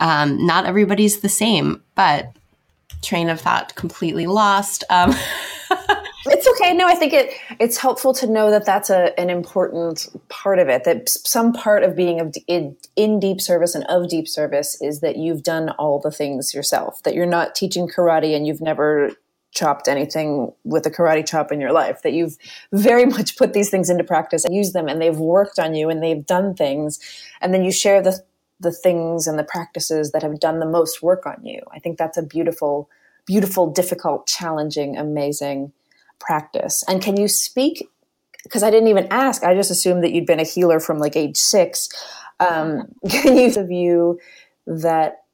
um, 0.00 0.46
not 0.46 0.66
everybody's 0.66 1.20
the 1.20 1.28
same, 1.30 1.82
but 1.94 2.30
train 3.02 3.30
of 3.30 3.40
thought 3.40 3.74
completely 3.74 4.26
lost. 4.26 4.84
Um, 4.90 5.14
It's 6.26 6.46
okay. 6.46 6.74
No, 6.74 6.86
I 6.86 6.94
think 6.94 7.12
it 7.12 7.32
it's 7.58 7.78
helpful 7.78 8.12
to 8.14 8.26
know 8.26 8.50
that 8.50 8.66
that's 8.66 8.90
a, 8.90 9.18
an 9.18 9.30
important 9.30 10.06
part 10.28 10.58
of 10.58 10.68
it. 10.68 10.84
That 10.84 11.08
some 11.08 11.52
part 11.52 11.82
of 11.82 11.96
being 11.96 12.20
of 12.20 12.34
in, 12.46 12.76
in 12.96 13.18
deep 13.20 13.40
service 13.40 13.74
and 13.74 13.84
of 13.84 14.08
deep 14.08 14.28
service 14.28 14.80
is 14.82 15.00
that 15.00 15.16
you've 15.16 15.42
done 15.42 15.70
all 15.70 15.98
the 15.98 16.10
things 16.10 16.52
yourself. 16.52 17.02
That 17.04 17.14
you're 17.14 17.26
not 17.26 17.54
teaching 17.54 17.88
karate 17.88 18.36
and 18.36 18.46
you've 18.46 18.60
never 18.60 19.12
chopped 19.52 19.88
anything 19.88 20.52
with 20.64 20.86
a 20.86 20.90
karate 20.90 21.26
chop 21.26 21.50
in 21.50 21.60
your 21.60 21.72
life. 21.72 22.02
That 22.02 22.12
you've 22.12 22.36
very 22.72 23.06
much 23.16 23.38
put 23.38 23.54
these 23.54 23.70
things 23.70 23.88
into 23.88 24.04
practice 24.04 24.44
and 24.44 24.54
used 24.54 24.74
them, 24.74 24.88
and 24.88 25.00
they've 25.00 25.16
worked 25.16 25.58
on 25.58 25.74
you 25.74 25.88
and 25.88 26.02
they've 26.02 26.24
done 26.24 26.54
things, 26.54 27.00
and 27.40 27.54
then 27.54 27.64
you 27.64 27.72
share 27.72 28.02
the 28.02 28.22
the 28.60 28.72
things 28.72 29.26
and 29.26 29.38
the 29.38 29.44
practices 29.44 30.12
that 30.12 30.22
have 30.22 30.38
done 30.38 30.58
the 30.58 30.66
most 30.66 31.02
work 31.02 31.24
on 31.24 31.42
you. 31.42 31.62
I 31.72 31.78
think 31.78 31.96
that's 31.96 32.18
a 32.18 32.22
beautiful, 32.22 32.90
beautiful, 33.24 33.72
difficult, 33.72 34.26
challenging, 34.26 34.98
amazing 34.98 35.72
practice. 36.20 36.84
And 36.88 37.02
can 37.02 37.16
you 37.16 37.28
speak? 37.28 37.88
Because 38.44 38.62
I 38.62 38.70
didn't 38.70 38.88
even 38.88 39.08
ask. 39.10 39.44
I 39.44 39.54
just 39.54 39.70
assumed 39.70 40.04
that 40.04 40.12
you'd 40.12 40.26
been 40.26 40.40
a 40.40 40.44
healer 40.44 40.80
from 40.80 40.98
like 40.98 41.16
age 41.16 41.36
six. 41.36 41.88
Um, 42.38 42.84
can 43.10 43.36
you 43.36 43.66
view 43.66 44.18
that 44.66 45.24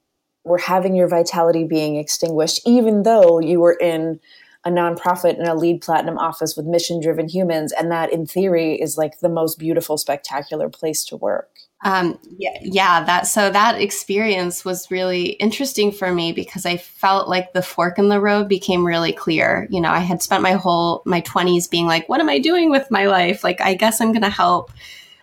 were 0.45 0.59
having 0.59 0.95
your 0.95 1.09
vitality 1.09 1.65
being 1.65 1.97
extinguished, 1.97 2.61
even 2.65 3.03
though 3.03 3.41
you 3.41 3.61
were 3.61 3.75
in 3.75 4.21
a 4.65 4.71
nonprofit 4.71 5.39
in 5.39 5.47
a 5.47 5.55
LEED 5.55 5.81
platinum 5.81 6.19
office 6.19 6.57
with 6.57 6.67
mission 6.67 7.01
driven 7.01 7.29
humans, 7.29 7.73
and 7.73 7.91
that 7.91 8.13
in 8.13 8.27
theory 8.27 8.81
is 8.81 8.97
like 8.97 9.21
the 9.21 9.29
most 9.29 9.59
beautiful, 9.59 9.97
spectacular 9.97 10.69
place 10.69 11.05
to 11.05 11.17
work? 11.17 11.51
Um, 11.87 12.19
yeah, 12.37 12.59
yeah, 12.63 13.05
that 13.05 13.29
so 13.29 13.49
that 13.49 13.81
experience 13.81 14.65
was 14.65 14.91
really 14.91 15.27
interesting 15.35 15.93
for 15.93 16.13
me 16.13 16.33
because 16.33 16.67
I 16.67 16.79
felt 16.79 17.29
like 17.29 17.53
the 17.53 17.63
fork 17.63 17.97
in 18.01 18.09
the 18.09 18.21
road 18.21 18.49
became 18.49 18.85
really 18.85 19.13
clear. 19.13 19.69
You 19.71 19.81
know, 19.81 19.91
I 19.91 20.01
had 20.01 20.21
spent 20.21 20.43
my 20.43 20.55
whole 20.55 21.03
my 21.07 21.21
20s 21.21 21.71
being 21.71 21.87
like, 21.87 22.09
what 22.09 22.19
am 22.19 22.29
I 22.29 22.41
doing 22.41 22.71
with 22.71 22.91
my 22.91 23.07
life? 23.07 23.45
Like, 23.45 23.61
I 23.61 23.75
guess 23.75 24.01
I'm 24.01 24.11
going 24.11 24.23
to 24.23 24.29
help. 24.29 24.73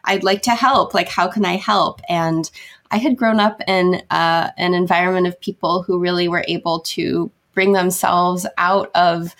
I'd 0.05 0.23
like 0.23 0.41
to 0.43 0.51
help. 0.51 0.93
Like, 0.93 1.09
how 1.09 1.27
can 1.27 1.43
I 1.43 1.57
help? 1.57 1.99
And 2.07 2.49
I 2.91 2.97
had 2.97 3.17
grown 3.17 3.41
up 3.41 3.59
in 3.67 4.01
uh, 4.09 4.51
an 4.55 4.73
environment 4.73 5.27
of 5.27 5.41
people 5.41 5.83
who 5.83 5.99
really 5.99 6.29
were 6.29 6.45
able 6.47 6.79
to 6.79 7.29
bring 7.53 7.73
themselves 7.73 8.45
out 8.57 8.89
of 8.95 9.35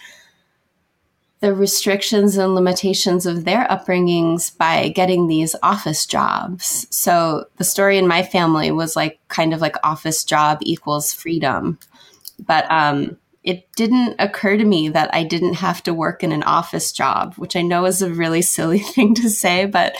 the 1.43 1.53
restrictions 1.53 2.37
and 2.37 2.55
limitations 2.55 3.25
of 3.25 3.43
their 3.43 3.65
upbringings 3.65 4.57
by 4.57 4.87
getting 4.87 5.27
these 5.27 5.57
office 5.61 6.05
jobs. 6.05 6.87
So 6.89 7.47
the 7.57 7.65
story 7.65 7.97
in 7.97 8.07
my 8.07 8.23
family 8.23 8.71
was 8.71 8.95
like 8.95 9.19
kind 9.27 9.53
of 9.53 9.59
like 9.59 9.75
office 9.83 10.23
job 10.23 10.59
equals 10.61 11.11
freedom. 11.11 11.79
But 12.39 12.65
um, 12.71 13.17
it 13.43 13.69
didn't 13.75 14.15
occur 14.19 14.55
to 14.55 14.63
me 14.63 14.87
that 14.87 15.13
I 15.13 15.25
didn't 15.25 15.55
have 15.55 15.83
to 15.83 15.93
work 15.93 16.23
in 16.23 16.31
an 16.31 16.43
office 16.43 16.93
job, 16.93 17.33
which 17.35 17.57
I 17.57 17.61
know 17.61 17.83
is 17.87 18.01
a 18.01 18.13
really 18.13 18.41
silly 18.55 18.79
thing 18.79 19.13
to 19.15 19.29
say, 19.29 19.65
but 19.65 19.97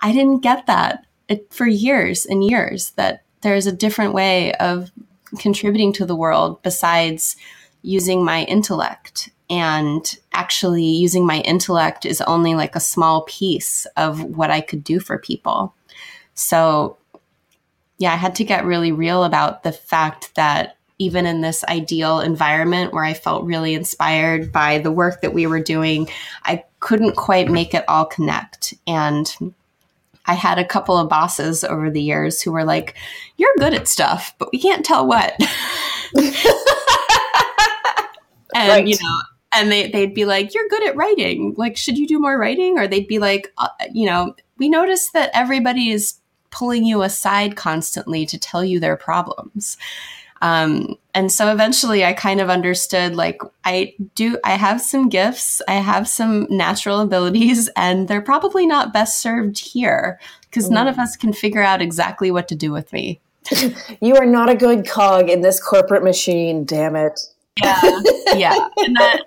I 0.00 0.10
didn't 0.10 0.40
get 0.40 0.66
that 0.66 1.06
it, 1.28 1.54
for 1.54 1.68
years 1.68 2.26
and 2.26 2.42
years 2.42 2.90
that 2.96 3.22
there's 3.42 3.68
a 3.68 3.72
different 3.72 4.12
way 4.12 4.54
of 4.54 4.90
contributing 5.38 5.92
to 5.92 6.04
the 6.04 6.16
world 6.16 6.60
besides 6.64 7.36
using 7.80 8.24
my 8.24 8.42
intellect 8.42 9.30
and 9.50 10.16
actually 10.32 10.84
using 10.84 11.26
my 11.26 11.40
intellect 11.40 12.06
is 12.06 12.20
only 12.22 12.54
like 12.54 12.76
a 12.76 12.80
small 12.80 13.22
piece 13.22 13.84
of 13.96 14.22
what 14.22 14.50
I 14.50 14.60
could 14.60 14.84
do 14.84 15.00
for 15.00 15.18
people. 15.18 15.74
So, 16.34 16.96
yeah, 17.98 18.12
I 18.12 18.16
had 18.16 18.36
to 18.36 18.44
get 18.44 18.64
really 18.64 18.92
real 18.92 19.24
about 19.24 19.64
the 19.64 19.72
fact 19.72 20.36
that 20.36 20.76
even 20.98 21.26
in 21.26 21.40
this 21.40 21.64
ideal 21.64 22.20
environment 22.20 22.92
where 22.92 23.04
I 23.04 23.14
felt 23.14 23.44
really 23.44 23.74
inspired 23.74 24.52
by 24.52 24.78
the 24.78 24.92
work 24.92 25.22
that 25.22 25.34
we 25.34 25.46
were 25.46 25.60
doing, 25.60 26.08
I 26.44 26.64
couldn't 26.78 27.16
quite 27.16 27.50
make 27.50 27.74
it 27.74 27.84
all 27.88 28.04
connect. 28.04 28.74
And 28.86 29.54
I 30.26 30.34
had 30.34 30.58
a 30.58 30.64
couple 30.64 30.96
of 30.96 31.08
bosses 31.08 31.64
over 31.64 31.90
the 31.90 32.02
years 32.02 32.40
who 32.40 32.52
were 32.52 32.64
like, 32.64 32.94
You're 33.36 33.54
good 33.58 33.74
at 33.74 33.88
stuff, 33.88 34.34
but 34.38 34.52
we 34.52 34.60
can't 34.60 34.84
tell 34.84 35.06
what. 35.06 35.34
and, 38.54 38.68
right. 38.68 38.86
you 38.86 38.94
know, 38.94 39.20
and 39.52 39.70
they, 39.70 39.90
they'd 39.90 40.14
be 40.14 40.24
like, 40.24 40.54
You're 40.54 40.68
good 40.68 40.86
at 40.86 40.96
writing. 40.96 41.54
Like, 41.56 41.76
should 41.76 41.98
you 41.98 42.06
do 42.06 42.18
more 42.18 42.38
writing? 42.38 42.78
Or 42.78 42.86
they'd 42.86 43.08
be 43.08 43.18
like, 43.18 43.52
uh, 43.58 43.68
You 43.92 44.06
know, 44.06 44.34
we 44.58 44.68
notice 44.68 45.10
that 45.10 45.30
everybody 45.34 45.90
is 45.90 46.14
pulling 46.50 46.84
you 46.84 47.02
aside 47.02 47.56
constantly 47.56 48.26
to 48.26 48.38
tell 48.38 48.64
you 48.64 48.80
their 48.80 48.96
problems. 48.96 49.76
Um, 50.42 50.96
and 51.14 51.30
so 51.30 51.52
eventually 51.52 52.04
I 52.04 52.12
kind 52.12 52.40
of 52.40 52.48
understood 52.48 53.14
like, 53.14 53.42
I 53.64 53.94
do, 54.14 54.38
I 54.42 54.52
have 54.52 54.80
some 54.80 55.08
gifts, 55.08 55.60
I 55.68 55.74
have 55.74 56.08
some 56.08 56.46
natural 56.48 57.00
abilities, 57.00 57.68
and 57.76 58.08
they're 58.08 58.22
probably 58.22 58.66
not 58.66 58.92
best 58.92 59.20
served 59.20 59.58
here 59.58 60.18
because 60.42 60.68
mm. 60.68 60.72
none 60.72 60.88
of 60.88 60.98
us 60.98 61.16
can 61.16 61.32
figure 61.32 61.62
out 61.62 61.82
exactly 61.82 62.30
what 62.30 62.48
to 62.48 62.54
do 62.54 62.72
with 62.72 62.92
me. 62.92 63.20
you 64.00 64.16
are 64.16 64.26
not 64.26 64.48
a 64.48 64.54
good 64.54 64.88
cog 64.88 65.28
in 65.28 65.42
this 65.42 65.62
corporate 65.62 66.04
machine, 66.04 66.64
damn 66.64 66.96
it. 66.96 67.20
Yeah. 67.62 67.80
Yeah. 68.34 68.68
and 68.78 68.96
that 68.96 69.24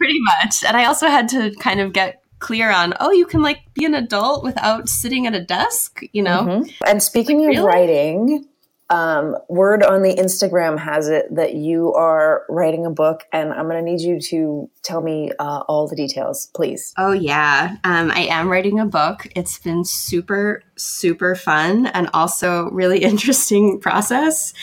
pretty 0.00 0.18
much. 0.20 0.64
And 0.64 0.76
I 0.76 0.86
also 0.86 1.08
had 1.08 1.28
to 1.28 1.52
kind 1.60 1.78
of 1.78 1.92
get 1.92 2.22
clear 2.38 2.70
on, 2.70 2.94
oh, 3.00 3.10
you 3.10 3.26
can 3.26 3.42
like 3.42 3.58
be 3.74 3.84
an 3.84 3.94
adult 3.94 4.42
without 4.42 4.88
sitting 4.88 5.26
at 5.26 5.34
a 5.34 5.44
desk, 5.44 6.00
you 6.12 6.22
know? 6.22 6.40
Mm-hmm. 6.40 6.70
And 6.86 7.02
speaking 7.02 7.40
like, 7.40 7.58
of 7.58 7.64
really? 7.64 7.66
writing, 7.66 8.46
um, 8.88 9.36
word 9.48 9.84
on 9.84 10.02
the 10.02 10.14
Instagram 10.14 10.78
has 10.78 11.08
it 11.08 11.32
that 11.34 11.54
you 11.54 11.92
are 11.94 12.44
writing 12.48 12.86
a 12.86 12.90
book, 12.90 13.24
and 13.32 13.52
I'm 13.52 13.68
going 13.68 13.76
to 13.76 13.88
need 13.88 14.00
you 14.00 14.18
to 14.30 14.68
tell 14.82 15.00
me 15.00 15.30
uh, 15.38 15.62
all 15.68 15.86
the 15.86 15.94
details, 15.94 16.50
please. 16.54 16.92
Oh, 16.98 17.12
yeah. 17.12 17.76
Um, 17.84 18.10
I 18.10 18.22
am 18.22 18.48
writing 18.48 18.80
a 18.80 18.86
book. 18.86 19.28
It's 19.36 19.58
been 19.58 19.84
super, 19.84 20.64
super 20.76 21.36
fun 21.36 21.86
and 21.86 22.10
also 22.14 22.68
really 22.70 22.98
interesting 23.04 23.78
process. 23.78 24.54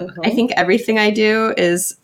Um, 0.00 0.08
mm-hmm. 0.08 0.20
I 0.22 0.30
think 0.30 0.52
everything 0.52 0.98
I 0.98 1.10
do 1.10 1.52
is 1.56 1.96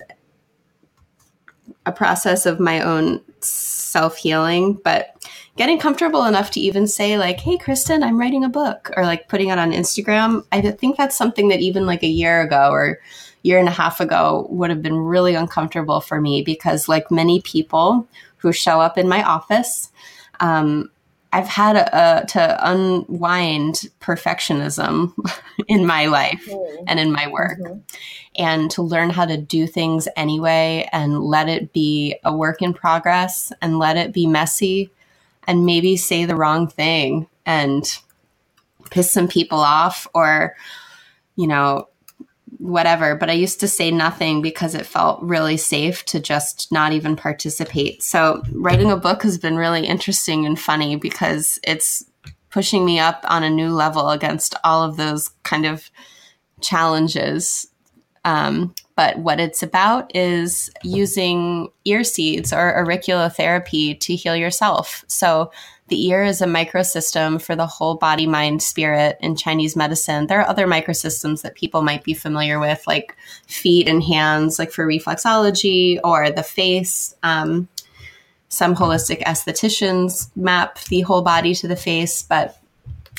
a 1.87 1.93
process 1.93 2.47
of 2.47 2.61
my 2.61 2.80
own 2.80 3.20
self 3.41 4.16
healing, 4.16 4.80
but 4.85 5.16
getting 5.57 5.78
comfortable 5.78 6.24
enough 6.24 6.51
to 6.51 6.61
even 6.61 6.87
say 6.87 7.18
like 7.18 7.39
hey 7.39 7.59
kristen 7.59 8.03
i'm 8.03 8.18
writing 8.18 8.43
a 8.43 8.49
book 8.49 8.91
or 8.97 9.05
like 9.05 9.28
putting 9.28 9.51
it 9.51 9.59
on 9.59 9.70
instagram. 9.70 10.43
I 10.51 10.62
think 10.62 10.97
that's 10.97 11.16
something 11.16 11.49
that 11.49 11.61
even 11.61 11.85
like 11.85 12.03
a 12.03 12.09
year 12.09 12.41
ago 12.41 12.70
or 12.70 13.01
year 13.43 13.59
and 13.59 13.68
a 13.68 13.72
half 13.72 14.01
ago 14.01 14.47
would 14.51 14.70
have 14.70 14.83
been 14.83 14.97
really 14.97 15.35
uncomfortable 15.35 16.01
for 16.01 16.20
me 16.20 16.43
because 16.43 16.89
like 16.89 17.11
many 17.11 17.41
people 17.43 18.09
who 18.39 18.53
show 18.53 18.80
up 18.80 18.97
in 18.97 19.09
my 19.09 19.22
office 19.22 19.91
um, 20.41 20.91
i've 21.33 21.49
had 21.49 21.76
a, 21.76 22.22
a, 22.22 22.26
to 22.26 22.70
unwind 22.70 23.91
perfectionism 24.01 25.12
in 25.68 25.87
my 25.87 26.07
life 26.07 26.47
mm-hmm. 26.49 26.85
and 26.87 27.01
in 27.01 27.12
my 27.12 27.26
work 27.28 27.59
mm-hmm. 27.59 27.78
and 28.37 28.70
to 28.70 28.83
learn 28.83 29.11
how 29.11 29.24
to 29.24 29.37
do 29.37 29.66
things 29.66 30.09
anyway 30.16 30.89
and 30.93 31.20
let 31.20 31.49
it 31.49 31.72
be 31.72 32.16
a 32.24 32.35
work 32.35 32.62
in 32.62 32.74
progress 32.74 33.53
and 33.61 33.78
let 33.78 33.97
it 33.97 34.12
be 34.12 34.26
messy 34.26 34.91
and 35.47 35.66
maybe 35.66 35.97
say 35.97 36.24
the 36.24 36.37
wrong 36.37 36.68
thing 36.68 37.26
and 37.47 37.99
piss 38.91 39.11
some 39.11 39.28
people 39.28 39.59
off 39.59 40.07
or, 40.14 40.55
you 41.37 41.47
know, 41.47 41.89
whatever. 42.63 43.17
But 43.17 43.29
I 43.29 43.33
used 43.33 43.59
to 43.61 43.69
say 43.69 43.91
nothing 43.91 44.41
because 44.41 44.77
it 44.77 44.87
felt 44.87 45.21
really 45.21 45.57
safe 45.57 46.05
to 46.07 46.21
just 46.21 46.71
not 46.71 46.93
even 46.93 47.17
participate. 47.17 48.03
So 48.03 48.43
writing 48.53 48.91
a 48.91 48.97
book 48.97 49.25
has 49.25 49.37
been 49.37 49.57
really 49.57 49.85
interesting 49.85 50.47
and 50.47 50.59
funny 50.59 50.95
because 50.95 51.59
it's 51.65 52.05
pushing 52.51 52.85
me 52.85 53.01
up 53.01 53.25
on 53.29 53.43
a 53.43 53.51
new 53.51 53.71
level 53.71 54.11
against 54.11 54.55
all 54.63 54.85
of 54.85 54.97
those 54.97 55.31
kind 55.43 55.67
of 55.67 55.91
challenges. 56.61 57.67
Um, 58.25 58.75
but 58.95 59.19
what 59.19 59.41
it's 59.41 59.65
about 59.65 60.15
is 60.15 60.71
using 60.85 61.69
ear 61.85 62.05
seeds 62.05 62.53
or 62.53 62.73
auriculotherapy 62.87 63.99
to 63.99 64.15
heal 64.15 64.37
yourself. 64.37 65.05
So 65.09 65.51
the 65.93 66.07
ear 66.07 66.24
is 66.24 66.40
a 66.40 66.47
microsystem 66.47 67.40
for 67.40 67.55
the 67.55 67.66
whole 67.66 67.97
body, 67.97 68.26
mind, 68.26 68.62
spirit 68.62 69.18
in 69.20 69.36
Chinese 69.36 69.76
medicine. 69.76 70.26
There 70.26 70.40
are 70.40 70.49
other 70.49 70.66
microsystems 70.66 71.43
that 71.43 71.55
people 71.55 71.82
might 71.82 72.03
be 72.03 72.14
familiar 72.14 72.59
with, 72.59 72.82
like 72.86 73.14
feet 73.47 73.86
and 73.86 74.03
hands, 74.03 74.59
like 74.59 74.72
for 74.72 74.86
reflexology, 74.86 76.01
or 76.03 76.30
the 76.30 76.43
face. 76.43 77.14
Um, 77.22 77.68
some 78.49 78.74
holistic 78.74 79.22
estheticians 79.24 80.30
map 80.34 80.78
the 80.84 81.03
whole 81.03 81.20
body 81.20 81.55
to 81.57 81.68
the 81.68 81.76
face, 81.76 82.22
but 82.22 82.59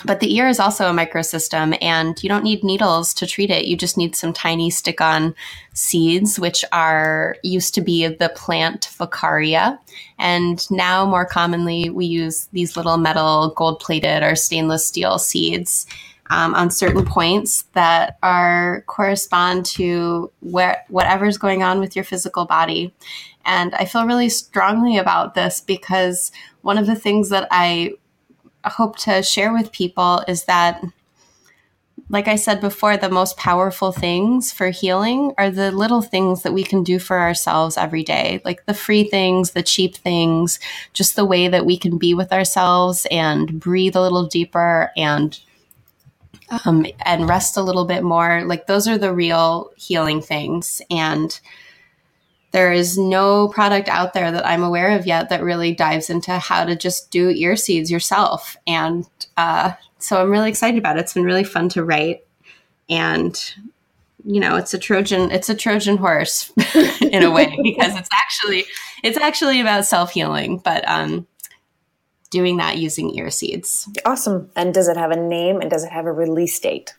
but 0.05 0.19
the 0.19 0.35
ear 0.35 0.47
is 0.47 0.59
also 0.59 0.89
a 0.89 0.93
microsystem, 0.93 1.77
and 1.81 2.21
you 2.21 2.29
don't 2.29 2.43
need 2.43 2.63
needles 2.63 3.13
to 3.15 3.27
treat 3.27 3.49
it. 3.49 3.65
You 3.65 3.77
just 3.77 3.97
need 3.97 4.15
some 4.15 4.33
tiny 4.33 4.69
stick 4.69 5.01
on 5.01 5.33
seeds, 5.73 6.39
which 6.39 6.65
are 6.71 7.35
used 7.43 7.73
to 7.75 7.81
be 7.81 8.07
the 8.07 8.29
plant 8.29 8.89
Vaccaria. 8.97 9.79
And 10.17 10.69
now, 10.69 11.05
more 11.05 11.25
commonly, 11.25 11.89
we 11.89 12.05
use 12.05 12.47
these 12.51 12.75
little 12.75 12.97
metal 12.97 13.53
gold 13.55 13.79
plated 13.79 14.23
or 14.23 14.35
stainless 14.35 14.85
steel 14.85 15.19
seeds. 15.19 15.85
Um, 16.29 16.55
on 16.55 16.71
certain 16.71 17.05
points 17.05 17.63
that 17.73 18.17
are 18.23 18.85
correspond 18.87 19.65
to 19.67 20.31
where 20.39 20.83
whatever's 20.87 21.37
going 21.37 21.61
on 21.61 21.79
with 21.79 21.97
your 21.97 22.05
physical 22.05 22.45
body. 22.45 22.93
And 23.45 23.75
I 23.75 23.85
feel 23.85 24.07
really 24.07 24.29
strongly 24.29 24.97
about 24.97 25.35
this 25.35 25.59
because 25.61 26.31
one 26.61 26.77
of 26.77 26.87
the 26.87 26.95
things 26.95 27.29
that 27.29 27.47
I 27.51 27.95
hope 28.69 28.97
to 28.99 29.23
share 29.23 29.53
with 29.53 29.71
people 29.71 30.23
is 30.27 30.45
that 30.45 30.81
like 32.09 32.27
I 32.27 32.35
said 32.35 32.61
before, 32.61 32.97
the 32.97 33.09
most 33.09 33.37
powerful 33.37 33.91
things 33.91 34.51
for 34.51 34.69
healing 34.69 35.33
are 35.37 35.49
the 35.49 35.71
little 35.71 36.01
things 36.01 36.43
that 36.43 36.53
we 36.53 36.63
can 36.63 36.83
do 36.83 36.99
for 36.99 37.19
ourselves 37.19 37.77
every 37.77 38.03
day, 38.03 38.41
like 38.45 38.65
the 38.65 38.73
free 38.73 39.05
things, 39.05 39.51
the 39.51 39.63
cheap 39.63 39.95
things, 39.95 40.59
just 40.91 41.15
the 41.15 41.25
way 41.25 41.47
that 41.47 41.65
we 41.65 41.77
can 41.77 41.97
be 41.97 42.13
with 42.13 42.31
ourselves 42.31 43.07
and 43.09 43.59
breathe 43.59 43.95
a 43.95 44.01
little 44.01 44.27
deeper 44.27 44.91
and 44.97 45.39
um, 46.65 46.85
and 47.03 47.27
rest 47.27 47.57
a 47.57 47.63
little 47.63 47.85
bit 47.85 48.03
more. 48.03 48.43
Like 48.45 48.67
those 48.67 48.87
are 48.87 48.97
the 48.97 49.13
real 49.13 49.71
healing 49.75 50.21
things. 50.21 50.81
And 50.91 51.39
there 52.53 52.71
is 52.71 52.99
no 52.99 53.47
product 53.47 53.89
out 53.89 54.13
there 54.13 54.31
that 54.31 54.45
I'm 54.45 54.63
aware 54.63 54.91
of 54.91 55.07
yet 55.07 55.29
that 55.29 55.43
really 55.43 55.73
dives 55.73 56.09
into 56.09 56.37
how 56.37 56.63
to 56.63 56.75
just 56.75 57.09
do 57.09 57.29
ear 57.29 57.55
seeds 57.55 57.89
yourself. 57.91 58.55
And 58.67 59.09
uh, 59.37 59.73
so 59.97 60.21
I'm 60.21 60.29
really 60.29 60.49
excited 60.49 60.77
about 60.77 60.97
it. 60.97 61.01
It's 61.01 61.15
been 61.15 61.23
really 61.23 61.43
fun 61.43 61.67
to 61.69 61.83
write. 61.83 62.25
And 62.89 63.37
you 64.23 64.39
know, 64.39 64.55
it's 64.55 64.73
a 64.73 64.77
Trojan, 64.77 65.31
it's 65.31 65.49
a 65.49 65.55
Trojan 65.55 65.97
horse 65.97 66.53
in 67.01 67.23
a 67.23 67.31
way 67.31 67.57
because 67.61 67.95
it's 67.97 68.09
actually 68.13 68.65
it's 69.03 69.17
actually 69.17 69.59
about 69.59 69.85
self-healing, 69.85 70.59
but 70.59 70.87
um 70.87 71.27
doing 72.29 72.57
that 72.57 72.77
using 72.77 73.13
ear 73.15 73.29
seeds. 73.29 73.89
Awesome. 74.05 74.49
And 74.55 74.73
does 74.73 74.87
it 74.87 74.97
have 74.97 75.11
a 75.11 75.15
name 75.15 75.59
and 75.59 75.69
does 75.69 75.83
it 75.83 75.91
have 75.91 76.05
a 76.05 76.11
release 76.11 76.59
date? 76.59 76.93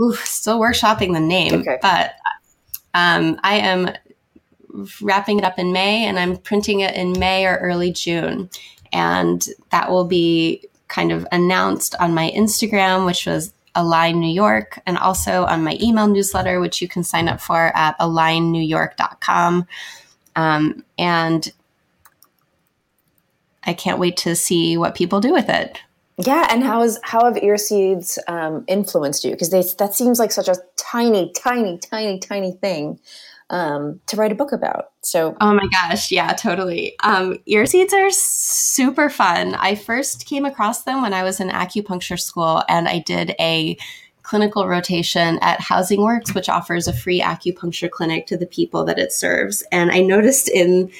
Ooh, 0.00 0.14
still 0.14 0.60
workshopping 0.60 1.12
the 1.12 1.20
name, 1.20 1.60
okay. 1.60 1.78
but 1.82 2.14
um, 2.94 3.40
I 3.42 3.54
am 3.54 3.90
wrapping 5.00 5.38
it 5.38 5.44
up 5.44 5.58
in 5.58 5.72
May 5.72 6.06
and 6.06 6.18
I'm 6.18 6.36
printing 6.36 6.80
it 6.80 6.94
in 6.94 7.18
May 7.18 7.46
or 7.46 7.56
early 7.56 7.92
June. 7.92 8.50
And 8.92 9.46
that 9.70 9.90
will 9.90 10.04
be 10.04 10.66
kind 10.88 11.12
of 11.12 11.26
announced 11.32 11.94
on 11.98 12.14
my 12.14 12.30
Instagram, 12.36 13.06
which 13.06 13.26
was 13.26 13.52
Align 13.74 14.20
New 14.20 14.32
York, 14.32 14.78
and 14.86 14.98
also 14.98 15.46
on 15.46 15.64
my 15.64 15.78
email 15.80 16.06
newsletter, 16.06 16.60
which 16.60 16.82
you 16.82 16.88
can 16.88 17.02
sign 17.02 17.28
up 17.28 17.40
for 17.40 17.74
at 17.74 17.98
alignnewyork.com. 17.98 19.66
Um, 20.36 20.84
and 20.98 21.52
I 23.64 23.72
can't 23.72 23.98
wait 23.98 24.18
to 24.18 24.36
see 24.36 24.76
what 24.76 24.94
people 24.94 25.20
do 25.20 25.32
with 25.32 25.48
it. 25.48 25.78
Yeah, 26.18 26.46
and 26.50 26.62
how 26.62 26.82
is 26.82 27.00
how 27.02 27.24
have 27.24 27.42
ear 27.42 27.56
seeds 27.56 28.18
um, 28.28 28.64
influenced 28.68 29.24
you? 29.24 29.30
Because 29.30 29.48
that 29.50 29.94
seems 29.94 30.18
like 30.18 30.30
such 30.30 30.48
a 30.48 30.56
tiny, 30.76 31.32
tiny, 31.32 31.78
tiny, 31.78 32.18
tiny 32.18 32.52
thing 32.52 33.00
um, 33.52 34.00
to 34.06 34.16
write 34.16 34.32
a 34.32 34.34
book 34.34 34.50
about. 34.50 34.92
So, 35.02 35.36
oh 35.40 35.52
my 35.52 35.68
gosh, 35.70 36.10
yeah, 36.10 36.32
totally. 36.32 36.96
Um, 37.00 37.38
ear 37.46 37.66
seeds 37.66 37.92
are 37.92 38.10
super 38.10 39.10
fun. 39.10 39.54
I 39.54 39.74
first 39.74 40.26
came 40.26 40.46
across 40.46 40.84
them 40.84 41.02
when 41.02 41.12
I 41.12 41.22
was 41.22 41.38
in 41.38 41.50
acupuncture 41.50 42.18
school, 42.18 42.64
and 42.68 42.88
I 42.88 43.00
did 43.00 43.34
a 43.38 43.76
clinical 44.22 44.66
rotation 44.66 45.38
at 45.42 45.60
Housing 45.60 46.00
Works, 46.00 46.34
which 46.34 46.48
offers 46.48 46.88
a 46.88 46.92
free 46.94 47.20
acupuncture 47.20 47.90
clinic 47.90 48.26
to 48.28 48.38
the 48.38 48.46
people 48.46 48.84
that 48.86 48.98
it 48.98 49.12
serves. 49.12 49.62
And 49.70 49.90
I 49.90 50.00
noticed 50.00 50.48
in 50.48 50.90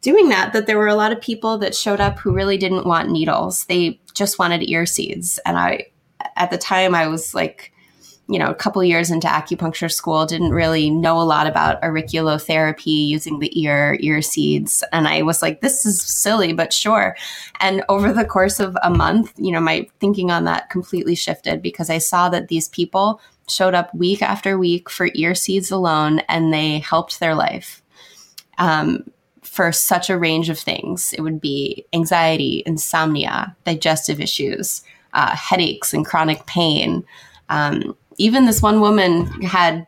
doing 0.00 0.30
that 0.30 0.54
that 0.54 0.66
there 0.66 0.78
were 0.78 0.88
a 0.88 0.94
lot 0.94 1.12
of 1.12 1.20
people 1.20 1.58
that 1.58 1.74
showed 1.74 2.00
up 2.00 2.18
who 2.18 2.32
really 2.32 2.56
didn't 2.56 2.86
want 2.86 3.10
needles; 3.10 3.66
they 3.66 4.00
just 4.14 4.38
wanted 4.38 4.68
ear 4.68 4.86
seeds. 4.86 5.38
And 5.44 5.58
I, 5.58 5.88
at 6.36 6.50
the 6.50 6.58
time, 6.58 6.94
I 6.94 7.06
was 7.08 7.34
like 7.34 7.72
you 8.28 8.38
know, 8.38 8.50
a 8.50 8.54
couple 8.54 8.82
years 8.84 9.10
into 9.10 9.26
acupuncture 9.26 9.92
school, 9.92 10.24
didn't 10.26 10.52
really 10.52 10.90
know 10.90 11.20
a 11.20 11.22
lot 11.22 11.46
about 11.46 11.80
auriculotherapy 11.82 13.06
using 13.06 13.38
the 13.38 13.60
ear, 13.60 13.96
ear 14.00 14.22
seeds. 14.22 14.84
And 14.92 15.08
I 15.08 15.22
was 15.22 15.42
like, 15.42 15.60
this 15.60 15.84
is 15.84 16.00
silly, 16.00 16.52
but 16.52 16.72
sure. 16.72 17.16
And 17.60 17.84
over 17.88 18.12
the 18.12 18.24
course 18.24 18.60
of 18.60 18.76
a 18.82 18.90
month, 18.90 19.32
you 19.36 19.52
know, 19.52 19.60
my 19.60 19.88
thinking 20.00 20.30
on 20.30 20.44
that 20.44 20.70
completely 20.70 21.14
shifted 21.14 21.62
because 21.62 21.90
I 21.90 21.98
saw 21.98 22.28
that 22.28 22.48
these 22.48 22.68
people 22.68 23.20
showed 23.48 23.74
up 23.74 23.94
week 23.94 24.22
after 24.22 24.56
week 24.56 24.88
for 24.88 25.08
ear 25.14 25.34
seeds 25.34 25.70
alone 25.70 26.20
and 26.28 26.52
they 26.52 26.78
helped 26.78 27.20
their 27.20 27.34
life. 27.34 27.82
Um, 28.58 29.04
for 29.42 29.70
such 29.70 30.08
a 30.08 30.18
range 30.18 30.48
of 30.48 30.58
things. 30.58 31.12
It 31.12 31.20
would 31.20 31.40
be 31.40 31.84
anxiety, 31.92 32.62
insomnia, 32.64 33.54
digestive 33.64 34.18
issues, 34.18 34.82
uh, 35.12 35.36
headaches, 35.36 35.92
and 35.92 36.06
chronic 36.06 36.46
pain. 36.46 37.04
Um, 37.50 37.94
even 38.18 38.46
this 38.46 38.62
one 38.62 38.80
woman 38.80 39.26
had 39.42 39.86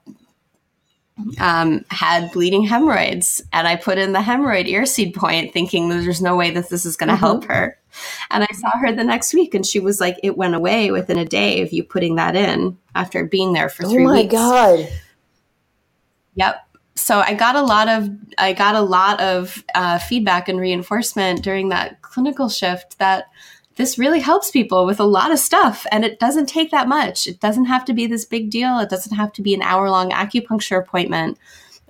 um, 1.38 1.84
had 1.90 2.32
bleeding 2.32 2.64
hemorrhoids, 2.64 3.42
and 3.52 3.68
I 3.68 3.76
put 3.76 3.98
in 3.98 4.12
the 4.12 4.18
hemorrhoid 4.18 4.66
ear 4.66 4.84
seed 4.84 5.14
point, 5.14 5.52
thinking 5.52 5.88
there's 5.88 6.20
no 6.20 6.36
way 6.36 6.50
that 6.50 6.68
this 6.68 6.84
is 6.84 6.96
going 6.96 7.08
to 7.08 7.14
mm-hmm. 7.14 7.24
help 7.24 7.44
her. 7.44 7.78
And 8.30 8.42
I 8.42 8.48
saw 8.54 8.70
her 8.78 8.92
the 8.92 9.04
next 9.04 9.32
week, 9.32 9.54
and 9.54 9.64
she 9.64 9.78
was 9.78 10.00
like, 10.00 10.18
"It 10.22 10.36
went 10.36 10.54
away 10.54 10.90
within 10.90 11.18
a 11.18 11.24
day 11.24 11.62
of 11.62 11.72
you 11.72 11.84
putting 11.84 12.16
that 12.16 12.34
in 12.34 12.76
after 12.94 13.24
being 13.24 13.52
there 13.52 13.68
for 13.68 13.84
three 13.84 14.06
weeks." 14.06 14.34
Oh 14.34 14.48
my 14.48 14.72
weeks. 14.72 14.90
god! 14.90 15.00
Yep. 16.34 16.60
So 16.96 17.20
I 17.20 17.34
got 17.34 17.56
a 17.56 17.62
lot 17.62 17.88
of 17.88 18.10
I 18.38 18.52
got 18.52 18.74
a 18.74 18.80
lot 18.80 19.20
of 19.20 19.64
uh, 19.74 19.98
feedback 19.98 20.48
and 20.48 20.58
reinforcement 20.58 21.42
during 21.42 21.68
that 21.68 22.02
clinical 22.02 22.48
shift 22.48 22.98
that 22.98 23.26
this 23.76 23.98
really 23.98 24.20
helps 24.20 24.50
people 24.50 24.86
with 24.86 25.00
a 25.00 25.04
lot 25.04 25.32
of 25.32 25.38
stuff 25.38 25.86
and 25.90 26.04
it 26.04 26.20
doesn't 26.20 26.46
take 26.46 26.70
that 26.70 26.88
much. 26.88 27.26
It 27.26 27.40
doesn't 27.40 27.64
have 27.64 27.84
to 27.86 27.94
be 27.94 28.06
this 28.06 28.24
big 28.24 28.50
deal. 28.50 28.78
It 28.78 28.90
doesn't 28.90 29.16
have 29.16 29.32
to 29.34 29.42
be 29.42 29.54
an 29.54 29.62
hour 29.62 29.90
long 29.90 30.10
acupuncture 30.10 30.78
appointment. 30.78 31.38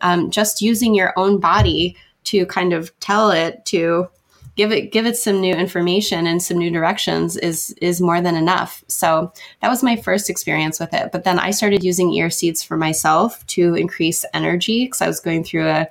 Um, 0.01 0.31
just 0.31 0.63
using 0.63 0.95
your 0.95 1.13
own 1.17 1.39
body 1.39 1.97
to 2.25 2.47
kind 2.47 2.73
of 2.73 2.99
tell 3.01 3.31
it 3.31 3.65
to 3.67 4.09
give 4.57 4.71
it 4.71 4.93
give 4.93 5.05
it 5.05 5.17
some 5.17 5.41
new 5.41 5.55
information 5.55 6.27
and 6.27 6.43
some 6.43 6.59
new 6.59 6.71
directions 6.71 7.37
is 7.37 7.75
is 7.81 8.01
more 8.01 8.21
than 8.21 8.35
enough. 8.35 8.83
So 8.89 9.33
that 9.61 9.69
was 9.69 9.83
my 9.83 9.97
first 9.97 10.31
experience 10.31 10.81
with 10.81 10.95
it. 10.95 11.13
But 11.13 11.25
then 11.25 11.39
i 11.39 11.51
started 11.51 11.85
using 11.85 12.13
ear 12.13 12.31
seeds 12.31 12.63
for 12.63 12.77
myself 12.77 13.47
to 13.49 13.75
increase 13.75 14.25
energy 14.33 14.85
because 14.85 15.03
i 15.03 15.07
was 15.07 15.21
going 15.21 15.45
through 15.45 15.69
a 15.69 15.89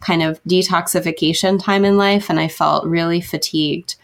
kind 0.00 0.22
of 0.22 0.42
detoxification 0.44 1.62
time 1.62 1.84
in 1.84 1.96
life 1.96 2.28
and 2.28 2.38
i 2.38 2.48
felt 2.48 2.86
really 2.86 3.20
fatigued 3.20 3.96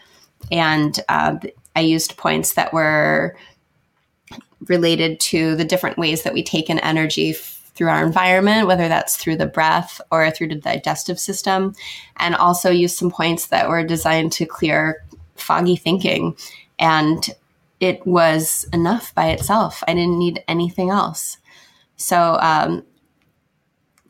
and 0.51 0.99
uh, 1.09 1.37
I 1.75 1.81
used 1.81 2.17
points 2.17 2.53
that 2.53 2.73
were 2.73 3.35
related 4.67 5.19
to 5.19 5.55
the 5.55 5.65
different 5.65 5.97
ways 5.97 6.23
that 6.23 6.33
we 6.33 6.43
take 6.43 6.69
in 6.69 6.79
energy 6.79 7.31
f- 7.31 7.71
through 7.75 7.89
our 7.89 8.05
environment, 8.05 8.67
whether 8.67 8.87
that's 8.87 9.17
through 9.17 9.35
the 9.35 9.45
breath 9.45 9.99
or 10.11 10.29
through 10.31 10.47
the 10.47 10.55
digestive 10.55 11.19
system, 11.19 11.73
and 12.17 12.35
also 12.35 12.69
used 12.69 12.95
some 12.95 13.11
points 13.11 13.47
that 13.47 13.67
were 13.67 13.83
designed 13.83 14.31
to 14.33 14.45
clear 14.45 15.03
foggy 15.35 15.75
thinking. 15.75 16.37
And 16.79 17.29
it 17.79 18.05
was 18.05 18.65
enough 18.71 19.13
by 19.15 19.29
itself. 19.29 19.83
I 19.87 19.93
didn't 19.93 20.19
need 20.19 20.43
anything 20.47 20.89
else. 20.89 21.37
So 21.97 22.37
um, 22.41 22.85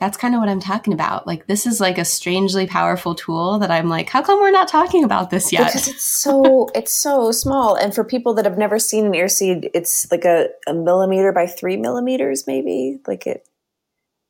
that's 0.03 0.17
kind 0.17 0.35
of 0.35 0.41
what 0.41 0.49
I'm 0.49 0.59
talking 0.59 0.91
about. 0.91 1.25
Like 1.25 1.47
this 1.47 1.65
is 1.65 1.79
like 1.79 1.97
a 1.97 2.03
strangely 2.03 2.67
powerful 2.67 3.15
tool 3.15 3.57
that 3.59 3.71
I'm 3.71 3.87
like, 3.87 4.09
how 4.09 4.21
come 4.21 4.41
we're 4.41 4.51
not 4.51 4.67
talking 4.67 5.05
about 5.05 5.29
this 5.29 5.53
yet? 5.53 5.67
Because 5.67 5.87
it's 5.87 6.03
so 6.03 6.67
it's 6.75 6.91
so 6.91 7.31
small. 7.31 7.75
And 7.75 7.95
for 7.95 8.03
people 8.03 8.33
that 8.33 8.43
have 8.43 8.57
never 8.57 8.79
seen 8.79 9.05
an 9.05 9.15
ear 9.15 9.29
seed, 9.29 9.69
it's 9.73 10.11
like 10.11 10.25
a, 10.25 10.49
a 10.67 10.73
millimeter 10.73 11.31
by 11.31 11.47
three 11.47 11.77
millimeters, 11.77 12.45
maybe. 12.45 12.99
Like 13.07 13.25
it 13.25 13.47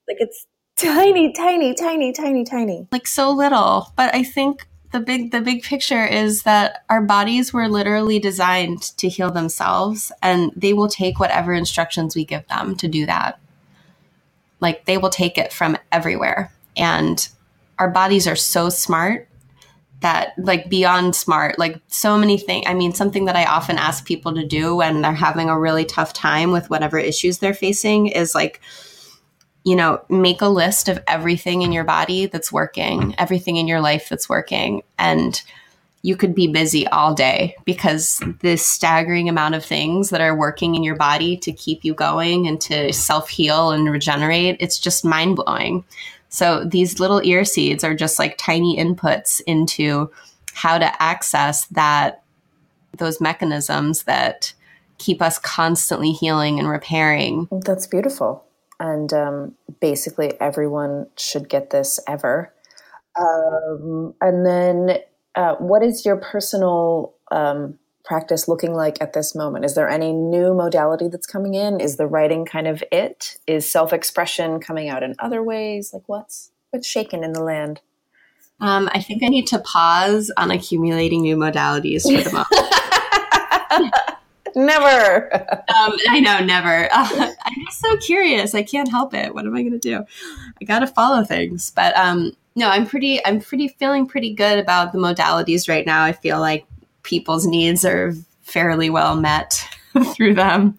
like 0.07 0.17
it's 0.19 0.45
tiny, 0.78 1.34
tiny, 1.34 1.74
tiny, 1.74 2.13
tiny, 2.13 2.43
tiny. 2.43 2.88
Like 2.91 3.07
so 3.07 3.32
little. 3.32 3.91
But 3.95 4.13
I 4.13 4.21
think 4.21 4.67
the 4.91 4.99
big 4.99 5.32
the 5.32 5.41
big 5.41 5.63
picture 5.63 6.05
is 6.05 6.43
that 6.43 6.84
our 6.88 7.01
bodies 7.01 7.51
were 7.51 7.67
literally 7.67 8.19
designed 8.19 8.84
to 8.97 9.09
heal 9.09 9.32
themselves 9.32 10.11
and 10.21 10.51
they 10.55 10.74
will 10.74 10.88
take 10.88 11.19
whatever 11.19 11.51
instructions 11.51 12.15
we 12.15 12.26
give 12.26 12.47
them 12.47 12.76
to 12.76 12.88
do 12.88 13.07
that 13.07 13.39
like 14.64 14.86
they 14.86 14.97
will 14.97 15.11
take 15.11 15.38
it 15.38 15.53
from 15.53 15.78
everywhere. 15.91 16.51
And 16.76 17.28
our 17.78 17.91
bodies 17.91 18.28
are 18.28 18.36
so 18.36 18.70
smart 18.70 19.28
that 19.99 20.34
like 20.38 20.70
beyond 20.70 21.16
smart 21.16 21.57
like 21.57 21.80
so 21.88 22.18
many 22.18 22.38
things 22.38 22.66
i 22.68 22.74
mean 22.74 22.93
something 22.93 23.24
that 23.24 23.38
i 23.38 23.45
often 23.45 23.78
ask 23.78 24.05
people 24.05 24.36
to 24.36 24.45
do 24.45 24.76
when 24.76 25.01
they're 25.01 25.14
having 25.14 25.49
a 25.49 25.57
really 25.57 25.86
tough 25.86 26.11
time 26.11 26.51
with 26.51 26.70
whatever 26.70 26.99
issues 26.99 27.38
they're 27.38 27.53
facing 27.53 28.07
is 28.07 28.36
like 28.36 28.59
you 29.64 29.78
know 29.78 30.03
make 30.09 30.41
a 30.41 30.49
list 30.49 30.89
of 30.89 31.01
everything 31.07 31.61
in 31.61 31.72
your 31.72 31.86
body 31.86 32.26
that's 32.26 32.51
working 32.51 33.16
everything 33.18 33.55
in 33.55 33.66
your 33.66 33.80
life 33.80 34.09
that's 34.09 34.28
working 34.28 34.84
and 34.99 35.41
you 36.04 36.18
could 36.18 36.36
be 36.36 36.47
busy 36.47 36.86
all 36.88 37.14
day 37.14 37.56
because 37.64 38.22
this 38.41 38.66
staggering 38.66 39.30
amount 39.30 39.56
of 39.56 39.64
things 39.64 40.10
that 40.10 40.20
are 40.20 40.38
working 40.38 40.76
in 40.76 40.84
your 40.84 40.97
body 40.97 41.38
to 41.38 41.51
keep 41.54 41.84
you 41.84 41.93
going 41.93 42.45
and 42.45 42.60
to 42.60 42.91
self 42.91 43.30
heal 43.30 43.72
and 43.72 43.89
regenerate, 43.89 44.58
it's 44.60 44.78
just 44.78 45.06
mind 45.06 45.38
blowing. 45.38 45.84
So 46.28 46.66
these 46.66 46.99
little 46.99 47.22
ear 47.24 47.45
seeds 47.45 47.86
are 47.86 47.95
just 47.95 48.20
like 48.20 48.38
tiny 48.38 48.78
inputs 48.78 49.41
into 49.47 50.12
how 50.54 50.78
to 50.78 51.01
access 51.01 51.66
that 51.68 52.22
those 52.97 53.22
mechanisms 53.22 54.04
that 54.04 54.54
keep 54.97 55.22
us 55.22 55.39
constantly 55.39 56.12
healing 56.12 56.60
and 56.60 56.68
repairing. 56.68 57.47
That's 57.49 57.88
beautiful. 57.88 58.43
And 58.80 59.14
um, 59.14 59.56
basically, 59.80 60.39
everyone 60.41 61.08
should 61.18 61.47
get 61.47 61.70
this 61.70 61.99
ever. 62.08 62.54
Um, 63.18 64.16
and 64.20 64.45
then 64.45 64.99
uh, 65.36 65.55
what 65.55 65.84
is 65.84 66.05
your 66.05 66.17
personal 66.17 67.13
um, 67.31 67.77
practice 68.03 68.47
looking 68.47 68.73
like 68.73 69.01
at 69.01 69.13
this 69.13 69.34
moment? 69.34 69.65
Is 69.65 69.75
there 69.75 69.89
any 69.89 70.11
new 70.11 70.53
modality 70.53 71.07
that's 71.07 71.25
coming 71.25 71.53
in? 71.53 71.79
Is 71.79 71.97
the 71.97 72.07
writing 72.07 72.45
kind 72.45 72.67
of 72.67 72.84
it? 72.91 73.38
Is 73.47 73.69
self 73.69 73.93
expression 73.93 74.59
coming 74.59 74.89
out 74.89 75.03
in 75.03 75.15
other 75.19 75.41
ways? 75.41 75.91
Like 75.93 76.03
what's 76.07 76.51
what's 76.71 76.88
shaken 76.88 77.23
in 77.23 77.34
the 77.34 77.43
land? 77.43 77.81
Um, 78.59 78.89
I 78.93 79.01
think 79.01 79.23
I 79.23 79.27
need 79.27 79.47
to 79.47 79.59
pause 79.59 80.31
on 80.38 80.51
accumulating 80.51 81.21
new 81.21 81.36
modalities 81.36 82.03
for 82.03 82.23
the 82.23 82.31
moment. 82.31 83.93
never. 84.55 85.34
um, 85.34 85.93
I 86.09 86.19
know, 86.19 86.39
never. 86.39 86.88
Uh, 86.91 87.34
I'm 87.45 87.65
just 87.65 87.79
so 87.79 87.97
curious. 87.97 88.55
I 88.55 88.63
can't 88.63 88.89
help 88.89 89.13
it. 89.13 89.34
What 89.34 89.45
am 89.45 89.55
I 89.55 89.61
going 89.61 89.73
to 89.73 89.79
do? 89.79 90.05
I 90.61 90.65
got 90.65 90.79
to 90.79 90.88
follow 90.88 91.23
things. 91.23 91.71
But 91.71 91.95
um, 91.97 92.34
no, 92.56 92.70
I'm 92.70 92.86
pretty 92.86 93.24
I'm 93.26 93.39
pretty 93.39 93.68
feeling 93.68 94.08
pretty 94.08 94.34
good 94.34 94.60
about 94.60 94.91
the 94.91 94.99
modalities 94.99 95.68
right 95.68 95.86
now. 95.86 96.04
I 96.04 96.12
feel 96.12 96.39
like 96.39 96.66
people's 97.04 97.45
needs 97.45 97.84
are 97.84 98.14
fairly 98.41 98.89
well 98.89 99.16
met 99.16 99.68
through 100.14 100.36
them 100.36 100.78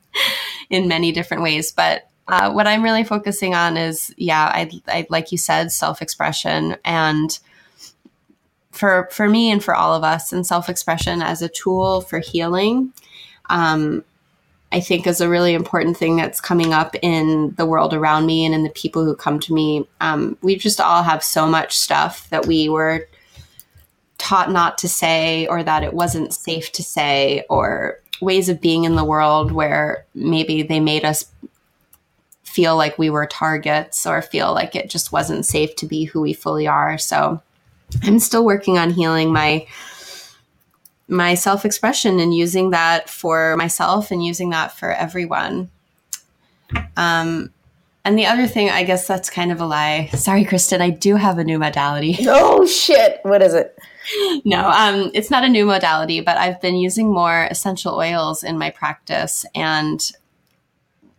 in 0.70 0.89
many 0.89 1.12
different 1.12 1.43
ways. 1.43 1.72
But 1.72 2.09
uh, 2.29 2.53
what 2.53 2.66
I'm 2.66 2.83
really 2.83 3.05
focusing 3.05 3.55
on 3.55 3.77
is, 3.77 4.14
yeah, 4.16 4.45
I, 4.45 4.70
I 4.89 5.07
like 5.11 5.33
you 5.33 5.39
said, 5.39 5.72
self 5.72 6.01
expression 6.01 6.77
and 6.85 7.39
for 8.70 9.09
for 9.12 9.29
me 9.29 9.51
and 9.51 9.62
for 9.62 9.75
all 9.75 9.95
of 9.95 10.05
us, 10.05 10.33
and 10.33 10.47
self 10.47 10.68
expression 10.68 11.22
as 11.22 11.43
a 11.43 11.49
tool 11.49 12.01
for 12.03 12.18
healing. 12.20 12.93
Um, 13.51 14.05
I 14.75 14.81
think 14.81 15.07
is 15.07 15.20
a 15.20 15.29
really 15.29 15.55
important 15.55 15.97
thing 15.97 16.16
that's 16.16 16.41
coming 16.41 16.72
up 16.72 16.97
in 17.01 17.55
the 17.57 17.64
world 17.64 17.95
around 17.95 18.27
me 18.27 18.45
and 18.45 18.53
in 18.53 18.64
the 18.64 18.70
people 18.70 19.05
who 19.05 19.14
come 19.14 19.39
to 19.39 19.55
me. 19.55 19.87
Um, 20.01 20.37
we 20.43 20.57
just 20.57 20.81
all 20.81 21.05
have 21.05 21.22
so 21.22 21.47
much 21.47 21.79
stuff 21.79 22.29
that 22.31 22.47
we 22.47 22.68
were 22.68 23.07
taught 24.18 24.51
not 24.51 24.77
to 24.79 24.89
say, 24.89 25.47
or 25.47 25.62
that 25.62 25.85
it 25.85 25.95
wasn't 25.95 26.35
safe 26.35 26.72
to 26.72 26.83
say, 26.83 27.45
or 27.49 28.01
ways 28.20 28.49
of 28.49 28.61
being 28.61 28.83
in 28.83 28.97
the 28.97 29.05
world 29.05 29.53
where 29.53 30.05
maybe 30.12 30.64
they 30.64 30.81
made 30.81 31.05
us 31.05 31.25
feel 32.43 32.77
like 32.77 32.99
we 32.99 33.11
were 33.11 33.27
targets 33.27 34.05
or 34.05 34.22
feel 34.22 34.53
like 34.53 34.75
it 34.75 34.91
just 34.91 35.12
wasn't 35.12 35.47
safe 35.47 35.77
to 35.77 35.87
be 35.87 36.03
who 36.03 36.20
we 36.20 36.33
fully 36.33 36.66
are. 36.66 36.99
So 36.99 37.41
I'm 38.03 38.18
still 38.18 38.45
working 38.45 38.77
on 38.77 38.91
healing 38.91 39.33
my 39.33 39.68
my 41.09 41.34
self 41.34 41.64
expression 41.64 42.18
and 42.20 42.34
using 42.34 42.70
that 42.70 43.09
for 43.09 43.57
myself 43.57 44.11
and 44.11 44.24
using 44.24 44.50
that 44.50 44.72
for 44.72 44.92
everyone. 44.92 45.70
Um, 46.96 47.52
and 48.05 48.18
the 48.18 48.26
other 48.26 48.46
thing, 48.46 48.68
I 48.68 48.84
guess 48.84 49.07
that's 49.07 49.30
kind 49.30 49.50
of 49.50 49.61
a 49.61 49.66
lie. 49.66 50.11
Sorry, 50.14 50.44
Kristen, 50.44 50.82
I 50.82 50.90
do 50.90 51.16
have 51.16 51.38
a 51.38 51.44
new 51.44 51.59
modality. 51.59 52.16
Oh 52.26 52.66
shit! 52.66 53.20
What 53.22 53.42
is 53.42 53.55
it? 53.55 53.78
no, 54.44 54.68
um, 54.68 55.11
it's 55.14 55.30
not 55.30 55.44
a 55.44 55.48
new 55.48 55.64
modality, 55.64 56.20
but 56.20 56.36
I've 56.36 56.61
been 56.61 56.76
using 56.76 57.12
more 57.12 57.48
essential 57.50 57.94
oils 57.94 58.42
in 58.42 58.59
my 58.59 58.70
practice, 58.70 59.46
and 59.55 60.11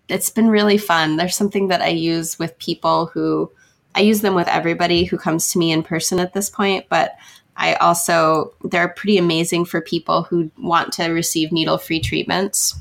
it's 0.08 0.30
been 0.30 0.50
really 0.50 0.78
fun. 0.78 1.16
There's 1.16 1.36
something 1.36 1.70
that 1.70 1.82
I 1.82 1.88
use 1.88 2.38
with 2.38 2.58
people 2.60 3.08
who 3.08 3.52
I 3.96 4.02
use 4.02 4.22
them 4.22 4.36
with 4.36 4.48
everybody 4.48 5.06
who 5.06 5.18
comes 5.18 5.52
to 5.52 5.58
me 5.58 5.72
in 5.72 5.82
person 5.82 6.20
at 6.20 6.34
this 6.34 6.50
point, 6.50 6.86
but 6.90 7.16
I 7.58 7.76
also, 7.76 8.54
they're 8.64 8.90
pretty 8.90 9.18
amazing 9.18 9.66
for 9.66 9.82
people 9.82 10.24
who 10.24 10.52
want 10.58 10.94
to 10.94 11.10
receive 11.10 11.52
needle 11.52 11.78
free 11.78 12.00
treatments 12.00 12.76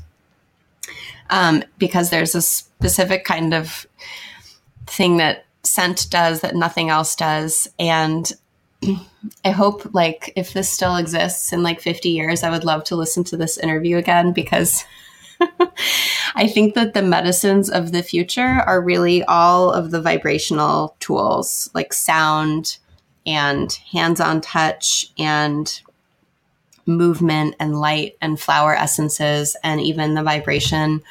um, 1.29 1.63
because 1.77 2.09
there's 2.09 2.35
a 2.35 2.41
specific 2.41 3.23
kind 3.23 3.53
of 3.53 3.85
thing 4.85 5.17
that 5.17 5.45
scent 5.63 6.07
does 6.09 6.41
that 6.41 6.55
nothing 6.55 6.89
else 6.89 7.15
does. 7.15 7.67
And 7.79 8.31
I 9.45 9.51
hope, 9.51 9.93
like, 9.93 10.31
if 10.35 10.53
this 10.53 10.69
still 10.69 10.97
exists 10.97 11.51
in 11.53 11.63
like 11.63 11.81
50 11.81 12.09
years, 12.09 12.43
I 12.43 12.51
would 12.51 12.65
love 12.65 12.83
to 12.85 12.95
listen 12.95 13.23
to 13.25 13.37
this 13.37 13.57
interview 13.57 13.97
again 13.97 14.33
because 14.33 14.83
I 16.35 16.47
think 16.47 16.75
that 16.75 16.93
the 16.93 17.01
medicines 17.01 17.69
of 17.69 17.91
the 17.91 18.03
future 18.03 18.61
are 18.65 18.81
really 18.81 19.23
all 19.23 19.71
of 19.71 19.91
the 19.91 20.01
vibrational 20.01 20.95
tools 20.99 21.69
like 21.73 21.93
sound 21.93 22.77
and 23.25 23.71
hands 23.91 24.19
on 24.19 24.41
touch 24.41 25.11
and 25.17 25.81
movement 26.85 27.55
and 27.59 27.79
light 27.79 28.15
and 28.21 28.39
flower 28.39 28.75
essences 28.75 29.55
and 29.63 29.81
even 29.81 30.13
the 30.13 30.23
vibration 30.23 31.01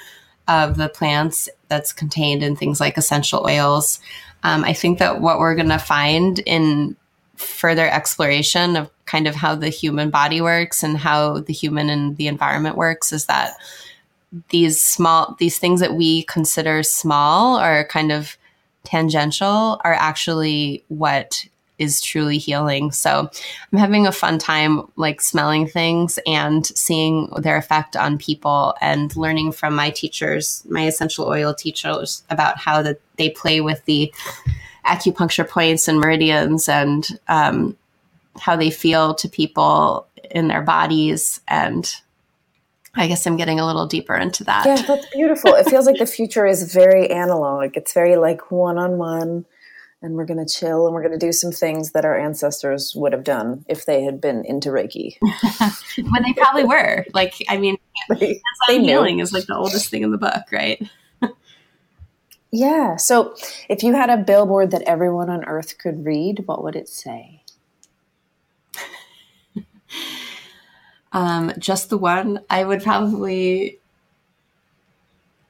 of 0.47 0.77
the 0.77 0.89
plants 0.89 1.49
that's 1.69 1.93
contained 1.93 2.43
in 2.43 2.55
things 2.55 2.81
like 2.81 2.97
essential 2.97 3.47
oils. 3.49 4.01
Um, 4.43 4.63
I 4.65 4.73
think 4.73 4.99
that 4.99 5.21
what 5.21 5.39
we're 5.39 5.55
going 5.55 5.71
to 5.71 5.79
find 5.79 6.39
in 6.41 6.97
further 7.37 7.89
exploration 7.89 8.77
of 8.77 8.91
kind 9.07 9.27
of 9.27 9.35
how 9.35 9.55
the 9.55 9.69
human 9.69 10.11
body 10.11 10.41
works 10.41 10.83
and 10.83 10.97
how 10.97 11.41
the 11.41 11.53
human 11.53 11.91
and 11.91 12.17
the 12.17 12.29
environment 12.29 12.77
works 12.77 13.13
is 13.13 13.27
that 13.27 13.55
these 14.51 14.81
small 14.81 15.37
these 15.39 15.59
things 15.59 15.81
that 15.81 15.95
we 15.95 16.25
consider 16.25 16.83
small 16.83 17.59
or 17.59 17.85
kind 17.85 18.13
of 18.13 18.37
tangential 18.85 19.81
are 19.85 19.95
actually 19.95 20.85
what 20.89 21.47
is 21.79 22.01
truly 22.01 22.39
healing. 22.39 22.93
So 22.93 23.31
I'm 23.73 23.79
having 23.79 24.07
a 24.07 24.13
fun 24.13 24.39
time 24.39 24.83
like 24.97 25.21
smelling 25.21 25.67
things 25.67 26.19
and 26.27 26.65
seeing 26.67 27.29
their 27.39 27.57
effect 27.57 27.97
on 27.97 28.19
people 28.19 28.75
and 28.81 29.15
learning 29.17 29.53
from 29.53 29.75
my 29.75 29.91
teachers, 29.91 30.65
my 30.69 30.87
essential 30.87 31.27
oil 31.27 31.55
teachers 31.55 32.23
about 32.31 32.59
how 32.59 32.83
that 32.83 33.01
they 33.17 33.31
play 33.31 33.61
with 33.61 33.85
the 33.87 34.13
acupuncture 34.87 35.49
points 35.49 35.89
and 35.89 35.99
meridians 35.99 36.69
and 36.69 37.19
um, 37.29 37.77
how 38.39 38.55
they 38.57 38.71
feel 38.71 39.15
to 39.15 39.29
people 39.29 40.07
in 40.31 40.49
their 40.49 40.63
bodies 40.63 41.41
and 41.49 41.95
I 42.97 43.09
guess 43.09 43.27
I'm 43.27 43.37
getting 43.37 43.59
a 43.59 43.67
little 43.67 43.87
deeper 43.87 44.15
into 44.15 44.45
that. 44.45 44.65
Yeah, 44.67 44.81
that's 44.83 45.07
beautiful. 45.07 45.53
it 45.55 45.69
feels 45.69 45.85
like 45.85 45.99
the 45.99 46.07
future 46.07 46.47
is 46.47 46.73
very 46.73 47.11
analog. 47.11 47.77
It's 47.77 47.93
very 47.93 48.15
like 48.15 48.53
one 48.53 48.79
on 48.79 48.99
one 48.99 49.47
and 50.03 50.15
we're 50.15 50.27
going 50.27 50.45
to 50.45 50.53
chill 50.53 50.87
and 50.87 50.95
we're 50.95 51.03
going 51.03 51.19
to 51.19 51.27
do 51.27 51.33
some 51.33 51.51
things 51.51 51.93
that 51.93 52.05
our 52.05 52.19
ancestors 52.19 52.95
would 52.95 53.13
have 53.13 53.25
done 53.25 53.65
if 53.69 53.87
they 53.87 54.03
had 54.03 54.21
been 54.21 54.45
into 54.45 54.69
Reiki. 54.69 55.17
well, 55.23 56.23
they 56.23 56.35
probably 56.35 56.65
were. 56.65 57.07
Like, 57.15 57.35
I 57.49 57.57
mean, 57.57 57.79
they, 58.21 58.41
they 58.69 58.81
healing 58.81 59.21
is 59.21 59.33
like 59.33 59.47
the 59.47 59.57
oldest 59.57 59.89
thing 59.89 60.03
in 60.03 60.11
the 60.11 60.19
book, 60.19 60.43
right? 60.53 60.83
yeah. 62.53 62.97
So, 62.97 63.35
if 63.71 63.83
you 63.83 63.95
had 63.95 64.11
a 64.11 64.19
billboard 64.19 64.73
that 64.73 64.83
everyone 64.83 65.31
on 65.31 65.45
Earth 65.47 65.79
could 65.79 66.05
read, 66.05 66.45
what 66.47 66.63
would 66.63 66.77
it 66.77 66.89
say? 66.89 67.43
um, 71.13 71.53
just 71.59 71.89
the 71.89 71.99
one. 71.99 72.41
I 72.51 72.65
would 72.65 72.83
probably. 72.83 73.79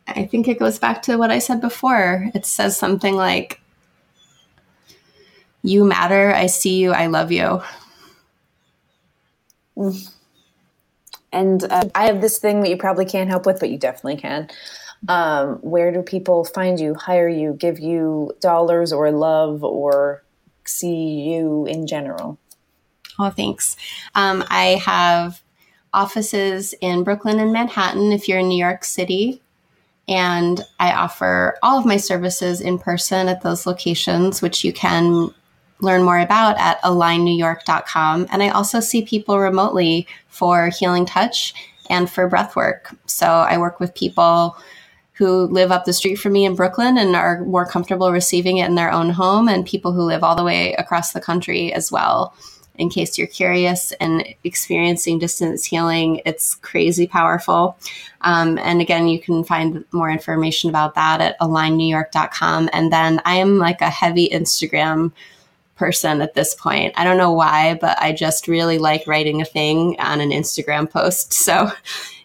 I 0.06 0.26
think 0.26 0.46
it 0.46 0.58
goes 0.58 0.78
back 0.78 1.02
to 1.02 1.16
what 1.16 1.30
I 1.30 1.38
said 1.38 1.60
before. 1.60 2.30
It 2.34 2.44
says 2.44 2.76
something 2.76 3.16
like, 3.16 3.60
you 5.64 5.82
matter. 5.82 6.32
I 6.32 6.46
see 6.46 6.78
you. 6.78 6.92
I 6.92 7.06
love 7.06 7.32
you. 7.32 7.62
And 11.32 11.64
uh, 11.64 11.88
I 11.94 12.04
have 12.04 12.20
this 12.20 12.38
thing 12.38 12.60
that 12.60 12.68
you 12.68 12.76
probably 12.76 13.06
can't 13.06 13.30
help 13.30 13.46
with, 13.46 13.58
but 13.58 13.70
you 13.70 13.78
definitely 13.78 14.20
can. 14.20 14.50
Um, 15.08 15.56
where 15.62 15.90
do 15.90 16.02
people 16.02 16.44
find 16.44 16.78
you, 16.78 16.94
hire 16.94 17.28
you, 17.28 17.54
give 17.54 17.80
you 17.80 18.32
dollars 18.40 18.92
or 18.92 19.10
love 19.10 19.64
or 19.64 20.22
see 20.64 21.22
you 21.32 21.66
in 21.66 21.86
general? 21.86 22.38
Oh, 23.18 23.30
thanks. 23.30 23.76
Um, 24.14 24.44
I 24.50 24.80
have 24.84 25.40
offices 25.94 26.74
in 26.82 27.04
Brooklyn 27.04 27.40
and 27.40 27.52
Manhattan 27.52 28.12
if 28.12 28.28
you're 28.28 28.40
in 28.40 28.48
New 28.48 28.62
York 28.62 28.84
City. 28.84 29.40
And 30.08 30.60
I 30.78 30.92
offer 30.92 31.56
all 31.62 31.78
of 31.78 31.86
my 31.86 31.96
services 31.96 32.60
in 32.60 32.78
person 32.78 33.28
at 33.28 33.42
those 33.42 33.66
locations, 33.66 34.42
which 34.42 34.62
you 34.62 34.72
can 34.72 35.32
learn 35.80 36.02
more 36.02 36.18
about 36.18 36.58
at 36.58 36.80
alignnewyork.com. 36.82 38.26
And 38.30 38.42
I 38.42 38.48
also 38.48 38.80
see 38.80 39.04
people 39.04 39.38
remotely 39.38 40.06
for 40.28 40.68
healing 40.68 41.06
touch 41.06 41.54
and 41.90 42.10
for 42.10 42.28
breath 42.28 42.56
work. 42.56 42.94
So 43.06 43.26
I 43.26 43.58
work 43.58 43.80
with 43.80 43.94
people 43.94 44.56
who 45.14 45.46
live 45.46 45.70
up 45.70 45.84
the 45.84 45.92
street 45.92 46.16
from 46.16 46.32
me 46.32 46.44
in 46.44 46.56
Brooklyn 46.56 46.98
and 46.98 47.14
are 47.14 47.44
more 47.44 47.66
comfortable 47.66 48.10
receiving 48.10 48.58
it 48.58 48.66
in 48.66 48.74
their 48.74 48.90
own 48.90 49.10
home, 49.10 49.48
and 49.48 49.64
people 49.64 49.92
who 49.92 50.02
live 50.02 50.24
all 50.24 50.34
the 50.34 50.42
way 50.42 50.74
across 50.74 51.12
the 51.12 51.20
country 51.20 51.72
as 51.72 51.92
well. 51.92 52.34
In 52.76 52.90
case 52.90 53.16
you're 53.16 53.28
curious 53.28 53.92
and 54.00 54.26
experiencing 54.42 55.20
distance 55.20 55.64
healing, 55.64 56.20
it's 56.26 56.56
crazy 56.56 57.06
powerful. 57.06 57.78
Um, 58.22 58.58
and 58.58 58.80
again, 58.80 59.06
you 59.06 59.20
can 59.20 59.44
find 59.44 59.84
more 59.92 60.10
information 60.10 60.70
about 60.70 60.96
that 60.96 61.20
at 61.20 61.38
alignnewyork.com. 61.38 62.70
And 62.72 62.92
then 62.92 63.22
I 63.24 63.36
am 63.36 63.58
like 63.58 63.80
a 63.80 63.90
heavy 63.90 64.28
Instagram 64.28 65.12
person 65.76 66.20
at 66.20 66.34
this 66.34 66.54
point. 66.54 66.92
I 66.96 67.04
don't 67.04 67.18
know 67.18 67.32
why, 67.32 67.78
but 67.80 68.00
I 68.00 68.12
just 68.12 68.48
really 68.48 68.78
like 68.78 69.06
writing 69.06 69.40
a 69.40 69.44
thing 69.44 69.96
on 69.98 70.20
an 70.20 70.30
Instagram 70.30 70.90
post. 70.90 71.32
So 71.44 71.70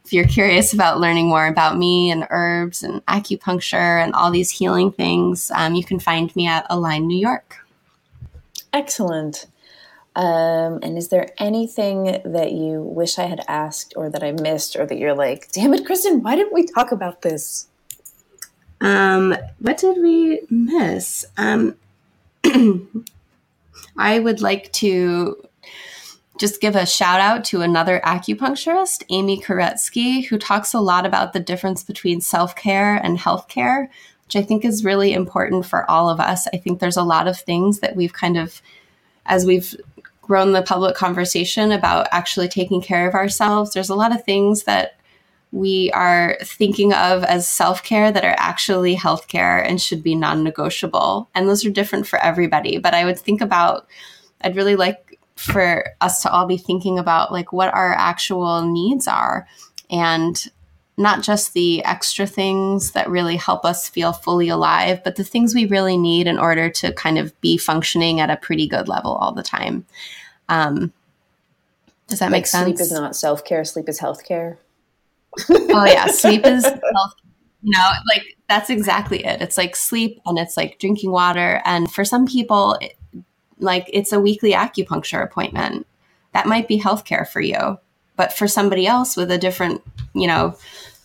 if 0.05 0.13
you're 0.13 0.25
curious 0.25 0.73
about 0.73 0.99
learning 0.99 1.27
more 1.27 1.45
about 1.45 1.77
me 1.77 2.09
and 2.09 2.25
herbs 2.31 2.81
and 2.81 3.05
acupuncture 3.05 4.03
and 4.03 4.13
all 4.15 4.31
these 4.31 4.49
healing 4.49 4.91
things, 4.91 5.51
um, 5.53 5.75
you 5.75 5.83
can 5.83 5.99
find 5.99 6.35
me 6.35 6.47
at 6.47 6.65
Align 6.69 7.05
New 7.05 7.19
York. 7.19 7.57
Excellent. 8.73 9.45
Um, 10.15 10.79
and 10.81 10.97
is 10.97 11.09
there 11.09 11.27
anything 11.37 12.21
that 12.25 12.53
you 12.53 12.81
wish 12.81 13.19
I 13.19 13.25
had 13.25 13.41
asked 13.47 13.93
or 13.95 14.09
that 14.09 14.23
I 14.23 14.31
missed 14.31 14.75
or 14.75 14.85
that 14.85 14.97
you're 14.97 15.13
like, 15.13 15.51
damn 15.51 15.73
it, 15.73 15.85
Kristen, 15.85 16.23
why 16.23 16.35
didn't 16.35 16.53
we 16.53 16.65
talk 16.65 16.91
about 16.91 17.21
this? 17.21 17.67
Um, 18.81 19.35
what 19.59 19.77
did 19.77 20.01
we 20.01 20.41
miss? 20.49 21.25
I 23.99 24.17
would 24.19 24.41
like 24.41 24.71
to 24.73 25.43
just 26.39 26.61
give 26.61 26.75
a 26.77 26.85
shout 26.85 27.19
out 27.19 27.43
to 27.43 27.61
another 27.61 28.01
acupuncturist, 28.05 29.03
Amy 29.09 29.41
Koretsky, 29.41 30.25
who 30.25 30.37
talks 30.37 30.73
a 30.73 30.79
lot 30.79 31.05
about 31.05 31.33
the 31.33 31.39
difference 31.39 31.83
between 31.83 32.21
self 32.21 32.55
care 32.55 32.95
and 32.95 33.19
health 33.19 33.49
care, 33.49 33.91
which 34.25 34.37
I 34.37 34.41
think 34.41 34.63
is 34.63 34.85
really 34.85 35.13
important 35.13 35.65
for 35.65 35.89
all 35.91 36.09
of 36.09 36.21
us. 36.21 36.47
I 36.53 36.57
think 36.57 36.79
there's 36.79 36.97
a 36.97 37.03
lot 37.03 37.27
of 37.27 37.37
things 37.37 37.79
that 37.79 37.97
we've 37.97 38.13
kind 38.13 38.37
of, 38.37 38.61
as 39.25 39.45
we've 39.45 39.75
grown 40.21 40.53
the 40.53 40.61
public 40.61 40.95
conversation 40.95 41.73
about 41.73 42.07
actually 42.11 42.47
taking 42.47 42.81
care 42.81 43.07
of 43.07 43.15
ourselves, 43.15 43.73
there's 43.73 43.89
a 43.89 43.95
lot 43.95 44.15
of 44.15 44.23
things 44.23 44.63
that 44.63 44.98
we 45.51 45.91
are 45.91 46.37
thinking 46.43 46.93
of 46.93 47.23
as 47.23 47.49
self 47.49 47.83
care 47.83 48.11
that 48.11 48.23
are 48.23 48.35
actually 48.37 48.95
healthcare 48.95 49.65
and 49.65 49.81
should 49.81 50.03
be 50.03 50.15
non 50.15 50.43
negotiable. 50.43 51.29
And 51.33 51.47
those 51.47 51.65
are 51.65 51.71
different 51.71 52.07
for 52.07 52.19
everybody. 52.19 52.77
But 52.77 52.93
I 52.93 53.05
would 53.05 53.17
think 53.17 53.41
about, 53.41 53.87
I'd 54.41 54.55
really 54.55 54.75
like 54.75 55.19
for 55.35 55.85
us 56.01 56.21
to 56.21 56.31
all 56.31 56.45
be 56.45 56.57
thinking 56.57 56.99
about 56.99 57.31
like 57.31 57.51
what 57.51 57.73
our 57.73 57.93
actual 57.93 58.61
needs 58.61 59.07
are 59.07 59.47
and 59.89 60.47
not 60.97 61.23
just 61.23 61.53
the 61.53 61.83
extra 61.85 62.27
things 62.27 62.91
that 62.91 63.09
really 63.09 63.37
help 63.37 63.63
us 63.63 63.87
feel 63.87 64.11
fully 64.11 64.49
alive, 64.49 65.01
but 65.03 65.15
the 65.15 65.23
things 65.23 65.55
we 65.55 65.65
really 65.65 65.97
need 65.97 66.27
in 66.27 66.37
order 66.37 66.69
to 66.69 66.91
kind 66.91 67.17
of 67.17 67.39
be 67.39 67.57
functioning 67.57 68.19
at 68.19 68.29
a 68.29 68.35
pretty 68.35 68.67
good 68.67 68.89
level 68.89 69.13
all 69.13 69.31
the 69.31 69.41
time. 69.41 69.85
Um, 70.49 70.91
does 72.09 72.19
that 72.19 72.25
like 72.25 72.31
make 72.31 72.47
sense? 72.47 72.65
Sleep 72.65 72.79
is 72.81 72.91
not 72.91 73.15
self 73.15 73.45
care, 73.45 73.63
sleep 73.63 73.87
is 73.87 73.99
health 73.99 74.25
care 74.25 74.59
oh 75.49 75.85
yeah, 75.85 76.07
sleep 76.07 76.45
is 76.45 76.63
health. 76.93 77.15
You 77.61 77.71
know, 77.71 77.89
like 78.07 78.37
that's 78.47 78.69
exactly 78.69 79.25
it. 79.25 79.41
It's 79.41 79.57
like 79.57 79.75
sleep 79.75 80.21
and 80.25 80.39
it's 80.39 80.55
like 80.55 80.79
drinking 80.79 81.11
water. 81.11 81.61
And 81.65 81.91
for 81.91 82.05
some 82.05 82.25
people, 82.25 82.77
it, 82.81 82.97
like 83.59 83.89
it's 83.91 84.13
a 84.13 84.19
weekly 84.19 84.53
acupuncture 84.53 85.23
appointment. 85.23 85.85
That 86.33 86.47
might 86.47 86.67
be 86.67 86.79
healthcare 86.79 87.27
for 87.27 87.41
you. 87.41 87.77
But 88.15 88.33
for 88.33 88.47
somebody 88.47 88.85
else 88.85 89.15
with 89.15 89.31
a 89.31 89.37
different, 89.37 89.81
you 90.13 90.27
know, 90.27 90.57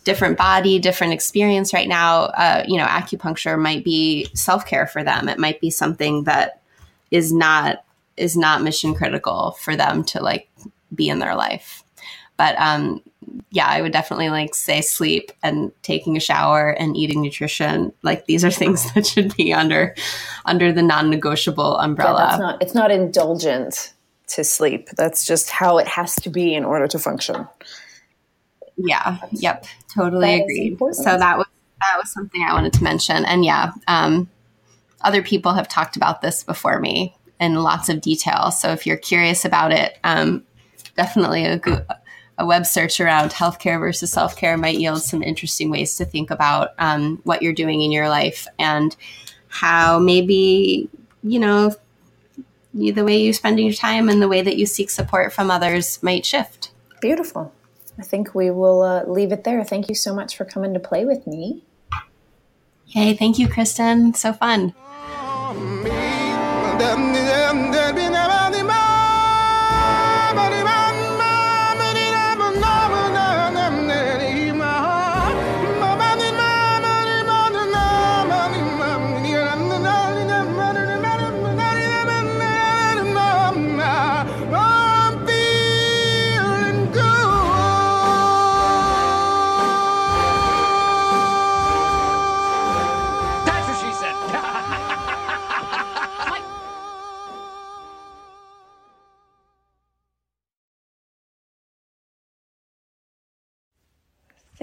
different 0.05 0.37
body, 0.37 0.79
different 0.79 1.13
experience 1.13 1.73
right 1.73 1.89
now, 1.89 2.25
uh, 2.25 2.65
you 2.67 2.77
know, 2.77 2.87
acupuncture 2.87 3.59
might 3.59 3.85
be 3.85 4.29
self 4.35 4.67
care 4.67 4.87
for 4.87 5.03
them. 5.03 5.29
It 5.29 5.39
might 5.39 5.61
be 5.61 5.71
something 5.71 6.25
that 6.25 6.61
is 7.11 7.33
not 7.33 7.85
is 8.17 8.37
not 8.37 8.63
mission 8.63 8.95
critical 8.95 9.57
for 9.61 9.77
them 9.77 10.05
to 10.05 10.23
like 10.23 10.49
be 10.95 11.09
in 11.09 11.19
their 11.19 11.35
life. 11.35 11.84
But 12.37 12.59
um, 12.59 13.03
yeah, 13.51 13.67
I 13.67 13.81
would 13.81 13.93
definitely 13.93 14.29
like 14.29 14.55
say 14.55 14.81
sleep 14.81 15.33
and 15.43 15.71
taking 15.83 16.17
a 16.17 16.21
shower 16.21 16.71
and 16.71 16.97
eating 16.97 17.23
nutrition. 17.23 17.93
Like 18.03 18.27
these 18.27 18.45
are 18.45 18.51
things 18.51 18.93
that 18.95 19.07
should 19.07 19.37
be 19.37 19.53
under 19.53 19.95
under 20.45 20.73
the 20.73 20.83
non-negotiable 20.83 21.79
umbrella. 21.79 22.21
Yeah, 22.21 22.27
that's 22.27 22.41
not 22.41 22.63
it's 22.63 22.75
not 22.75 22.91
indulgent 22.91 23.95
to 24.29 24.45
sleep. 24.45 24.89
That's 24.97 25.25
just 25.27 25.51
how 25.51 25.79
it 25.79 25.87
has 25.87 26.17
to 26.17 26.31
be 26.31 26.55
in 26.55 26.65
order 26.65 26.89
to 26.89 26.99
function. 26.99 27.47
Yeah. 28.77 29.19
That's, 29.21 29.43
yep. 29.43 29.67
Totally 29.95 30.43
agree. 30.43 30.77
So 30.93 31.17
that 31.17 31.39
was 31.39 31.47
that 31.81 31.99
was 31.99 32.13
something 32.13 32.43
I 32.43 32.53
wanted 32.53 32.73
to 32.75 32.85
mention. 32.85 33.25
And 33.25 33.45
yeah, 33.45 33.73
um, 33.87 34.29
other 35.03 35.23
people 35.23 35.53
have 35.53 35.69
talked 35.69 35.97
about 35.97 36.23
this 36.23 36.43
before 36.43 36.81
me 36.81 37.15
in 37.39 37.63
lots 37.63 37.89
of 37.89 38.01
detail. 38.01 38.51
So 38.51 38.71
if 38.73 38.87
you're 38.87 38.97
curious 38.97 39.45
about 39.45 39.71
it, 39.73 39.99
um, 40.03 40.45
definitely 40.97 41.45
a 41.45 41.59
good 41.59 41.85
a 42.39 42.47
web 42.47 42.67
search 42.67 43.01
around 43.01 43.31
healthcare 43.31 43.79
versus 43.79 44.11
self 44.13 44.37
care 44.37 44.57
might 44.57 44.79
yield 44.79 45.03
some 45.03 45.23
interesting 45.23 45.71
ways 45.71 45.97
to 45.97 46.05
think 46.05 46.31
about 46.31 46.71
um, 46.79 47.21
what 47.25 47.43
you're 47.43 47.53
doing 47.53 47.83
in 47.83 47.93
your 47.93 48.09
life 48.09 48.47
and 48.59 48.97
how 49.49 49.99
maybe, 49.99 50.89
you 51.23 51.39
know, 51.39 51.75
the 52.75 53.05
way 53.05 53.21
you 53.21 53.33
spend 53.33 53.61
your 53.61 53.73
time 53.73 54.09
and 54.09 54.21
the 54.21 54.29
way 54.29 54.43
that 54.43 54.57
you 54.57 54.67
seek 54.67 54.91
support 54.91 55.33
from 55.33 55.51
others 55.51 56.03
might 56.03 56.27
shift. 56.27 56.73
Beautiful. 57.01 57.53
I 57.99 58.03
think 58.03 58.35
we 58.35 58.51
will 58.51 58.83
uh, 58.83 59.05
leave 59.05 59.31
it 59.31 59.45
there. 59.45 59.63
Thank 59.63 59.89
you 59.89 59.95
so 59.95 60.13
much 60.15 60.37
for 60.37 60.45
coming 60.45 60.75
to 60.75 60.81
play 60.81 61.05
with 61.05 61.27
me. 61.27 61.63
Hey, 62.87 63.15
thank 63.15 63.39
you, 63.39 63.49
Kristen. 63.49 64.15
So 64.15 64.33
fun. 64.33 64.75